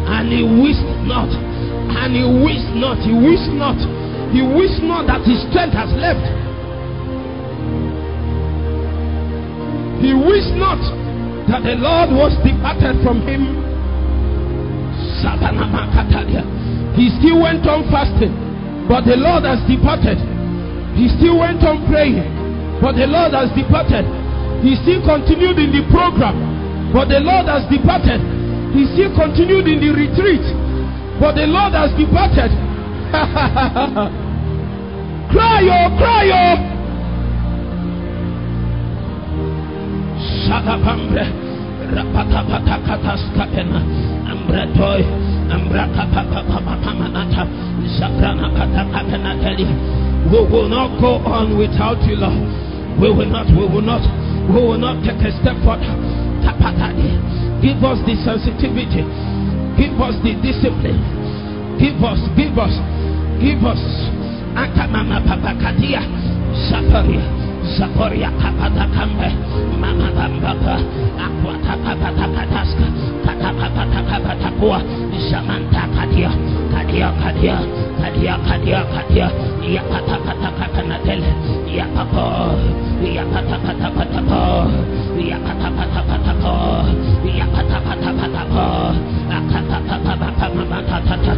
and 0.06 0.32
he 0.32 0.42
wished 0.42 0.84
not. 1.06 1.28
And 1.92 2.16
he 2.16 2.24
wist 2.24 2.68
not. 2.78 2.98
He 3.04 3.12
wist 3.12 3.50
not. 3.52 3.76
He 4.32 4.40
wist 4.42 4.80
not 4.82 5.06
that 5.06 5.22
his 5.26 5.40
strength 5.50 5.76
has 5.76 5.92
left. 5.94 6.24
He 10.00 10.12
wist 10.12 10.52
not 10.60 10.80
that 11.48 11.62
the 11.64 11.76
Lord 11.80 12.10
was 12.12 12.32
departed 12.44 13.00
from 13.04 13.20
him. 13.24 13.62
He 16.94 17.08
still 17.18 17.40
went 17.40 17.64
on 17.66 17.88
fasting, 17.88 18.34
but 18.86 19.08
the 19.08 19.16
Lord 19.16 19.44
has 19.48 19.60
departed. 19.64 20.20
He 20.94 21.08
still 21.18 21.40
went 21.40 21.64
on 21.64 21.88
praying, 21.88 22.22
but 22.84 22.94
the 22.94 23.08
Lord 23.08 23.32
has 23.32 23.48
departed. 23.56 24.04
He 24.60 24.76
still 24.84 25.00
continued 25.02 25.58
in 25.58 25.72
the 25.72 25.82
program, 25.90 26.92
but 26.92 27.08
the 27.08 27.20
Lord 27.20 27.48
has 27.48 27.64
departed. 27.72 28.20
He 28.76 28.84
still 28.92 29.10
continued 29.16 29.66
in 29.66 29.80
the 29.80 29.90
retreat, 29.90 30.44
but 31.20 31.34
the 31.38 31.46
Lord 31.46 31.72
has 31.74 31.90
departed. 31.94 32.50
cry, 35.30 35.62
oh, 35.70 35.86
cry, 35.96 36.26
oh. 36.34 36.56
Shadabambre, 40.44 41.24
Rapatapatakatas 41.94 43.22
Ambretoy, 44.26 45.02
Ambratapapapapamata, 45.50 47.42
Sabrana 47.98 48.48
Katakapanateli. 48.50 49.66
We 50.32 50.38
will 50.50 50.68
not 50.68 50.98
go 51.00 51.16
on 51.28 51.56
without 51.58 52.02
you, 52.08 52.16
Lord. 52.16 52.34
We 53.00 53.10
will 53.10 53.26
not, 53.30 53.46
we 53.52 53.66
will 53.68 53.82
not, 53.82 54.02
we 54.50 54.60
will 54.60 54.78
not 54.78 55.02
take 55.04 55.20
a 55.22 55.30
step 55.40 55.56
forward. 55.62 55.84
Tapatadi. 56.42 57.20
Give 57.62 57.82
us 57.84 57.98
the 58.04 58.14
sensitivity. 58.20 59.04
Give 59.76 59.94
us 60.00 60.14
the 60.22 60.34
discipline. 60.42 61.00
Give 61.78 61.98
us, 62.04 62.20
give 62.38 62.54
us, 62.58 62.74
give 63.42 63.62
us. 63.66 63.82
Akamama 64.54 65.20
papakadia. 65.26 66.02
Saparia. 66.70 67.22
Saporia 67.76 68.30
kapata 68.38 68.86
kambe. 68.94 69.28
Mama 69.80 70.10
bambaba. 70.14 70.78
Akwata 71.18 71.74
kapata 71.84 72.26
kataska. 72.28 72.86
Katapata 73.26 74.02
kapata 74.10 74.50
kuwa. 74.60 74.82
Zamanta 75.30 75.88
kadia 75.96 76.30
katia 76.94 77.10
katia 77.18 77.58
katia 77.98 78.38
katia 78.46 78.80
katia 78.94 79.26
ya 79.74 79.82
kata 79.82 80.16
kata 80.26 80.50
kata 80.58 80.82
na 80.86 80.96
tele 81.02 81.26
ya 81.66 81.86
kapo 81.90 82.54
ya 83.02 83.24
kata 83.34 83.56
kata 83.66 83.88
kata 83.98 84.20
ko 84.30 84.42
ya 85.18 85.38
kata 85.42 85.68
kata 85.74 86.00
kata 86.06 86.32
ko 86.38 86.54
ya 87.26 87.46
kata 87.50 87.78
kata 87.82 88.10
kata 88.14 88.42
ko 88.46 88.66
na 89.26 89.38
kata 89.50 89.78
kata 89.90 90.12
kata 90.22 90.48
kata 90.54 90.98
kata 91.02 91.02
kata 91.02 91.34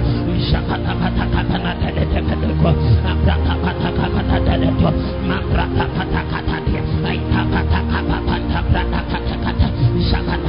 kata 0.69 0.93
kata 1.01 1.25
kata 1.33 1.57
na 1.65 1.73
tele 1.81 2.05
tele 2.13 2.35
tele 2.37 2.55
ko 2.61 2.71
na 3.05 3.13
kata 3.25 3.55
kata 3.65 3.89
kata 4.13 4.37
tele 4.45 4.69
ko 4.77 4.89
na 5.25 5.39
kata 5.57 5.85
kata 5.97 6.21
kata 6.33 6.57
dia 6.69 6.83
aita 7.09 7.41
kata 7.49 7.81
kata 7.89 8.19
kata 8.29 8.61
kata 8.77 9.01
kata 9.09 10.17
kata 10.21 10.46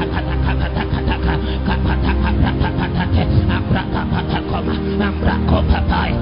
Rakopapai. 5.38 6.17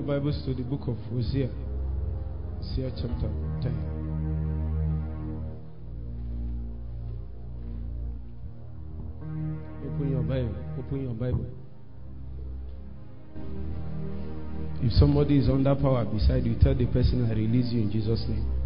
Your 0.00 0.18
Bibles 0.18 0.42
to 0.46 0.54
the 0.54 0.62
book 0.62 0.88
of 0.88 0.96
Hosea. 1.10 1.48
Hosea 2.58 2.90
chapter 2.96 3.28
10. 3.60 3.74
Open 9.84 10.10
your 10.10 10.22
Bible. 10.22 10.54
Open 10.78 11.02
your 11.02 11.14
Bible. 11.14 11.46
If 14.82 14.92
somebody 14.92 15.38
is 15.38 15.48
under 15.50 15.74
power 15.74 16.04
beside 16.06 16.46
you, 16.46 16.56
tell 16.60 16.74
the 16.74 16.86
person 16.86 17.28
I 17.30 17.34
release 17.34 17.70
you 17.72 17.82
in 17.82 17.90
Jesus' 17.90 18.24
name. 18.28 18.59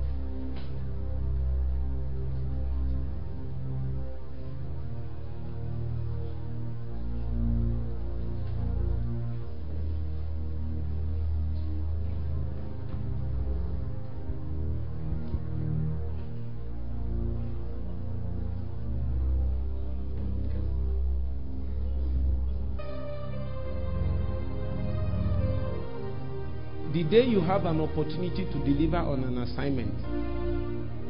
The 26.95 27.03
day 27.03 27.27
you 27.27 27.41
have 27.41 27.67
an 27.67 27.81
opportunity 27.81 28.47
to 28.47 28.59
deliver 28.63 28.99
on 28.99 29.25
an 29.25 29.39
assignment 29.43 29.91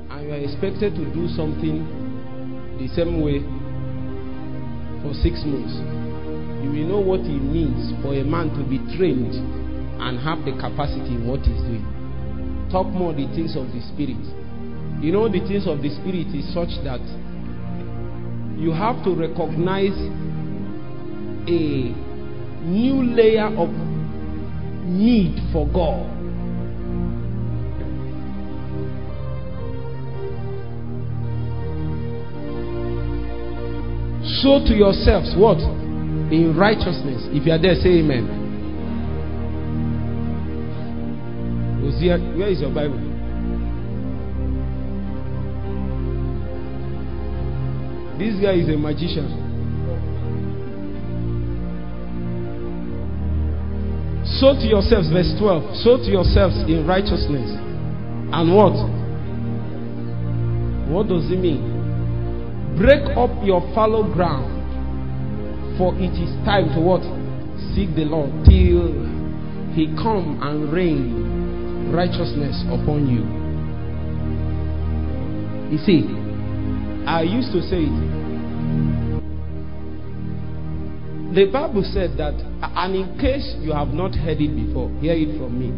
and 0.08 0.18
you 0.24 0.32
are 0.32 0.40
expected 0.40 0.96
to 0.96 1.04
do 1.12 1.28
something 1.36 1.84
the 2.80 2.88
same 2.96 3.20
way 3.20 3.44
for 5.04 5.12
six 5.20 5.44
months, 5.44 5.76
you 6.64 6.72
will 6.72 6.88
know 6.88 7.00
what 7.04 7.20
it 7.20 7.36
means 7.36 7.92
for 8.00 8.16
a 8.16 8.24
man 8.24 8.48
to 8.56 8.64
be 8.64 8.80
trained 8.96 9.36
and 10.00 10.16
have 10.24 10.40
the 10.48 10.56
capacity 10.56 11.20
in 11.20 11.28
what 11.28 11.44
he's 11.44 11.60
doing. 11.68 11.84
Talk 12.72 12.88
more 12.88 13.12
the 13.12 13.28
things 13.36 13.52
of 13.52 13.68
the 13.68 13.84
spirit. 13.92 14.24
You 15.04 15.12
know, 15.12 15.28
the 15.28 15.44
things 15.44 15.68
of 15.68 15.84
the 15.84 15.92
spirit 16.00 16.32
is 16.32 16.48
such 16.56 16.72
that 16.88 17.04
you 18.56 18.72
have 18.72 19.04
to 19.04 19.12
recognize 19.12 19.92
a 21.44 21.92
new 22.64 23.04
layer 23.04 23.52
of 23.52 23.68
need 24.84 25.40
for 25.52 25.66
God. 25.66 26.10
Show 34.42 34.60
to 34.66 34.74
yourselves 34.74 35.34
what? 35.36 35.58
In 36.32 36.54
righteousness. 36.56 37.28
If 37.32 37.46
you 37.46 37.52
are 37.52 37.58
there, 37.60 37.74
say 37.74 38.00
amen. 38.00 38.40
Hosea, 41.82 42.18
where 42.36 42.48
is 42.48 42.60
your 42.60 42.72
Bible? 42.72 42.98
This 48.18 48.40
guy 48.40 48.54
is 48.54 48.68
a 48.68 48.78
magician. 48.78 49.43
Sow 54.40 54.54
to 54.54 54.66
yourselves, 54.66 55.10
verse 55.10 55.32
12. 55.38 55.76
Sow 55.82 55.96
to 55.98 56.10
yourselves 56.10 56.56
in 56.66 56.86
righteousness. 56.86 57.50
And 58.34 58.50
what? 58.54 58.74
What 60.90 61.08
does 61.08 61.30
it 61.30 61.38
mean? 61.38 62.76
Break 62.76 63.16
up 63.16 63.30
your 63.44 63.62
fallow 63.74 64.02
ground, 64.02 64.50
for 65.78 65.94
it 65.94 66.12
is 66.18 66.34
time 66.44 66.74
to 66.74 66.80
what? 66.80 67.02
Seek 67.74 67.94
the 67.94 68.04
Lord 68.04 68.30
till 68.44 68.90
He 69.74 69.86
come 70.02 70.42
and 70.42 70.72
rain 70.72 71.90
righteousness 71.92 72.62
upon 72.66 73.06
you. 73.06 73.22
You 75.70 75.78
see, 75.78 76.02
I 77.06 77.22
used 77.22 77.52
to 77.52 77.62
say 77.62 77.86
it. 77.86 78.14
The 81.34 81.46
Bible 81.50 81.82
said 81.82 82.14
that, 82.16 82.38
and 82.62 82.94
in 82.94 83.18
case 83.18 83.56
you 83.58 83.72
have 83.72 83.88
not 83.88 84.14
heard 84.14 84.38
it 84.38 84.54
before, 84.54 84.86
hear 85.02 85.18
it 85.18 85.34
from 85.34 85.58
me. 85.58 85.74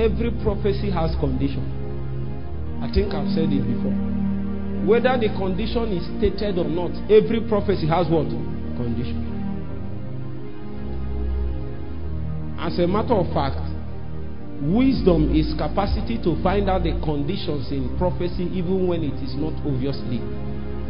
Every 0.00 0.32
prophecy 0.40 0.88
has 0.88 1.12
condition. 1.20 1.60
I 2.80 2.88
think 2.88 3.12
I've 3.12 3.28
said 3.36 3.52
it 3.52 3.68
before. 3.68 3.92
Whether 4.88 5.12
the 5.20 5.28
condition 5.36 5.92
is 5.92 6.08
stated 6.16 6.56
or 6.56 6.64
not, 6.64 6.96
every 7.12 7.44
prophecy 7.52 7.84
has 7.84 8.08
what? 8.08 8.32
Condition. 8.80 9.28
As 12.56 12.78
a 12.80 12.88
matter 12.88 13.12
of 13.12 13.28
fact, 13.36 13.60
wisdom 14.72 15.36
is 15.36 15.52
capacity 15.60 16.16
to 16.24 16.40
find 16.40 16.72
out 16.72 16.88
the 16.88 16.96
conditions 17.04 17.68
in 17.68 17.92
prophecy 18.00 18.48
even 18.56 18.88
when 18.88 19.04
it 19.04 19.20
is 19.20 19.36
not 19.36 19.52
obviously 19.68 20.24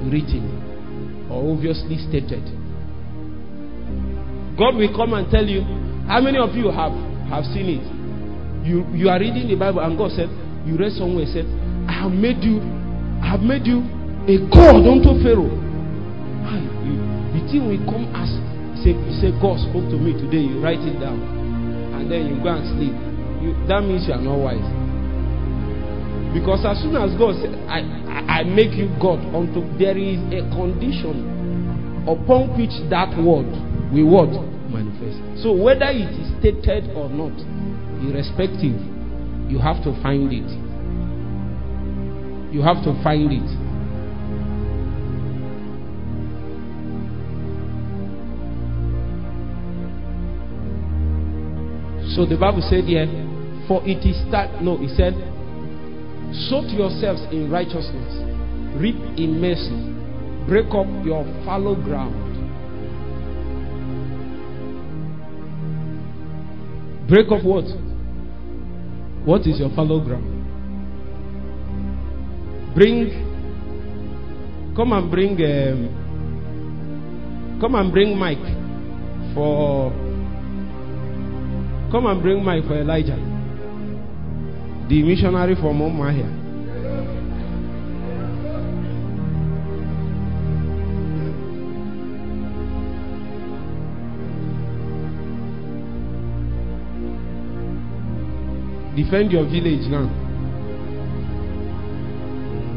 written 0.06 1.26
or 1.26 1.50
obviously 1.50 1.98
stated. 2.06 2.46
God 4.58 4.74
will 4.76 4.90
come 4.94 5.14
and 5.14 5.30
tell 5.30 5.46
you, 5.46 5.62
how 6.10 6.20
many 6.20 6.38
of 6.38 6.54
you 6.54 6.70
have 6.74 6.92
have 7.30 7.44
seen 7.54 7.78
it. 7.78 7.84
You 8.66 8.82
you 8.92 9.08
are 9.08 9.20
reading 9.20 9.46
the 9.48 9.54
Bible 9.56 9.80
and 9.80 9.96
God 9.96 10.10
said, 10.12 10.28
you 10.66 10.76
read 10.76 10.92
somewhere 10.98 11.26
said, 11.30 11.46
I 11.88 12.04
have 12.04 12.12
made 12.12 12.42
you, 12.42 12.58
I 13.22 13.36
have 13.38 13.40
made 13.44 13.64
you 13.64 13.80
a 14.26 14.36
God 14.50 14.82
unto 14.84 15.14
Pharaoh. 15.22 15.52
You- 16.84 17.06
The 17.36 17.40
thing 17.48 17.62
will 17.68 17.80
come 17.86 18.08
as 18.16 18.28
say, 18.82 18.96
say 19.20 19.30
God 19.40 19.60
spoke 19.60 19.86
to 19.92 19.96
me 20.00 20.12
today. 20.16 20.42
You 20.42 20.58
write 20.60 20.80
it 20.82 20.98
down, 21.00 21.20
and 21.94 22.10
then 22.10 22.26
you 22.28 22.36
go 22.42 22.48
and 22.56 22.64
sleep. 22.76 22.96
You, 23.44 23.54
that 23.68 23.84
means 23.84 24.08
you 24.08 24.14
are 24.16 24.20
not 24.20 24.36
wise. 24.40 24.68
Because 26.34 26.64
as 26.66 26.80
soon 26.82 26.96
as 26.96 27.12
God 27.16 27.36
said, 27.40 27.54
I, 27.68 27.80
I, 28.08 28.40
I 28.40 28.44
make 28.44 28.76
you 28.76 28.88
God 29.00 29.20
unto 29.32 29.64
there 29.78 29.96
is 29.96 30.20
a 30.32 30.44
condition 30.52 32.04
upon 32.08 32.52
which 32.58 32.74
that 32.90 33.12
word 33.16 33.48
will 33.92 34.08
what? 34.08 34.30
Manifest. 34.70 35.42
So 35.42 35.52
whether 35.52 35.88
it 35.88 36.12
is 36.12 36.28
stated 36.40 36.90
or 36.94 37.08
not, 37.08 37.34
irrespective, 38.04 38.76
you 39.50 39.58
have 39.58 39.82
to 39.84 39.96
find 40.02 40.32
it. 40.32 40.48
You 42.52 42.62
have 42.62 42.84
to 42.84 42.92
find 43.02 43.32
it. 43.32 43.48
So 52.14 52.26
the 52.26 52.36
Bible 52.36 52.62
said 52.68 52.84
here, 52.84 53.06
for 53.68 53.80
it 53.86 54.04
is 54.04 54.18
that 54.32 54.60
no, 54.60 54.80
it 54.82 54.90
said, 54.96 55.14
to 56.34 56.74
yourselves 56.74 57.22
in 57.30 57.50
righteousness, 57.50 58.10
reap 58.76 58.96
in 59.16 59.40
mercy, 59.40 59.76
break 60.48 60.66
up 60.74 60.88
your 61.04 61.24
fallow 61.44 61.74
ground. 61.74 62.27
Break 67.08 67.30
up 67.32 67.42
what? 67.42 67.64
What 69.24 69.40
is 69.46 69.58
your 69.58 69.70
fallow 69.74 70.00
ground? 70.04 70.26
Bring, 72.74 73.08
come 74.76 74.92
and 74.92 75.10
bring, 75.10 75.32
um, 75.42 75.88
come 77.60 77.74
and 77.76 77.90
bring 77.90 78.18
mic 78.18 78.38
for, 79.34 79.90
come 81.90 82.06
and 82.06 82.20
bring 82.22 82.44
mic 82.44 82.64
for 82.66 82.78
Elijah, 82.78 83.16
the 84.88 85.02
missionary 85.02 85.54
from 85.54 85.80
Umuahia. 85.80 86.37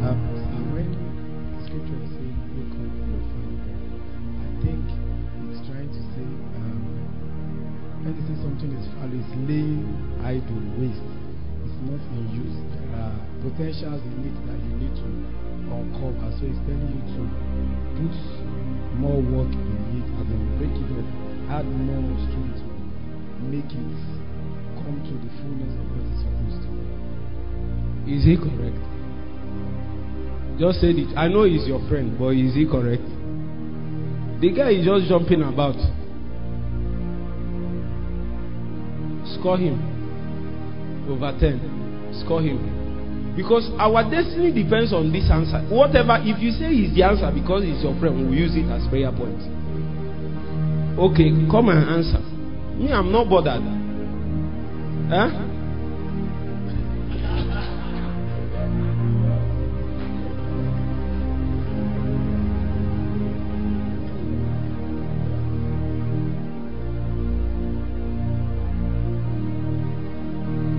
Um, 0.05 0.21
when 0.69 0.85
they 1.57 1.81
say 6.13 6.29
um 6.61 6.85
trying 8.05 8.13
to 8.13 8.21
say 8.29 8.37
something 8.37 8.69
is 8.69 8.85
idle, 10.21 10.61
waste. 10.77 11.09
It's 11.65 11.73
not. 11.89 11.97
There 12.69 13.01
are 13.01 13.17
potentials 13.41 14.05
in 14.05 14.21
it 14.21 14.37
that 14.45 14.61
you 14.61 14.77
need 14.77 14.93
to 15.01 15.09
uncover. 15.73 16.29
So 16.37 16.45
it's 16.45 16.61
telling 16.69 16.85
you 16.85 17.01
to 17.17 17.23
put 17.97 18.13
more 18.93 19.25
work 19.25 19.49
in 19.49 20.05
it 20.05 20.05
and 20.05 20.25
then 20.29 20.43
break 20.61 20.69
it 20.69 20.89
up, 21.01 21.09
add 21.49 21.65
more 21.65 22.13
strength 22.29 22.61
make 23.49 23.65
it 23.73 24.20
come 24.83 24.99
to 25.05 25.13
the 25.17 25.29
fullness 25.41 25.73
of 25.77 25.85
supposed 26.19 26.61
to. 26.65 26.71
Is 28.09 28.25
he 28.25 28.35
correct? 28.37 28.81
Just 30.59 30.81
said 30.81 30.95
it. 30.97 31.09
I 31.17 31.27
know 31.27 31.43
he's 31.45 31.67
your 31.67 31.81
friend, 31.89 32.17
but 32.17 32.37
is 32.37 32.53
he 32.53 32.65
correct? 32.65 33.05
The 34.41 34.49
guy 34.53 34.77
is 34.77 34.85
just 34.85 35.09
jumping 35.09 35.41
about. 35.41 35.77
Score 39.37 39.57
him. 39.57 39.77
Over 41.09 41.33
10. 41.39 42.21
Score 42.25 42.41
him. 42.41 43.33
Because 43.35 43.69
our 43.79 44.03
destiny 44.05 44.51
depends 44.51 44.93
on 44.93 45.11
this 45.13 45.29
answer. 45.31 45.65
Whatever, 45.73 46.19
if 46.21 46.37
you 46.41 46.51
say 46.51 46.69
it's 46.69 46.93
the 46.93 47.03
answer 47.03 47.31
because 47.33 47.63
it's 47.63 47.81
your 47.81 47.97
friend, 47.97 48.27
we'll 48.27 48.37
use 48.37 48.53
it 48.53 48.67
as 48.69 48.85
prayer 48.89 49.11
point. 49.11 49.39
Okay, 50.99 51.31
come 51.49 51.69
and 51.69 51.81
answer. 51.89 52.19
Me, 52.75 52.91
I'm 52.91 53.09
not 53.11 53.29
bothered. 53.29 53.80
Huh? 55.11 55.27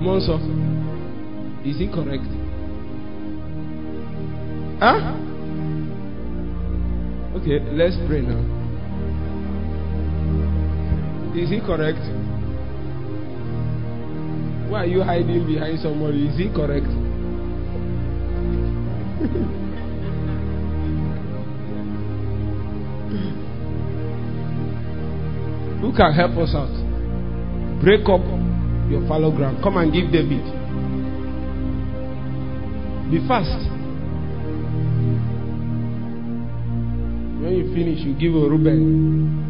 Monso, 0.01 0.39
is 1.63 1.77
he 1.77 1.87
correct? 1.93 2.23
Huh? 4.79 5.13
Okay, 7.37 7.59
let's 7.73 7.95
pray 8.07 8.21
now. 8.21 8.41
Is 11.35 11.51
he 11.51 11.59
correct? 11.59 12.32
Why 14.73 14.85
are 14.85 14.87
you 14.87 15.03
hiding 15.03 15.45
behind 15.45 15.79
somebody? 15.81 16.25
Is 16.25 16.35
he 16.35 16.49
correct? 16.49 16.87
Who 25.79 25.93
can 25.95 26.11
help 26.13 26.31
us 26.39 26.55
out? 26.55 26.73
Break 27.83 28.09
up 28.09 28.25
your 28.89 29.07
fallow 29.07 29.29
ground. 29.29 29.61
Come 29.61 29.77
and 29.77 29.93
give 29.93 30.11
David. 30.11 30.41
Be 33.11 33.19
fast. 33.27 33.69
When 37.43 37.53
you 37.53 37.71
finish, 37.75 37.99
you 37.99 38.15
give 38.15 38.33
a 38.33 38.49
Reuben. 38.49 39.42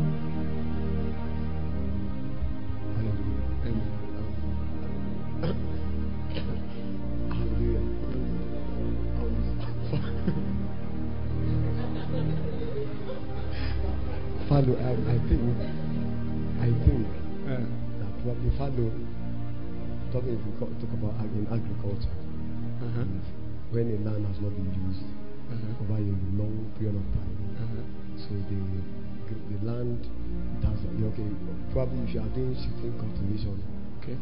You 32.13 32.21
are 32.21 32.29
doing 32.37 32.53
shifting 32.53 32.93
cultivation, 32.99 33.57
Okay. 33.97 34.17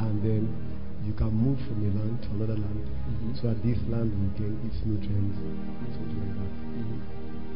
and 0.00 0.22
then 0.22 0.44
you 1.06 1.12
can 1.14 1.32
move 1.32 1.58
from 1.64 1.80
a 1.86 1.90
land 1.96 2.20
to 2.22 2.28
another 2.36 2.56
land, 2.60 2.84
Mhm. 2.84 3.36
so 3.40 3.48
that 3.48 3.62
this 3.62 3.78
land 3.88 4.12
will 4.12 4.32
gain 4.36 4.58
its 4.66 4.84
nutrients, 4.84 5.38
something 5.96 6.20
like 6.20 6.36
that. 6.36 6.52
Mhm. 6.76 7.00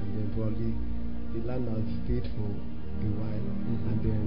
and 0.01 0.09
then 0.17 0.29
probably 0.35 0.73
the 1.35 1.41
land 1.47 1.69
has 1.69 1.85
stayed 2.05 2.27
for 2.33 2.49
a 2.49 3.11
while, 3.21 3.49
Mhm. 3.69 3.93
and 3.93 3.99
then 4.03 4.27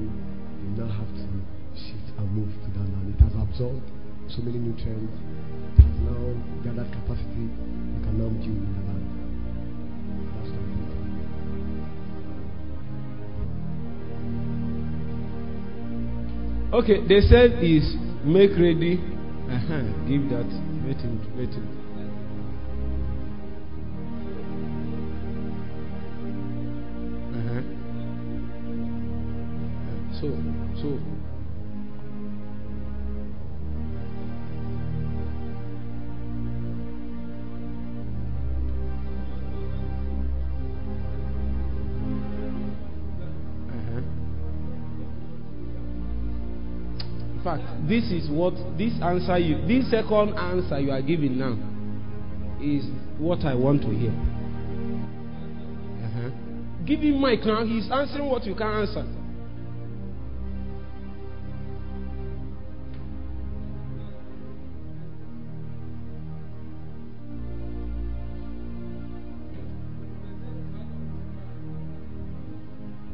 you 0.61 0.69
now 0.77 0.87
have 0.87 1.09
to 1.09 1.27
shift 1.73 2.13
and 2.19 2.29
move 2.35 2.53
to 2.61 2.69
that 2.77 2.87
land. 2.93 3.15
It 3.17 3.23
has 3.23 3.33
absorbed 3.33 3.89
so 4.27 4.41
many 4.43 4.59
nutrients, 4.59 5.17
it 5.73 5.81
has 5.81 5.97
now 6.05 6.23
gathered 6.63 6.91
capacity, 6.93 7.49
you 7.49 7.99
can 8.03 8.17
now 8.19 8.29
in 8.29 8.75
the 8.77 8.82
Okay, 16.73 17.05
they 17.07 17.21
said 17.21 17.63
is 17.63 17.95
make 18.25 18.49
ready. 18.57 18.97
Uh-huh. 18.97 19.83
Give 20.09 20.27
that. 20.31 20.49
Let 20.87 20.97
him. 20.97 21.21
Let 21.37 21.53
him. 21.53 21.67
Uh-huh. 27.37 27.61
Uh, 29.85 30.19
So, 30.19 30.27
so. 30.81 31.22
Fact, 47.43 47.63
this 47.87 48.05
is 48.11 48.29
what 48.29 48.53
this 48.77 48.93
answer 49.01 49.37
you 49.37 49.59
this 49.67 49.89
second 49.91 50.37
answer 50.37 50.79
you 50.79 50.91
are 50.91 51.01
giving 51.01 51.37
now 51.37 51.57
is 52.61 52.85
what 53.19 53.45
I 53.45 53.53
want 53.55 53.81
to 53.81 53.89
hear. 53.89 54.11
Uh-huh. 56.05 56.29
Give 56.85 56.99
him 57.01 57.21
mic 57.21 57.45
now. 57.45 57.65
He's 57.65 57.89
answering 57.91 58.29
what 58.29 58.45
you 58.45 58.55
can 58.55 58.67
answer. 58.67 59.05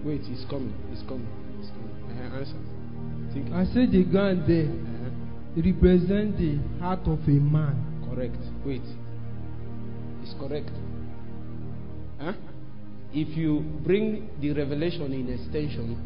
Wait, 0.03 0.21
he's 0.21 0.45
coming. 0.49 0.73
He's 0.89 1.01
coming. 1.01 1.27
He's 1.59 1.69
coming. 1.69 1.91
Uh, 2.17 2.37
answer. 2.37 2.78
Think. 3.33 3.51
I 3.53 3.65
said 3.73 3.91
the 3.91 4.03
gun 4.03 4.43
there 4.47 4.65
Uh-huh. 4.65 5.61
represent 5.61 6.37
the 6.37 6.57
heart 6.79 7.01
of 7.07 7.19
a 7.27 7.31
man. 7.31 7.75
Correct. 8.09 8.37
Wait. 8.65 8.81
It's 10.23 10.33
correct. 10.39 10.69
Huh? 12.19 12.33
If 13.13 13.35
you 13.37 13.61
bring 13.83 14.29
the 14.41 14.53
revelation 14.53 15.11
in 15.13 15.29
extension, 15.29 15.97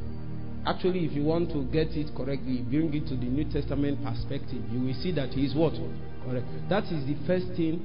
actually, 0.66 1.06
if 1.06 1.14
you 1.14 1.24
want 1.24 1.50
to 1.52 1.64
get 1.66 1.90
it 1.98 2.14
correctly, 2.16 2.62
bring 2.70 2.94
it 2.94 3.08
to 3.08 3.16
the 3.16 3.26
New 3.26 3.46
Testament 3.52 4.04
perspective, 4.04 4.62
you 4.72 4.80
will 4.82 4.94
see 5.02 5.12
that 5.14 5.30
he 5.30 5.46
is 5.46 5.56
what? 5.56 5.74
Correct. 6.26 6.46
That 6.70 6.84
is 6.86 7.06
the 7.06 7.16
first 7.28 7.48
thing 7.58 7.82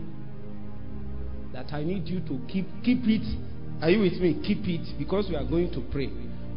that 1.53 1.73
I 1.73 1.83
need 1.83 2.07
you 2.07 2.21
to 2.21 2.39
keep 2.47 2.67
keep 2.85 3.01
it. 3.07 3.25
Are 3.83 3.91
you 3.91 4.01
with 4.01 4.21
me? 4.21 4.35
Keep 4.45 4.67
it 4.69 4.99
because 4.99 5.29
we 5.29 5.37
are 5.37 5.45
going 5.45 5.71
to 5.73 5.81
pray. 5.91 6.11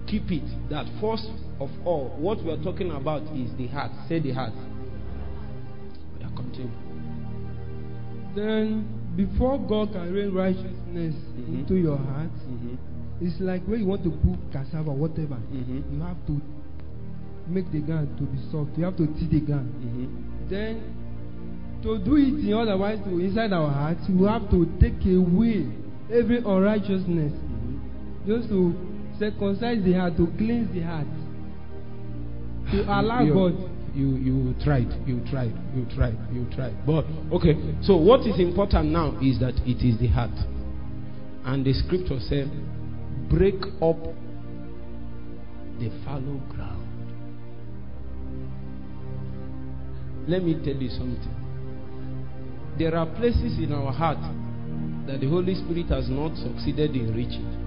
Keep 0.08 0.30
it. 0.32 0.70
That 0.70 0.86
first 1.00 1.26
of 1.62 1.70
all, 1.86 2.10
what 2.18 2.44
we 2.44 2.52
are 2.52 2.64
talking 2.64 2.90
about 2.92 3.22
is 3.36 3.54
the 3.56 3.68
heart. 3.68 3.92
Say 4.10 4.20
the 4.20 4.32
heart. 4.32 4.54
Yeah, 6.20 6.30
continue. 6.36 6.72
Then, 8.36 8.86
before 9.16 9.60
God 9.60 9.92
can 9.94 10.12
rain 10.14 10.34
righteousness 10.34 11.16
Mhm. 11.38 11.60
into 11.60 11.76
your 11.76 11.98
heart, 11.98 12.32
Mhm. 12.50 12.78
it's 13.22 13.40
like 13.40 13.68
when 13.68 13.82
you 13.82 13.86
want 13.86 14.04
to 14.04 14.10
put 14.10 14.52
cassava, 14.52 14.92
whatever, 14.92 15.38
Mhm. 15.54 15.84
you 15.94 16.02
have 16.02 16.26
to 16.28 16.42
make 17.48 17.72
the 17.72 17.80
ground 17.80 18.08
to 18.18 18.24
be 18.24 18.40
soft. 18.52 18.78
You 18.78 18.86
have 18.86 18.98
to 18.98 19.06
till 19.06 19.28
the 19.28 19.40
ground. 19.42 19.70
Mhm. 19.84 20.08
Then, 20.50 20.78
to 21.84 21.98
do 22.00 22.16
it 22.16 22.46
in 22.46 22.54
otherwise 22.54 23.00
to 23.04 23.20
inside 23.20 23.54
our 23.54 23.70
hearts, 23.70 24.08
we 24.10 24.26
have 24.26 24.50
to 24.50 24.66
take 24.80 25.06
away 25.06 25.66
every 26.12 26.38
unrighteousness, 26.38 27.34
just 28.26 28.50
to 28.50 28.74
circumcise 29.20 29.84
the 29.84 29.94
heart, 29.94 30.16
to 30.18 30.28
cleanse 30.38 30.72
the 30.72 30.82
heart, 30.82 31.08
to 32.72 32.84
allow 32.84 33.22
you, 33.22 33.34
God. 33.34 33.70
You 33.94 34.16
you 34.16 34.56
tried, 34.64 34.88
you 35.06 35.20
tried, 35.30 35.54
you 35.76 35.86
tried, 35.94 36.18
you 36.32 36.48
tried. 36.56 36.76
But 36.86 37.06
okay, 37.34 37.56
so 37.82 37.98
what 37.98 38.22
is 38.22 38.40
important 38.40 38.90
now 38.90 39.20
is 39.22 39.40
that 39.40 39.56
it 39.68 39.86
is 39.86 40.00
the 40.00 40.08
heart, 40.08 40.32
and 41.44 41.66
the 41.66 41.74
scripture 41.74 42.20
said, 42.22 42.50
"Break 43.30 43.62
up 43.82 44.00
the 45.80 45.92
fallow 46.06 46.40
ground." 46.56 46.88
Let 50.28 50.44
me 50.44 50.54
tell 50.64 50.76
you 50.76 50.90
something. 50.90 51.36
There 52.78 52.96
are 52.96 53.06
places 53.06 53.60
in 53.60 53.74
our 53.74 53.92
heart 53.92 54.22
that 55.08 55.20
the 55.20 55.28
Holy 55.28 55.56
Spirit 55.56 55.88
has 55.88 56.08
not 56.10 56.38
succeeded 56.38 56.96
in 56.96 57.14
reaching. 57.14 57.58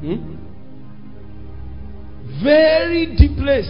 Hmm? 0.00 0.43
Very 2.42 3.14
deep 3.16 3.36
place. 3.36 3.68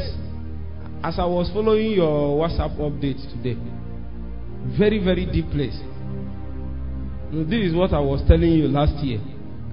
As 1.03 1.19
I 1.19 1.27
was 1.27 1.51
following 1.53 1.93
your 1.93 2.41
WhatsApp 2.41 2.79
update 2.79 3.21
today, 3.33 3.61
very, 4.79 5.05
very 5.05 5.27
deep 5.27 5.51
place. 5.51 5.77
This 7.31 7.71
is 7.71 7.75
what 7.75 7.93
I 7.93 8.01
was 8.01 8.23
telling 8.27 8.53
you 8.53 8.69
last 8.69 9.05
year. 9.05 9.21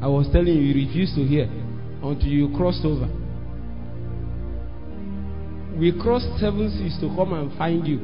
I 0.02 0.08
was 0.08 0.28
telling 0.34 0.48
you, 0.48 0.62
you 0.62 0.88
refused 0.88 1.16
to 1.16 1.24
hear 1.24 1.46
until 2.04 2.28
you 2.28 2.50
crossed 2.58 2.84
over. 2.84 3.08
We 5.78 5.94
crossed 6.02 6.28
seven 6.40 6.70
seas 6.76 6.98
to 7.00 7.08
come 7.16 7.34
and 7.34 7.56
find 7.58 7.88
you, 7.88 8.00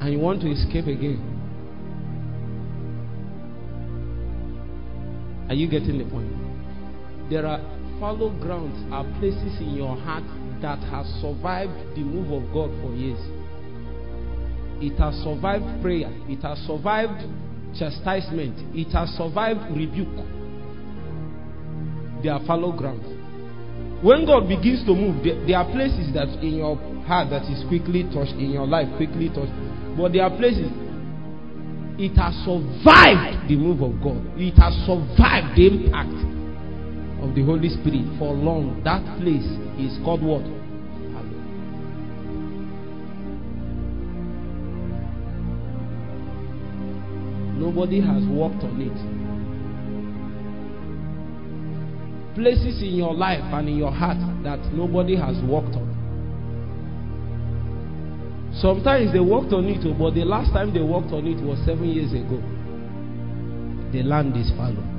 and 0.00 0.12
you 0.12 0.18
want 0.18 0.40
to 0.40 0.50
escape 0.50 0.86
again. 0.86 1.20
Are 5.48 5.54
you 5.54 5.68
getting 5.68 5.98
the 5.98 6.04
point? 6.10 6.32
There 7.30 7.46
are 7.46 7.60
fallow 8.02 8.34
grounds, 8.40 8.74
are 8.90 9.06
places 9.20 9.54
in 9.62 9.76
your 9.78 9.94
heart 9.94 10.26
that 10.60 10.82
has 10.90 11.06
survived 11.22 11.70
the 11.94 12.02
move 12.02 12.34
of 12.34 12.42
God 12.50 12.66
for 12.82 12.90
years. 12.98 13.22
It 14.82 14.98
has 14.98 15.14
survived 15.22 15.62
prayer, 15.80 16.10
it 16.26 16.42
has 16.42 16.58
survived 16.66 17.22
chastisement, 17.78 18.58
it 18.74 18.90
has 18.90 19.06
survived 19.14 19.70
rebuke. 19.70 20.18
They 22.26 22.28
are 22.28 22.42
fallow 22.42 22.74
grounds. 22.74 23.06
When 24.02 24.26
God 24.26 24.50
begins 24.50 24.82
to 24.90 24.98
move, 24.98 25.22
there, 25.22 25.38
there 25.46 25.62
are 25.62 25.70
places 25.70 26.10
that 26.18 26.26
in 26.42 26.58
your 26.58 26.74
heart 27.06 27.30
that 27.30 27.46
is 27.46 27.62
quickly 27.70 28.02
touched, 28.10 28.34
in 28.34 28.50
your 28.50 28.66
life 28.66 28.90
quickly 28.98 29.30
touched, 29.30 29.54
but 29.94 30.10
there 30.10 30.26
are 30.26 30.34
places 30.34 30.66
it 32.02 32.18
has 32.18 32.34
survived 32.42 33.46
the 33.46 33.54
move 33.54 33.78
of 33.78 33.94
God. 34.02 34.18
It 34.34 34.58
has 34.58 34.74
survived 34.90 35.54
the 35.54 35.70
impact 35.70 36.32
of 37.22 37.34
the 37.34 37.42
Holy 37.44 37.68
Spirit 37.68 38.04
for 38.18 38.34
long. 38.34 38.82
That 38.84 39.02
place 39.22 39.46
is 39.78 39.96
called 40.04 40.22
what? 40.22 40.42
Nobody 47.62 48.00
has 48.00 48.26
walked 48.26 48.64
on 48.64 48.80
it. 48.82 48.98
Places 52.34 52.82
in 52.82 52.96
your 52.96 53.14
life 53.14 53.44
and 53.54 53.68
in 53.68 53.76
your 53.76 53.92
heart 53.92 54.18
that 54.42 54.58
nobody 54.74 55.14
has 55.16 55.36
walked 55.44 55.76
on. 55.76 55.92
Sometimes 58.54 59.12
they 59.12 59.20
walked 59.20 59.52
on 59.52 59.64
it, 59.66 59.80
oh, 59.86 59.94
but 59.94 60.14
the 60.14 60.24
last 60.24 60.52
time 60.52 60.74
they 60.74 60.82
walked 60.82 61.12
on 61.12 61.26
it 61.26 61.40
was 61.42 61.58
seven 61.64 61.88
years 61.88 62.12
ago. 62.12 62.42
The 63.92 64.02
land 64.02 64.36
is 64.36 64.50
fallow. 64.56 64.91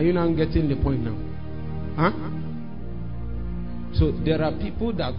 Are 0.00 0.02
you 0.02 0.14
now 0.14 0.26
getting 0.32 0.66
the 0.66 0.76
point 0.76 1.00
now? 1.00 1.12
Huh? 1.94 2.12
So 3.98 4.12
there 4.24 4.42
are 4.42 4.50
people 4.52 4.94
that 4.96 5.12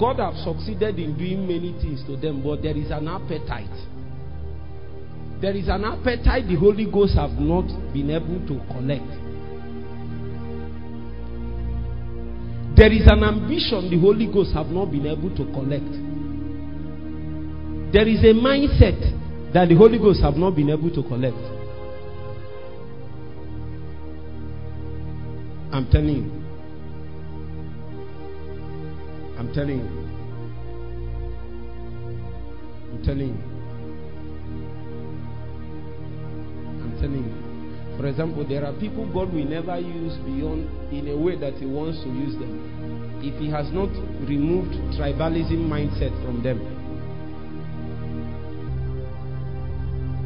God 0.00 0.20
have 0.20 0.36
succeeded 0.36 0.98
in 0.98 1.18
doing 1.18 1.46
many 1.46 1.76
things 1.82 2.02
to 2.06 2.16
them, 2.16 2.42
but 2.42 2.62
there 2.62 2.74
is 2.74 2.90
an 2.90 3.06
appetite. 3.08 3.68
There 5.42 5.54
is 5.54 5.68
an 5.68 5.84
appetite 5.84 6.48
the 6.48 6.56
Holy 6.56 6.86
Ghost 6.90 7.12
have 7.16 7.32
not 7.32 7.68
been 7.92 8.08
able 8.08 8.40
to 8.48 8.56
collect. 8.72 9.12
There 12.80 12.90
is 12.90 13.04
an 13.04 13.20
ambition 13.22 13.90
the 13.90 14.00
Holy 14.00 14.32
Ghost 14.32 14.54
have 14.54 14.68
not 14.68 14.90
been 14.90 15.04
able 15.04 15.28
to 15.28 15.44
collect. 15.52 15.92
There 17.92 18.08
is 18.08 18.24
a 18.24 18.32
mindset 18.32 19.52
that 19.52 19.68
the 19.68 19.76
Holy 19.76 19.98
Ghost 19.98 20.22
have 20.22 20.36
not 20.36 20.56
been 20.56 20.70
able 20.70 20.88
to 20.88 21.02
collect. 21.02 21.59
I'm 25.72 25.88
telling 25.90 26.16
you. 26.16 26.40
I'm 29.38 29.54
telling 29.54 29.78
you. 29.78 29.88
I'm 32.90 33.02
telling 33.04 33.28
you. 33.28 33.38
I'm 36.82 36.92
telling 37.00 37.24
you. 37.24 37.96
For 37.98 38.06
example, 38.08 38.44
there 38.48 38.64
are 38.64 38.72
people 38.80 39.06
God 39.12 39.32
will 39.32 39.44
never 39.44 39.78
use 39.78 40.16
beyond 40.24 40.66
in 40.92 41.06
a 41.06 41.16
way 41.16 41.36
that 41.36 41.54
He 41.54 41.66
wants 41.66 42.02
to 42.02 42.08
use 42.08 42.34
them. 42.34 43.20
If 43.22 43.38
He 43.38 43.48
has 43.50 43.70
not 43.72 43.90
removed 44.26 44.74
tribalism 44.98 45.68
mindset 45.68 46.10
from 46.24 46.42
them. 46.42 46.58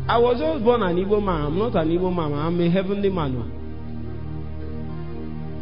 I 0.08 0.16
was 0.18 0.38
just 0.38 0.64
born 0.64 0.82
an 0.82 0.96
evil 0.96 1.20
man. 1.20 1.46
I'm 1.46 1.58
not 1.58 1.76
an 1.76 1.90
evil 1.90 2.10
man. 2.10 2.32
I'm 2.32 2.58
a 2.60 2.70
heavenly 2.70 3.10
man. 3.10 3.63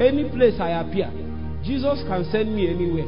Any 0.03 0.28
place 0.30 0.59
I 0.59 0.70
appear, 0.80 1.11
Jesus 1.62 2.03
can 2.09 2.24
send 2.32 2.55
me 2.57 2.68
anywhere. 2.68 3.07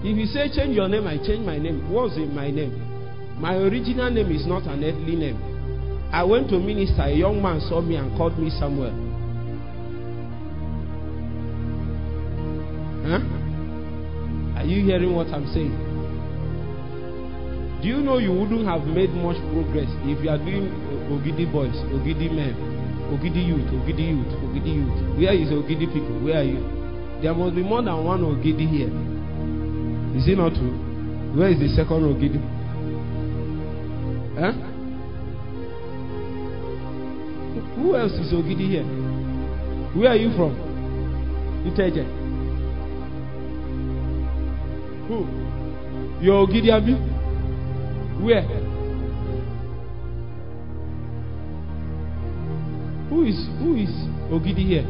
If 0.00 0.16
you 0.16 0.24
say 0.26 0.48
change 0.48 0.74
your 0.76 0.88
name, 0.88 1.06
I 1.06 1.18
change 1.18 1.44
my 1.44 1.58
name. 1.58 1.90
What's 1.92 2.16
in 2.16 2.34
my 2.34 2.50
name? 2.50 2.72
My 3.38 3.54
original 3.56 4.10
name 4.10 4.32
is 4.32 4.46
not 4.46 4.62
an 4.64 4.82
earthly 4.82 5.14
name. 5.16 5.36
I 6.10 6.24
went 6.24 6.48
to 6.50 6.58
minister. 6.58 7.02
A 7.02 7.10
young 7.12 7.42
man 7.42 7.60
saw 7.68 7.82
me 7.82 7.96
and 7.96 8.16
called 8.16 8.38
me 8.38 8.48
Samuel. 8.48 8.92
Huh? 13.04 13.20
Are 14.60 14.64
you 14.64 14.84
hearing 14.84 15.12
what 15.14 15.26
I'm 15.28 15.46
saying? 15.52 15.76
Do 17.82 17.88
you 17.88 17.98
know 17.98 18.16
you 18.16 18.32
wouldn't 18.32 18.64
have 18.66 18.86
made 18.86 19.10
much 19.10 19.36
progress 19.52 19.90
if 20.08 20.24
you 20.24 20.30
are 20.30 20.38
doing 20.38 20.72
Ogidi 21.12 21.50
boys, 21.52 21.76
Ogidi 21.92 22.30
men? 22.32 22.73
Ogidi 23.12 23.46
youth, 23.46 23.70
Ogidi 23.72 24.08
youth, 24.08 24.32
Ogidi 24.44 24.74
youth. 24.74 25.18
Where 25.18 25.32
is 25.34 25.50
Ogidi 25.50 25.86
people? 25.92 26.20
Where 26.24 26.38
are 26.38 26.44
you? 26.44 26.60
There 27.22 27.34
must 27.34 27.54
be 27.54 27.62
more 27.62 27.82
than 27.82 28.04
one 28.04 28.20
Ogidi 28.22 28.66
here. 28.68 28.88
Is 30.16 30.26
it 30.28 30.36
not 30.38 30.54
true? 30.54 30.72
Where 31.36 31.48
is 31.50 31.58
the 31.58 31.68
second 31.68 32.02
Ogidi? 32.04 32.40
Huh? 34.38 34.52
Who 37.76 37.94
else 37.96 38.12
is 38.12 38.32
Ogidi 38.32 38.68
here? 38.68 38.84
Where 39.94 40.10
are 40.10 40.16
you 40.16 40.30
from? 40.36 40.54
Iteje. 41.66 42.04
Who? 45.08 45.26
You're 46.24 46.46
Ogidi 46.46 46.70
Abi? 46.72 46.94
Where? 48.24 48.63
Who 53.14 53.22
is 53.30 53.38
who 53.62 53.76
is 53.78 53.94
Ogidi 54.26 54.66
here? 54.66 54.82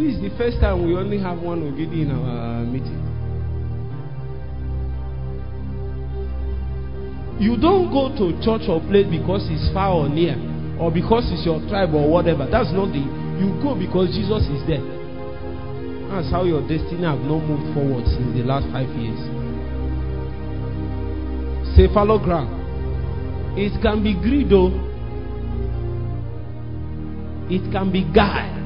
This 0.00 0.16
is 0.16 0.22
the 0.24 0.32
first 0.40 0.64
time 0.64 0.80
we 0.80 0.96
only 0.96 1.20
have 1.20 1.42
one 1.44 1.60
Ogidi 1.60 2.08
in 2.08 2.10
our 2.10 2.64
meeting. 2.64 2.96
You 7.36 7.60
don't 7.60 7.92
go 7.92 8.08
to 8.16 8.32
church 8.40 8.64
or 8.64 8.80
place 8.88 9.12
because 9.12 9.44
it's 9.52 9.68
far 9.76 9.92
or 9.92 10.08
near, 10.08 10.40
or 10.80 10.88
because 10.90 11.28
it's 11.36 11.44
your 11.44 11.60
tribe 11.68 11.92
or 11.92 12.08
whatever. 12.08 12.48
That's 12.48 12.72
not 12.72 12.88
the. 12.88 13.04
You 13.36 13.52
go 13.60 13.76
because 13.76 14.08
Jesus 14.16 14.48
is 14.48 14.64
there. 14.64 14.80
That's 16.08 16.32
how 16.32 16.48
your 16.48 16.64
destiny 16.64 17.04
have 17.04 17.20
not 17.28 17.44
moved 17.44 17.76
forward 17.76 18.08
since 18.08 18.32
the 18.32 18.40
last 18.40 18.64
five 18.72 18.88
years. 18.96 19.20
Cephalogram. 21.76 22.56
It 23.60 23.76
can 23.84 24.00
be 24.02 24.16
greed, 24.16 24.48
though. 24.48 24.87
It 27.50 27.72
can 27.72 27.90
be 27.90 28.04
guile. 28.12 28.56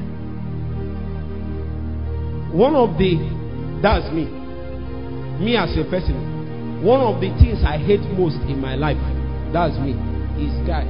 One 2.53 2.75
of 2.75 2.97
the 2.97 3.17
that's 3.83 4.11
me. 4.13 4.25
Me 5.43 5.57
as 5.57 5.75
a 5.75 5.83
person. 5.89 6.81
One 6.83 7.01
of 7.01 7.19
the 7.19 7.29
things 7.39 7.63
I 7.65 7.77
hate 7.77 8.03
most 8.15 8.39
in 8.47 8.59
my 8.59 8.75
life, 8.75 8.99
that's 9.51 9.75
me, 9.79 9.91
is 10.39 10.55
guy. 10.67 10.83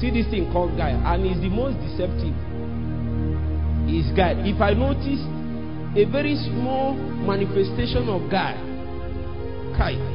See 0.00 0.10
this 0.10 0.28
thing 0.28 0.52
called 0.52 0.76
guy, 0.76 0.90
and 0.90 1.26
it's 1.26 1.40
the 1.40 1.48
most 1.48 1.80
deceptive. 1.80 2.36
Is 3.88 4.08
guy. 4.16 4.36
If 4.44 4.60
I 4.60 4.72
notice 4.72 5.20
a 5.96 6.04
very 6.10 6.36
small 6.36 6.94
manifestation 6.94 8.08
of 8.08 8.30
guy, 8.30 8.52
kai. 9.76 10.11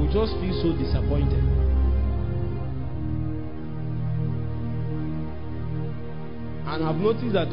Will 0.00 0.08
just 0.12 0.32
feel 0.40 0.56
so 0.64 0.72
disappointed. 0.72 1.44
And 6.64 6.84
I've 6.88 6.96
noticed 6.96 7.34
that 7.36 7.50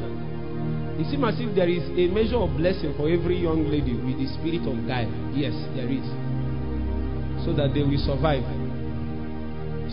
it 0.98 1.06
seems 1.12 1.26
as 1.28 1.36
if 1.44 1.54
there 1.54 1.68
is 1.68 1.84
a 1.94 2.08
measure 2.14 2.38
of 2.40 2.56
blessing 2.56 2.94
for 2.96 3.10
every 3.12 3.38
young 3.44 3.68
lady 3.70 3.94
with 3.94 4.18
the 4.18 4.28
spirit 4.40 4.64
of 4.64 4.80
guile. 4.88 5.12
Yes, 5.36 5.54
there 5.76 5.90
is. 5.92 6.06
So 7.44 7.52
that 7.54 7.76
they 7.76 7.84
will 7.84 8.00
survive. 8.02 8.42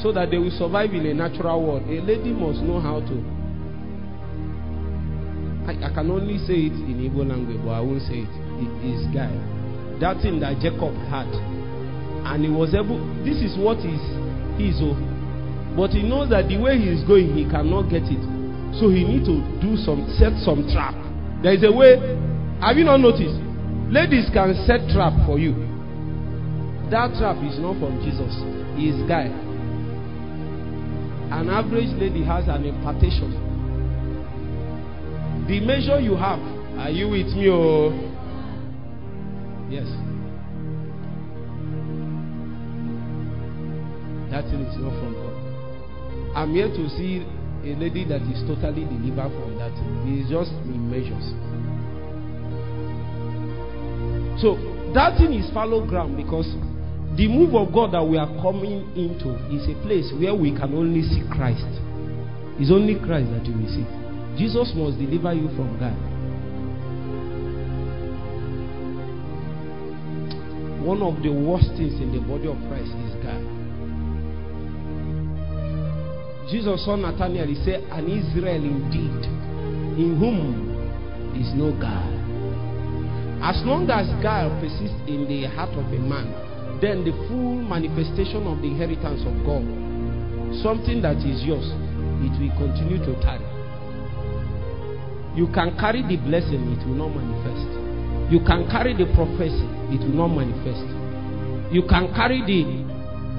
So 0.00 0.12
that 0.12 0.30
they 0.30 0.38
will 0.38 0.54
survive 0.54 0.94
in 0.94 1.04
a 1.06 1.14
natural 1.14 1.60
world. 1.60 1.82
A 1.90 2.00
lady 2.00 2.32
must 2.32 2.62
know 2.62 2.80
how 2.80 3.00
to. 3.02 3.16
I, 5.68 5.88
I 5.88 5.90
can 5.92 6.10
only 6.10 6.38
say 6.46 6.68
it 6.68 6.76
in 6.86 7.04
Igbo 7.04 7.26
language, 7.28 7.60
but 7.64 7.72
I 7.76 7.80
won't 7.80 8.02
say 8.06 8.24
it. 8.24 8.34
It 8.60 8.72
is 8.84 9.04
guile. 9.12 9.40
That 10.00 10.20
thing 10.22 10.40
that 10.40 10.60
Jacob 10.60 10.94
had. 11.08 11.28
And 12.24 12.44
he 12.44 12.50
was 12.50 12.74
able, 12.74 12.98
this 13.24 13.38
is 13.44 13.56
what 13.56 13.78
is 13.84 14.00
his. 14.56 14.80
Oh. 14.80 14.96
But 15.76 15.90
he 15.90 16.02
knows 16.02 16.30
that 16.30 16.48
the 16.48 16.56
way 16.56 16.78
he 16.78 16.88
is 16.88 17.04
going, 17.04 17.34
he 17.34 17.44
cannot 17.44 17.90
get 17.90 18.04
it. 18.08 18.22
So 18.80 18.88
he 18.90 19.04
need 19.04 19.24
to 19.28 19.38
do 19.60 19.76
some 19.76 20.08
set 20.18 20.34
some 20.42 20.66
trap. 20.72 20.94
There 21.42 21.52
is 21.52 21.62
a 21.62 21.70
way. 21.70 22.00
Have 22.60 22.76
you 22.76 22.84
not 22.84 22.98
noticed? 22.98 23.36
Ladies 23.92 24.30
can 24.32 24.54
set 24.66 24.88
trap 24.90 25.12
for 25.26 25.38
you. 25.38 25.52
That 26.90 27.14
trap 27.18 27.36
is 27.44 27.58
not 27.58 27.78
from 27.78 28.00
Jesus. 28.02 28.32
He 28.76 28.88
is 28.88 28.98
guy. 29.06 29.28
An 31.30 31.50
average 31.50 31.92
lady 31.98 32.24
has 32.24 32.48
an 32.48 32.64
impartation. 32.64 33.32
The 35.48 35.60
measure 35.60 36.00
you 36.00 36.16
have, 36.16 36.40
are 36.78 36.90
you 36.90 37.08
with 37.08 37.26
me? 37.34 37.48
Oh, 37.50 37.92
yes. 39.68 39.86
That 44.34 44.50
thing 44.50 44.66
is 44.66 44.74
not 44.82 44.90
from 44.98 45.14
God. 45.14 46.34
I'm 46.34 46.58
here 46.58 46.66
to 46.66 46.88
see 46.98 47.22
a 47.62 47.78
lady 47.78 48.02
that 48.10 48.18
is 48.26 48.42
totally 48.50 48.82
delivered 48.82 49.30
from 49.30 49.54
that. 49.62 49.70
It 50.10 50.26
is 50.26 50.26
just 50.26 50.50
in 50.66 50.90
measures. 50.90 51.22
So 54.42 54.58
that 54.90 55.14
thing 55.22 55.38
is 55.38 55.46
fallow 55.54 55.86
ground 55.86 56.16
because 56.18 56.50
the 57.14 57.30
move 57.30 57.54
of 57.54 57.70
God 57.72 57.94
that 57.94 58.02
we 58.02 58.18
are 58.18 58.26
coming 58.42 58.82
into 58.98 59.38
is 59.54 59.70
a 59.70 59.78
place 59.86 60.10
where 60.18 60.34
we 60.34 60.50
can 60.50 60.74
only 60.74 61.06
see 61.06 61.22
Christ. 61.30 61.70
It's 62.58 62.74
only 62.74 62.98
Christ 62.98 63.30
that 63.38 63.46
you 63.46 63.54
will 63.54 63.70
see. 63.70 63.86
Jesus 64.34 64.74
must 64.74 64.98
deliver 64.98 65.30
you 65.30 65.46
from 65.54 65.78
God. 65.78 65.94
One 70.82 71.06
of 71.06 71.22
the 71.22 71.30
worst 71.30 71.70
things 71.78 72.02
in 72.02 72.10
the 72.10 72.18
body 72.18 72.50
of 72.50 72.58
Christ 72.66 72.90
is 72.90 73.14
God. 73.22 73.43
Jesus 76.54 76.86
saw 76.86 76.94
Nathanael, 76.94 77.50
he 77.50 77.58
said, 77.66 77.82
An 77.90 78.06
Israel 78.06 78.62
indeed, 78.62 79.26
in 79.98 80.14
whom 80.22 80.70
is 81.34 81.50
no 81.50 81.74
God. 81.74 82.06
As 83.42 83.58
long 83.66 83.90
as 83.90 84.06
God 84.22 84.54
persists 84.62 84.94
in 85.10 85.26
the 85.26 85.50
heart 85.50 85.74
of 85.74 85.82
a 85.90 85.98
man, 85.98 86.30
then 86.78 87.02
the 87.02 87.10
full 87.26 87.58
manifestation 87.58 88.46
of 88.46 88.62
the 88.62 88.70
inheritance 88.70 89.26
of 89.26 89.34
God, 89.42 89.66
something 90.62 91.02
that 91.02 91.18
is 91.26 91.42
yours, 91.42 91.66
it 92.22 92.30
will 92.38 92.54
continue 92.54 93.02
to 93.02 93.18
tarry. 93.18 93.42
You 95.34 95.50
can 95.50 95.74
carry 95.74 96.06
the 96.06 96.22
blessing, 96.22 96.70
it 96.70 96.86
will 96.86 97.02
not 97.02 97.18
manifest. 97.18 97.66
You 98.30 98.38
can 98.46 98.70
carry 98.70 98.94
the 98.94 99.10
prophecy, 99.10 99.66
it 99.90 100.06
will 100.06 100.22
not 100.22 100.30
manifest. 100.30 100.86
You 101.74 101.82
can 101.90 102.14
carry 102.14 102.46
the, 102.46 102.62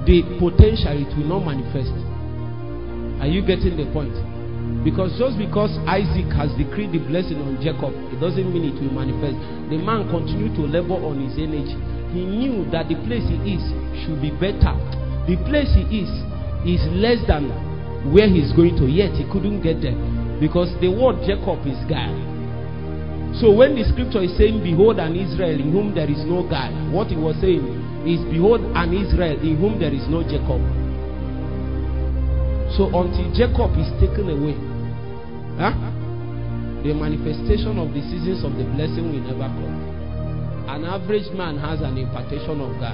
the 0.04 0.20
potential, 0.36 1.00
it 1.00 1.08
will 1.16 1.32
not 1.32 1.48
manifest. 1.48 2.05
Are 3.20 3.26
you 3.26 3.40
getting 3.40 3.76
the 3.76 3.88
point? 3.92 4.14
Because 4.86 5.18
just 5.18 5.34
because 5.34 5.74
Isaac 5.90 6.30
has 6.38 6.54
decreed 6.54 6.94
the 6.94 7.02
blessing 7.02 7.42
on 7.42 7.58
Jacob, 7.58 7.90
it 8.14 8.22
doesn't 8.22 8.46
mean 8.54 8.70
it 8.70 8.78
will 8.78 8.94
manifest. 8.94 9.34
The 9.66 9.82
man 9.82 10.06
continued 10.12 10.54
to 10.54 10.62
labor 10.62 10.94
on 10.94 11.18
his 11.18 11.34
energy. 11.34 11.74
He 12.14 12.22
knew 12.22 12.62
that 12.70 12.86
the 12.86 12.94
place 13.02 13.26
he 13.26 13.58
is 13.58 13.64
should 14.06 14.22
be 14.22 14.30
better. 14.30 14.78
The 15.26 15.34
place 15.50 15.74
he 15.74 16.06
is 16.06 16.10
is 16.62 16.82
less 16.94 17.18
than 17.26 17.50
where 18.14 18.30
he's 18.30 18.54
going 18.54 18.78
to, 18.78 18.86
yet 18.86 19.10
he 19.18 19.26
couldn't 19.26 19.62
get 19.66 19.82
there. 19.82 19.98
Because 20.38 20.70
the 20.78 20.86
word 20.86 21.18
Jacob 21.26 21.66
is 21.66 21.78
God. 21.90 22.14
So 23.42 23.50
when 23.50 23.74
the 23.74 23.82
scripture 23.90 24.22
is 24.22 24.38
saying, 24.38 24.62
Behold, 24.62 25.02
an 25.02 25.18
Israel 25.18 25.58
in 25.58 25.74
whom 25.74 25.98
there 25.98 26.06
is 26.08 26.22
no 26.24 26.46
God, 26.46 26.70
what 26.94 27.10
he 27.10 27.18
was 27.18 27.34
saying 27.42 27.64
is, 28.06 28.22
Behold, 28.30 28.62
an 28.78 28.94
Israel 28.94 29.34
in 29.42 29.58
whom 29.58 29.82
there 29.82 29.92
is 29.92 30.06
no 30.06 30.22
Jacob. 30.22 30.62
So 32.76 32.92
until 32.92 33.32
Jacob 33.32 33.72
is 33.80 33.88
taken 33.96 34.28
away, 34.28 34.52
huh, 35.56 35.72
the 36.84 36.92
manifestation 36.92 37.80
of 37.80 37.96
the 37.96 38.04
seasons 38.04 38.44
of 38.44 38.52
the 38.60 38.68
blessing 38.76 39.16
will 39.16 39.24
never 39.24 39.48
come. 39.48 39.80
An 40.68 40.84
average 40.84 41.32
man 41.32 41.56
has 41.56 41.80
an 41.80 41.96
impartation 41.96 42.60
of 42.60 42.76
God. 42.76 42.92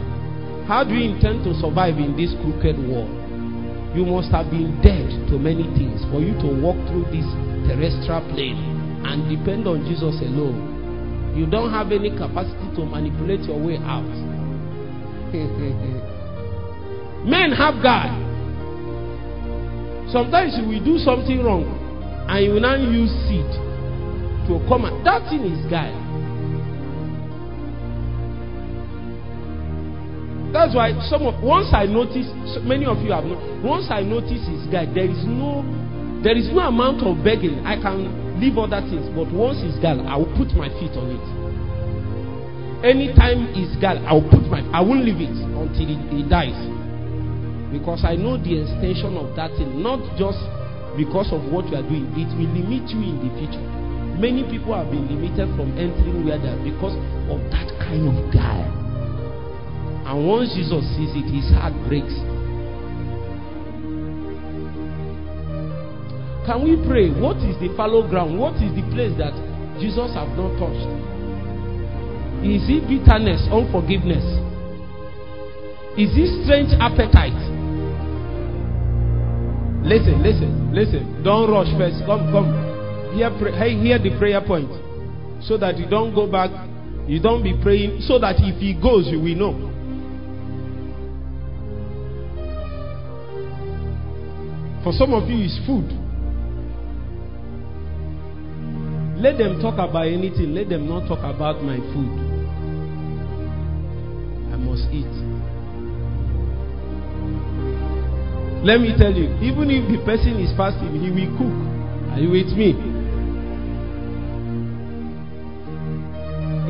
How 0.71 0.87
do 0.87 0.95
you 0.95 1.11
intend 1.11 1.43
to 1.45 1.53
survive 1.59 1.99
in 1.99 2.15
this 2.15 2.31
crooked 2.47 2.79
world? 2.79 3.11
You 3.91 4.07
must 4.07 4.31
have 4.31 4.55
been 4.55 4.79
dead 4.81 5.11
to 5.29 5.35
many 5.37 5.67
things 5.75 6.01
for 6.15 6.23
you 6.23 6.39
to 6.41 6.49
walk 6.63 6.79
through 6.89 7.11
this 7.11 7.27
terrestrial 7.67 8.23
plane 8.31 9.03
and 9.03 9.27
depend 9.27 9.67
on 9.67 9.83
Jesus 9.85 10.15
alone. 10.23 11.35
You 11.35 11.51
don't 11.51 11.75
have 11.75 11.91
any 11.91 12.15
capacity 12.15 12.71
to 12.79 12.87
manipulate 12.87 13.43
your 13.51 13.59
way 13.59 13.83
out. 13.83 14.07
Men 17.27 17.51
have 17.51 17.83
God. 17.83 18.32
Sometimes 20.13 20.53
you 20.61 20.69
will 20.69 20.85
do 20.85 20.99
something 21.01 21.43
wrong 21.43 21.65
and 22.29 22.45
you 22.45 22.53
will 22.53 22.61
now 22.61 22.77
use 22.77 23.11
seed 23.25 23.49
to 24.47 24.61
come 24.69 24.85
out. 24.85 25.01
That 25.09 25.25
thing 25.33 25.49
is 25.49 25.65
God. 25.73 25.89
That's 30.53 30.77
why 30.77 30.93
some 31.09 31.25
of 31.25 31.41
once 31.43 31.73
I 31.73 31.89
notice 31.89 32.29
many 32.61 32.85
of 32.85 33.01
you 33.01 33.17
have 33.17 33.25
not 33.25 33.41
once 33.65 33.89
I 33.89 34.05
notice 34.05 34.45
his 34.45 34.69
guy, 34.69 34.85
there 34.85 35.09
is 35.09 35.25
no 35.25 35.65
there 36.21 36.37
is 36.37 36.53
no 36.53 36.69
amount 36.69 37.01
of 37.03 37.25
begging. 37.25 37.65
I 37.65 37.81
can 37.81 38.39
leave 38.39 38.59
other 38.61 38.85
things, 38.85 39.09
but 39.17 39.33
once 39.33 39.65
it's 39.65 39.81
gone, 39.81 40.05
I 40.07 40.21
will 40.21 40.31
put 40.37 40.53
my 40.53 40.69
feet 40.77 40.93
on 40.93 41.09
it. 41.09 41.25
Anytime 42.85 43.49
he's 43.55 43.75
God, 43.81 43.99
I'll 44.05 44.29
put 44.29 44.43
my, 44.51 44.61
I 44.77 44.83
won't 44.83 45.05
leave 45.05 45.23
it 45.23 45.31
until 45.31 45.87
he, 45.87 45.97
he 46.11 46.29
dies. 46.29 46.72
Because 47.73 48.05
I 48.05 48.15
know 48.21 48.37
the 48.37 48.61
extension 48.61 49.17
of 49.17 49.35
that 49.35 49.51
thing, 49.57 49.81
not 49.81 49.99
just 50.21 50.39
because 50.97 51.33
of 51.33 51.41
what 51.49 51.65
you 51.73 51.81
are 51.81 51.87
doing, 51.89 52.05
it 52.13 52.29
will 52.37 52.53
limit 52.53 52.85
you 52.93 53.01
in 53.01 53.17
the 53.25 53.31
future. 53.41 53.65
Many 54.21 54.45
people 54.45 54.77
have 54.77 54.93
been 54.93 55.09
limited 55.09 55.49
from 55.57 55.73
entering 55.81 56.21
where 56.29 56.37
they 56.37 56.53
are 56.53 56.61
because 56.61 56.93
of 57.33 57.41
that 57.49 57.73
kind 57.81 58.13
of 58.13 58.17
guy. 58.29 58.61
And 60.05 60.29
once 60.29 60.53
Jesus 60.53 60.85
sees 60.93 61.17
it, 61.17 61.27
his 61.33 61.49
heart 61.57 61.73
breaks. 61.89 62.13
Can 66.45 66.61
we 66.67 66.77
pray? 66.85 67.09
What 67.09 67.41
is 67.41 67.57
the 67.57 67.73
fallow 67.75 68.05
ground? 68.05 68.37
What 68.37 68.61
is 68.61 68.75
the 68.77 68.85
place 68.93 69.17
that 69.17 69.33
Jesus 69.81 70.13
have 70.13 70.29
not 70.37 70.59
touched? 70.61 70.91
Is 72.45 72.67
it 72.69 72.85
bitterness, 72.85 73.47
unforgiveness? 73.49 74.27
Is 75.97 76.11
it 76.19 76.29
strange 76.45 76.75
appetite? 76.83 77.39
Listen, 79.85 80.23
listen, 80.23 80.73
listen. 80.73 81.23
Don't 81.25 81.51
rush 81.51 81.67
first. 81.77 82.05
Come, 82.07 82.31
come. 82.31 82.49
Hear, 83.17 83.31
hey, 83.59 83.75
hear 83.79 83.99
the 83.99 84.17
prayer 84.19 84.41
point. 84.41 84.71
So 85.43 85.59
that 85.59 85.77
you 85.77 85.87
don't 85.89 86.15
go 86.15 86.31
back. 86.31 86.51
You 87.09 87.21
don't 87.21 87.43
be 87.43 87.59
praying. 87.63 88.01
So 88.03 88.19
that 88.21 88.37
if 88.39 88.61
he 88.61 88.75
goes, 88.75 89.09
you 89.09 89.19
will 89.19 89.35
know. 89.35 89.73
For 94.85 94.93
some 94.93 95.13
of 95.15 95.29
you, 95.29 95.45
it's 95.45 95.59
food. 95.67 95.91
Let 99.21 99.39
them 99.39 99.61
talk 99.61 99.75
about 99.75 100.07
anything. 100.07 100.55
Let 100.55 100.69
them 100.69 100.89
not 100.89 101.07
talk 101.07 101.21
about 101.21 101.63
my 101.63 101.77
food. 101.77 102.19
I 104.53 104.57
must 104.57 104.91
eat. 104.93 105.32
Let 108.63 108.81
me 108.81 108.95
tell 108.97 109.13
you, 109.13 109.27
even 109.43 109.71
if 109.75 109.91
the 109.91 109.99
person 110.07 110.39
is 110.39 110.57
fasting, 110.57 110.95
he 111.03 111.11
will 111.11 111.35
cook. 111.35 111.51
Are 112.15 112.21
you 112.21 112.31
with 112.31 112.55
me? 112.55 112.73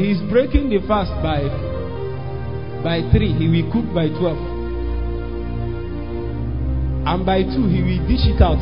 He 0.01 0.11
is 0.13 0.21
breaking 0.33 0.71
the 0.71 0.81
fast 0.89 1.13
by 1.21 1.45
by 2.83 3.03
three. 3.13 3.37
He 3.37 3.45
will 3.47 3.69
cook 3.71 3.93
by 3.93 4.09
twelve, 4.09 4.41
and 7.13 7.27
by 7.27 7.43
two 7.45 7.69
he 7.69 7.85
will 7.85 8.01
dish 8.09 8.25
it 8.25 8.41
out. 8.41 8.57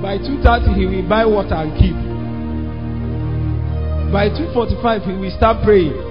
By 0.00 0.16
two 0.16 0.40
thirty 0.40 0.72
he 0.72 0.86
will 0.86 1.06
buy 1.06 1.26
water 1.26 1.54
and 1.54 1.76
keep. 1.76 1.98
By 4.10 4.30
two 4.30 4.48
forty-five 4.54 5.02
he 5.04 5.12
will 5.12 5.36
start 5.36 5.62
praying. 5.62 6.07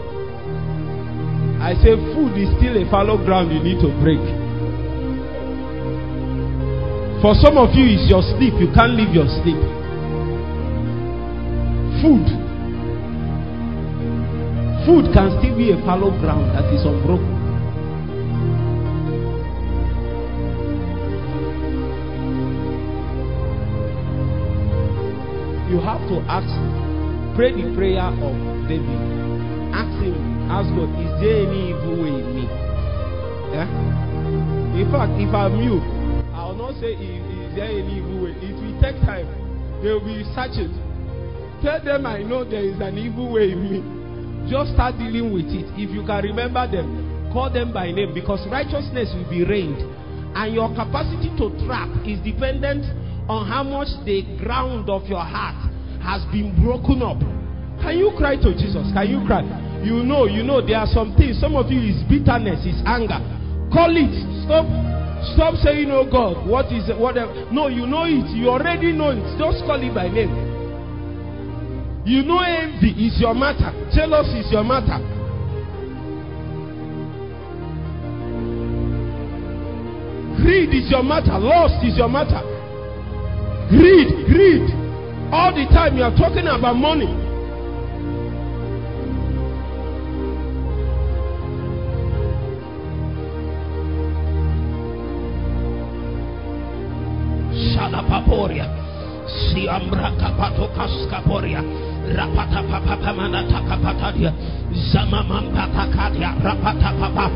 I 1.60 1.74
say 1.84 1.96
food 2.14 2.38
is 2.38 2.50
still 2.58 2.78
a 2.78 2.90
fallow 2.90 3.18
ground 3.18 3.52
you 3.52 3.60
need 3.64 3.82
to 3.82 3.90
break. 4.00 4.22
For 7.22 7.34
some 7.42 7.58
of 7.58 7.74
you, 7.74 7.98
it's 7.98 8.06
your 8.08 8.22
sleep. 8.22 8.54
You 8.62 8.70
can't 8.78 8.94
leave 8.94 9.10
your 9.10 9.26
sleep. 9.42 9.58
Food. 11.98 12.30
Food 14.86 15.12
can 15.18 15.34
still 15.42 15.58
be 15.58 15.72
a 15.74 15.78
fallow 15.82 16.14
ground 16.22 16.54
that 16.54 16.72
is 16.72 16.86
unbroken. 16.86 17.36
You 25.70 25.82
have 25.82 26.00
to 26.08 26.22
ask, 26.30 26.48
pray 27.36 27.52
the 27.52 27.76
prayer 27.76 28.06
of 28.06 28.70
David. 28.70 29.27
Ask 30.48 30.72
God, 30.80 30.88
is 30.96 31.12
there 31.20 31.44
any 31.44 31.76
evil 31.76 32.00
way 32.00 32.24
in 32.24 32.28
me? 32.32 32.46
Yeah? 33.52 33.68
In 34.80 34.88
fact, 34.92 35.12
if 35.20 35.28
I'm 35.36 35.60
you, 35.60 35.84
I 36.32 36.48
will 36.48 36.56
not 36.56 36.80
say, 36.80 36.96
is, 36.96 37.20
is 37.20 37.52
there 37.52 37.68
any 37.68 38.00
evil 38.00 38.24
way? 38.24 38.32
It 38.40 38.56
will 38.56 38.80
take 38.80 38.96
time. 39.04 39.28
They 39.84 39.92
will 39.92 40.08
be 40.08 40.24
searching. 40.32 40.72
Tell 41.60 41.84
them 41.84 42.06
I 42.06 42.24
know 42.24 42.48
there 42.48 42.64
is 42.64 42.80
an 42.80 42.96
evil 42.98 43.34
way 43.34 43.52
in 43.52 43.60
me. 43.60 43.80
Just 44.48 44.72
start 44.72 44.96
dealing 44.96 45.36
with 45.36 45.52
it. 45.52 45.68
If 45.76 45.92
you 45.92 46.08
can 46.08 46.24
remember 46.24 46.64
them, 46.64 47.30
call 47.34 47.52
them 47.52 47.74
by 47.74 47.92
name 47.92 48.14
because 48.14 48.40
righteousness 48.48 49.12
will 49.12 49.28
be 49.30 49.44
reigned. 49.44 49.84
And 50.32 50.56
your 50.56 50.70
capacity 50.72 51.28
to 51.44 51.52
trap 51.68 51.92
is 52.08 52.24
dependent 52.24 52.88
on 53.28 53.52
how 53.52 53.64
much 53.68 53.92
the 54.08 54.24
ground 54.40 54.88
of 54.88 55.04
your 55.12 55.26
heart 55.26 55.60
has 56.00 56.24
been 56.32 56.56
broken 56.64 57.04
up. 57.04 57.20
Can 57.84 58.00
you 58.00 58.16
cry 58.16 58.38
to 58.38 58.54
Jesus? 58.56 58.88
Can 58.96 59.12
you 59.12 59.28
cry? 59.28 59.44
You 59.84 60.04
know, 60.04 60.26
you 60.26 60.44
know, 60.44 60.66
there 60.66 60.78
are 60.80 60.88
some 60.88 61.16
things. 61.16 61.40
Some 61.40 61.56
of 61.56 61.72
you 61.72 61.80
is 61.80 62.02
bitterness, 62.10 62.66
is 62.66 62.82
anger. 62.86 63.20
Call 63.72 63.94
it. 63.96 64.14
Stop. 64.46 64.66
Stop 65.34 65.56
saying, 65.64 65.90
"Oh 65.92 66.06
God, 66.10 66.46
what 66.48 66.72
is 66.72 66.90
it? 66.90 66.98
Whatever." 66.98 67.34
No, 67.52 67.68
you 67.68 67.86
know 67.88 68.06
it. 68.06 68.28
You 68.36 68.50
already 68.50 68.92
know 68.92 69.10
it. 69.12 69.24
Just 69.38 69.66
call 69.66 69.82
it 69.82 69.94
by 69.94 70.08
name. 70.10 70.34
You 72.06 72.24
know, 72.24 72.40
envy 72.40 72.92
is 73.06 73.20
your 73.20 73.34
matter. 73.36 73.74
Jealous 73.94 74.28
is 74.34 74.52
your 74.52 74.64
matter. 74.64 75.00
Greed 80.38 80.70
is 80.74 80.90
your 80.90 81.04
matter. 81.04 81.38
Lust 81.38 81.84
is 81.84 81.98
your 81.98 82.08
matter. 82.08 82.40
Greed, 83.70 84.28
greed. 84.32 84.70
All 85.34 85.52
the 85.52 85.66
time 85.74 85.98
you 85.98 86.04
are 86.04 86.16
talking 86.16 86.48
about 86.48 86.78
money. 86.78 87.27
Ambraka 99.70 100.30
patokas 100.38 100.92
kaporia 101.12 101.62
rapata 102.16 102.64
papa 102.64 102.98
pamana 102.98 103.44
takapatadia 103.44 104.34
zamamamba 104.92 105.68
takadia 105.76 106.34
rapata 106.44 106.92
papa 107.00 107.32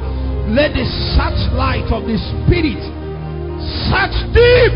let 0.49 0.73
the 0.73 0.85
searchlight 1.15 1.87
of 1.91 2.03
the 2.07 2.17
spirit 2.17 2.81
search 3.61 4.17
deep. 4.33 4.75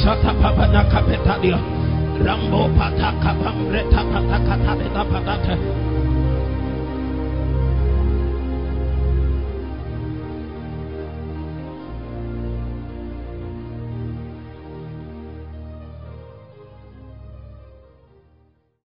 Shata 0.00 0.32
papa 0.42 0.66
nakapetadia 0.66 1.58
rambo 2.24 2.68
pataka 2.76 3.32
pambreta 3.40 4.00
patakata 4.12 5.04
patate 5.12 5.54